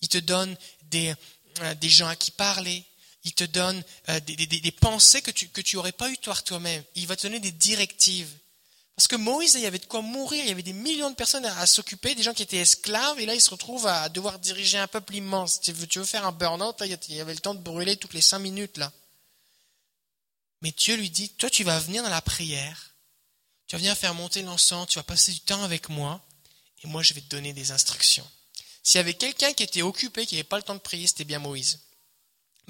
il 0.00 0.08
te 0.08 0.18
donne 0.18 0.56
des, 0.82 1.14
euh, 1.60 1.76
des 1.76 1.88
gens 1.88 2.08
à 2.08 2.16
qui 2.16 2.32
parler, 2.32 2.84
il 3.24 3.32
te 3.34 3.44
donne 3.44 3.82
euh, 4.08 4.20
des, 4.20 4.72
pensées 4.72 5.22
que 5.22 5.30
tu 5.30 5.48
que 5.48 5.60
tu 5.60 5.76
aurais 5.76 5.92
pas 5.92 6.10
eu 6.10 6.18
toi 6.18 6.34
toi-même. 6.36 6.82
Il 6.94 7.06
va 7.06 7.16
te 7.16 7.22
donner 7.22 7.40
des 7.40 7.52
directives. 7.52 8.32
Parce 9.00 9.08
que 9.08 9.16
Moïse, 9.16 9.54
il 9.54 9.62
y 9.62 9.66
avait 9.66 9.78
de 9.78 9.86
quoi 9.86 10.02
mourir, 10.02 10.44
il 10.44 10.48
y 10.48 10.52
avait 10.52 10.62
des 10.62 10.74
millions 10.74 11.08
de 11.08 11.14
personnes 11.14 11.46
à, 11.46 11.66
s'occuper, 11.66 12.14
des 12.14 12.22
gens 12.22 12.34
qui 12.34 12.42
étaient 12.42 12.58
esclaves, 12.58 13.18
et 13.18 13.24
là, 13.24 13.34
il 13.34 13.40
se 13.40 13.48
retrouve 13.48 13.86
à 13.86 14.10
devoir 14.10 14.38
diriger 14.38 14.76
un 14.76 14.88
peuple 14.88 15.14
immense. 15.14 15.58
Tu 15.62 15.72
veux, 15.72 15.86
tu 15.86 16.04
faire 16.04 16.26
un 16.26 16.32
burn-out, 16.32 16.76
il 17.08 17.14
y 17.14 17.20
avait 17.20 17.32
le 17.32 17.40
temps 17.40 17.54
de 17.54 17.62
brûler 17.62 17.96
toutes 17.96 18.12
les 18.12 18.20
cinq 18.20 18.40
minutes, 18.40 18.76
là. 18.76 18.92
Mais 20.60 20.72
Dieu 20.72 20.96
lui 20.96 21.08
dit, 21.08 21.30
toi, 21.30 21.48
tu 21.48 21.64
vas 21.64 21.78
venir 21.78 22.02
dans 22.02 22.10
la 22.10 22.20
prière, 22.20 22.94
tu 23.66 23.74
vas 23.74 23.78
venir 23.78 23.96
faire 23.96 24.12
monter 24.12 24.42
l'encens, 24.42 24.88
tu 24.88 24.98
vas 24.98 25.02
passer 25.02 25.32
du 25.32 25.40
temps 25.40 25.62
avec 25.62 25.88
moi, 25.88 26.22
et 26.84 26.86
moi, 26.86 27.02
je 27.02 27.14
vais 27.14 27.22
te 27.22 27.30
donner 27.30 27.54
des 27.54 27.70
instructions. 27.70 28.28
S'il 28.82 28.98
y 28.98 29.00
avait 29.00 29.14
quelqu'un 29.14 29.54
qui 29.54 29.62
était 29.62 29.80
occupé, 29.80 30.26
qui 30.26 30.34
n'avait 30.34 30.44
pas 30.44 30.58
le 30.58 30.62
temps 30.62 30.74
de 30.74 30.80
prier, 30.80 31.06
c'était 31.06 31.24
bien 31.24 31.38
Moïse. 31.38 31.80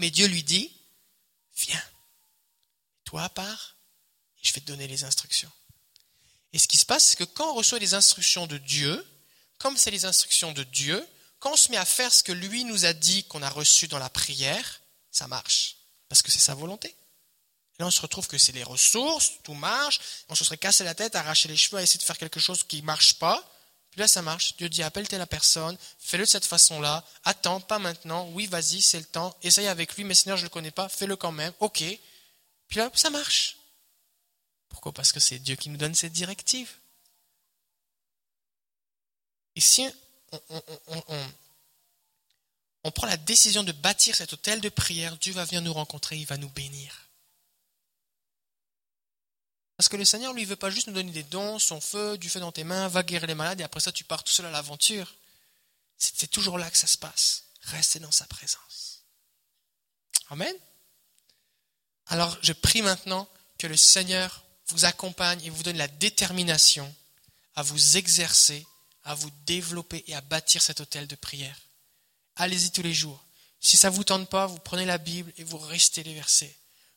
Mais 0.01 0.11
Dieu 0.11 0.27
lui 0.29 0.43
dit, 0.43 0.73
viens, 1.57 1.85
toi 3.05 3.25
à 3.25 3.29
part, 3.29 3.77
et 4.43 4.49
je 4.49 4.55
vais 4.55 4.63
te 4.63 4.67
donner 4.67 4.89
les 4.89 5.05
instructions. 5.05 5.53
Et 6.55 6.59
ce 6.59 6.67
qui 6.67 6.79
se 6.79 6.87
passe, 6.87 7.09
c'est 7.09 7.17
que 7.19 7.25
quand 7.25 7.51
on 7.51 7.55
reçoit 7.55 7.79
les 7.79 7.93
instructions 7.93 8.47
de 8.47 8.57
Dieu, 8.57 9.07
comme 9.59 9.77
c'est 9.77 9.91
les 9.91 10.07
instructions 10.07 10.53
de 10.53 10.65
Dieu, 10.65 11.07
quand 11.39 11.53
on 11.53 11.57
se 11.57 11.71
met 11.71 11.77
à 11.77 11.85
faire 11.85 12.15
ce 12.15 12.23
que 12.23 12.33
lui 12.33 12.65
nous 12.65 12.87
a 12.87 12.95
dit 12.95 13.25
qu'on 13.25 13.43
a 13.43 13.51
reçu 13.51 13.89
dans 13.89 13.99
la 13.99 14.09
prière, 14.09 14.81
ça 15.11 15.29
marche. 15.29 15.77
Parce 16.09 16.23
que 16.23 16.31
c'est 16.31 16.39
sa 16.39 16.55
volonté. 16.55 16.97
Là, 17.79 17.87
on 17.87 17.91
se 17.91 18.01
retrouve 18.01 18.27
que 18.27 18.39
c'est 18.39 18.53
les 18.53 18.65
ressources, 18.65 19.33
tout 19.43 19.53
marche, 19.53 20.01
on 20.31 20.35
se 20.35 20.45
serait 20.45 20.57
cassé 20.57 20.83
la 20.83 20.95
tête, 20.95 21.15
arraché 21.15 21.47
les 21.47 21.59
cheveux, 21.59 21.77
à 21.77 21.83
essayer 21.83 21.99
de 21.99 22.05
faire 22.05 22.17
quelque 22.17 22.41
chose 22.41 22.63
qui 22.63 22.81
ne 22.81 22.87
marche 22.87 23.19
pas. 23.19 23.50
Puis 23.91 24.01
là, 24.01 24.07
ça 24.09 24.23
marche. 24.23 24.57
Dieu 24.57 24.69
dit, 24.69 24.83
appelle 24.83 25.09
telle 25.09 25.27
personne, 25.27 25.77
fais-le 25.99 26.25
de 26.25 26.29
cette 26.29 26.45
façon-là, 26.47 27.05
attends, 27.25 27.61
pas 27.61 27.79
maintenant, 27.79 28.29
oui, 28.31 28.47
vas-y, 28.47 28.81
c'est 28.83 28.99
le 29.01 29.05
temps, 29.05 29.37
essaye 29.43 29.67
avec 29.67 29.97
lui, 29.97 30.05
mais 30.05 30.15
Seigneur, 30.15 30.37
je 30.37 30.43
ne 30.43 30.47
le 30.47 30.51
connais 30.51 30.71
pas, 30.71 30.89
fais-le 30.89 31.17
quand 31.17 31.33
même, 31.33 31.53
ok. 31.61 31.83
Puis 32.69 32.79
là, 32.79 32.91
ça 32.95 33.11
marche. 33.11 33.57
Pourquoi? 34.69 34.93
Parce 34.93 35.11
que 35.13 35.19
c'est 35.19 35.41
Dieu 35.41 35.57
qui 35.57 35.69
nous 35.71 35.77
donne 35.77 35.95
cette 35.97 36.13
directive. 36.13 36.71
Et 39.57 39.61
si 39.61 39.85
on, 40.31 40.41
on- 40.89 41.05
on- 42.85 42.91
prend 42.93 43.09
la 43.09 43.17
décision 43.17 43.65
de 43.65 43.73
bâtir 43.73 44.15
cet 44.15 44.33
hôtel 44.33 44.61
de 44.61 44.69
prière, 44.69 45.17
Dieu 45.19 45.33
va 45.33 45.45
venir 45.45 45.63
nous 45.63 45.73
rencontrer, 45.73 46.17
il 46.17 46.27
va 46.27 46.37
nous 46.37 46.49
bénir. 46.51 47.10
Parce 49.81 49.89
que 49.89 49.97
le 49.97 50.05
Seigneur, 50.05 50.35
lui, 50.35 50.45
veut 50.45 50.57
pas 50.57 50.69
juste 50.69 50.89
nous 50.89 50.93
donner 50.93 51.11
des 51.11 51.23
dons, 51.23 51.59
son 51.59 51.81
feu, 51.81 52.19
du 52.19 52.29
feu 52.29 52.39
dans 52.39 52.53
tes 52.53 52.65
mains, 52.65 52.87
va 52.89 53.03
guérir 53.03 53.27
les 53.27 53.35
malades, 53.35 53.63
et 53.63 53.65
après 53.65 53.81
ça, 53.81 53.91
tu 53.91 54.05
pars 54.05 54.23
tout 54.23 54.31
seul 54.31 54.45
à 54.45 54.51
l'aventure. 54.51 55.15
C'est 55.97 56.31
toujours 56.31 56.59
là 56.59 56.71
que 56.71 56.77
ça 56.77 56.87
se 56.87 56.99
passe. 56.99 57.45
Restez 57.63 57.99
dans 57.99 58.11
sa 58.11 58.27
présence. 58.27 59.05
Amen. 60.29 60.55
Alors, 62.09 62.37
je 62.43 62.53
prie 62.53 62.83
maintenant 62.83 63.27
que 63.57 63.67
le 63.67 63.77
Seigneur 63.79 64.45
vous 64.67 64.85
accompagne 64.85 65.43
et 65.45 65.49
vous 65.49 65.63
donne 65.63 65.79
la 65.79 65.89
détermination 65.89 66.95
à 67.55 67.63
vous 67.63 67.97
exercer, 67.97 68.67
à 69.05 69.15
vous 69.15 69.31
développer 69.47 70.05
et 70.09 70.15
à 70.15 70.21
bâtir 70.21 70.61
cet 70.61 70.81
hôtel 70.83 71.07
de 71.07 71.17
prière. 71.17 71.59
Allez-y 72.37 72.71
tous 72.71 72.83
les 72.83 72.93
jours. 72.93 73.25
Si 73.61 73.79
ça 73.79 73.89
ne 73.89 73.95
vous 73.95 74.05
tente 74.05 74.29
pas, 74.29 74.47
vous 74.47 74.59
prenez 74.59 74.85
la 74.85 74.99
Bible 74.99 75.33
et 75.39 75.43
vous 75.43 75.57
restez 75.57 76.03
les 76.03 76.13
versets. 76.13 76.55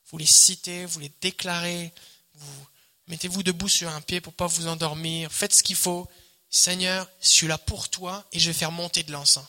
Vous 0.08 0.18
les 0.18 0.26
citez, 0.26 0.86
vous 0.86 1.00
les 1.00 1.14
déclarez, 1.22 1.94
vous 2.34 2.68
mettez-vous 3.08 3.44
debout 3.44 3.70
sur 3.70 3.90
un 3.90 4.02
pied 4.02 4.22
pour 4.22 4.34
pas 4.34 4.48
vous 4.48 4.68
endormir, 4.68 5.32
faites 5.32 5.54
ce 5.54 5.64
qu'il 5.64 5.76
faut. 5.76 6.08
Seigneur, 6.50 7.10
je 7.22 7.28
suis 7.28 7.48
là 7.48 7.58
pour 7.58 7.90
toi 7.90 8.26
et 8.32 8.40
je 8.40 8.50
vais 8.50 8.54
faire 8.54 8.72
monter 8.72 9.04
de 9.04 9.12
l'encens. 9.12 9.46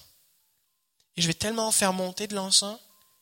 Et 1.16 1.22
je 1.22 1.26
vais 1.26 1.34
tellement 1.34 1.70
faire 1.70 1.92
monter 1.92 2.26
de 2.26 2.34
l'encens 2.34 2.78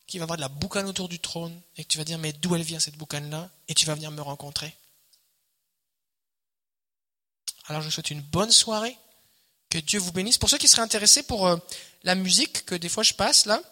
qu'il 0.06 0.20
va 0.20 0.24
y 0.24 0.26
avoir 0.26 0.36
de 0.36 0.42
la 0.42 0.48
boucane 0.48 0.86
autour 0.86 1.08
du 1.08 1.18
trône 1.18 1.58
et 1.76 1.84
que 1.84 1.88
tu 1.88 1.98
vas 1.98 2.04
dire 2.04 2.18
mais 2.18 2.32
d'où 2.32 2.54
elle 2.54 2.62
vient 2.62 2.80
cette 2.80 2.96
boucane-là? 2.96 3.50
Et 3.68 3.74
tu 3.74 3.86
vas 3.86 3.94
venir 3.94 4.10
me 4.10 4.22
rencontrer. 4.22 4.74
Alors 7.66 7.80
je 7.80 7.86
vous 7.86 7.92
souhaite 7.92 8.10
une 8.10 8.20
bonne 8.20 8.52
soirée. 8.52 8.96
Que 9.70 9.78
Dieu 9.78 9.98
vous 9.98 10.12
bénisse. 10.12 10.36
Pour 10.36 10.50
ceux 10.50 10.58
qui 10.58 10.68
seraient 10.68 10.82
intéressés 10.82 11.22
pour 11.22 11.46
euh, 11.46 11.56
la 12.02 12.14
musique 12.14 12.66
que 12.66 12.74
des 12.74 12.90
fois 12.90 13.02
je 13.02 13.14
passe 13.14 13.46
là, 13.46 13.62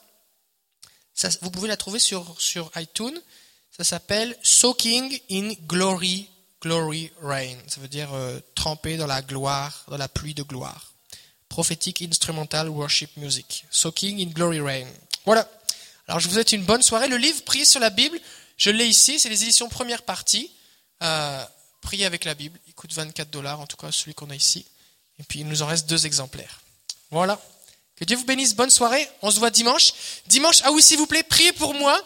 vous 1.43 1.51
pouvez 1.51 1.69
la 1.69 1.77
trouver 1.77 1.99
sur, 1.99 2.41
sur 2.41 2.71
iTunes. 2.77 3.21
Ça 3.77 3.85
s'appelle 3.85 4.37
Soaking 4.43 5.21
in 5.31 5.53
Glory, 5.67 6.30
Glory 6.61 7.11
Rain. 7.23 7.57
Ça 7.67 7.81
veut 7.81 7.89
dire 7.89 8.13
euh, 8.13 8.39
tremper 8.55 8.97
dans 8.97 9.07
la 9.07 9.23
gloire, 9.23 9.85
dans 9.89 9.97
la 9.97 10.09
pluie 10.09 10.35
de 10.35 10.43
gloire. 10.43 10.93
Prophétique 11.49 12.03
Instrumental 12.03 12.69
Worship 12.69 13.17
Music. 13.17 13.65
Soaking 13.71 14.21
in 14.21 14.31
Glory 14.31 14.61
Rain. 14.61 14.87
Voilà. 15.25 15.49
Alors 16.07 16.21
je 16.21 16.29
vous 16.29 16.35
souhaite 16.35 16.53
une 16.53 16.65
bonne 16.65 16.83
soirée. 16.83 17.09
Le 17.09 17.17
livre 17.17 17.43
Prier 17.45 17.65
sur 17.65 17.81
la 17.81 17.91
Bible, 17.91 18.19
je 18.57 18.71
l'ai 18.71 18.87
ici. 18.87 19.19
C'est 19.19 19.29
les 19.29 19.43
éditions 19.43 19.69
première 19.69 20.03
partie. 20.03 20.51
Euh, 21.03 21.45
Prier 21.81 22.05
avec 22.05 22.25
la 22.25 22.35
Bible. 22.35 22.59
Il 22.67 22.75
coûte 22.75 22.93
24 22.93 23.31
dollars, 23.31 23.61
en 23.61 23.67
tout 23.67 23.77
cas 23.77 23.91
celui 23.91 24.15
qu'on 24.15 24.31
a 24.31 24.35
ici. 24.35 24.67
Et 25.19 25.23
puis 25.23 25.41
il 25.41 25.49
nous 25.49 25.63
en 25.63 25.67
reste 25.67 25.89
deux 25.89 26.07
exemplaires. 26.07 26.61
Voilà. 27.11 27.41
Que 27.97 28.05
Dieu 28.05 28.17
vous 28.17 28.25
bénisse. 28.25 28.55
Bonne 28.55 28.71
soirée. 28.71 29.09
On 29.23 29.31
se 29.31 29.39
voit 29.39 29.51
dimanche. 29.51 29.93
Dimanche, 30.27 30.61
ah 30.65 30.73
oui, 30.73 30.83
s'il 30.83 30.99
vous 30.99 31.07
plaît, 31.07 31.23
priez 31.23 31.53
pour 31.53 31.75
moi. 31.75 32.01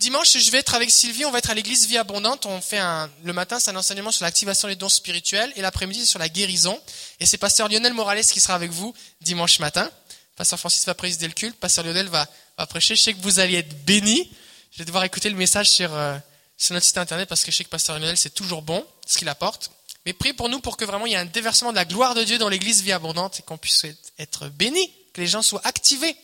Dimanche, 0.00 0.38
je 0.38 0.50
vais 0.50 0.56
être 0.56 0.74
avec 0.74 0.90
Sylvie. 0.90 1.26
On 1.26 1.30
va 1.30 1.40
être 1.40 1.50
à 1.50 1.54
l'église 1.54 1.86
Vie 1.86 1.98
Abondante. 1.98 2.46
On 2.46 2.62
fait 2.62 2.78
un, 2.78 3.10
le 3.22 3.34
matin, 3.34 3.60
c'est 3.60 3.70
un 3.70 3.76
enseignement 3.76 4.10
sur 4.10 4.24
l'activation 4.24 4.66
des 4.66 4.74
dons 4.74 4.88
spirituels. 4.88 5.52
Et 5.56 5.60
l'après-midi, 5.60 6.00
c'est 6.00 6.06
sur 6.06 6.18
la 6.18 6.30
guérison. 6.30 6.80
Et 7.20 7.26
c'est 7.26 7.36
pasteur 7.36 7.68
Lionel 7.68 7.92
Morales 7.92 8.24
qui 8.24 8.40
sera 8.40 8.54
avec 8.54 8.70
vous 8.70 8.94
dimanche 9.20 9.58
matin. 9.58 9.90
Pasteur 10.36 10.58
Francis 10.58 10.86
va 10.86 10.94
présider 10.94 11.26
le 11.26 11.34
culte. 11.34 11.54
Pasteur 11.56 11.84
Lionel 11.84 12.08
va, 12.08 12.26
va 12.56 12.64
prêcher. 12.64 12.96
Je 12.96 13.02
sais 13.02 13.12
que 13.12 13.20
vous 13.20 13.40
allez 13.40 13.56
être 13.56 13.84
bénis. 13.84 14.32
Je 14.72 14.78
vais 14.78 14.86
devoir 14.86 15.04
écouter 15.04 15.28
le 15.28 15.36
message 15.36 15.68
sur, 15.68 15.94
euh, 15.94 16.16
sur 16.56 16.72
notre 16.72 16.86
site 16.86 16.96
internet 16.96 17.28
parce 17.28 17.44
que 17.44 17.50
je 17.50 17.58
sais 17.58 17.64
que 17.64 17.68
pasteur 17.68 17.98
Lionel, 17.98 18.16
c'est 18.16 18.34
toujours 18.34 18.62
bon 18.62 18.82
ce 19.06 19.18
qu'il 19.18 19.28
apporte. 19.28 19.70
Mais 20.06 20.14
priez 20.14 20.32
pour 20.32 20.48
nous 20.48 20.60
pour 20.60 20.78
que 20.78 20.86
vraiment 20.86 21.04
il 21.04 21.12
y 21.12 21.14
ait 21.14 21.18
un 21.18 21.26
déversement 21.26 21.72
de 21.72 21.76
la 21.76 21.84
gloire 21.84 22.14
de 22.14 22.24
Dieu 22.24 22.38
dans 22.38 22.48
l'église 22.48 22.80
Vie 22.80 22.92
Abondante 22.92 23.40
et 23.40 23.42
qu'on 23.42 23.58
puisse 23.58 23.84
être 24.18 24.48
bénis 24.48 24.90
que 25.12 25.20
les 25.20 25.26
gens 25.26 25.42
soient 25.42 25.60
activés. 25.64 26.16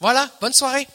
Voilà, 0.00 0.28
bonne 0.40 0.52
soirée. 0.52 0.88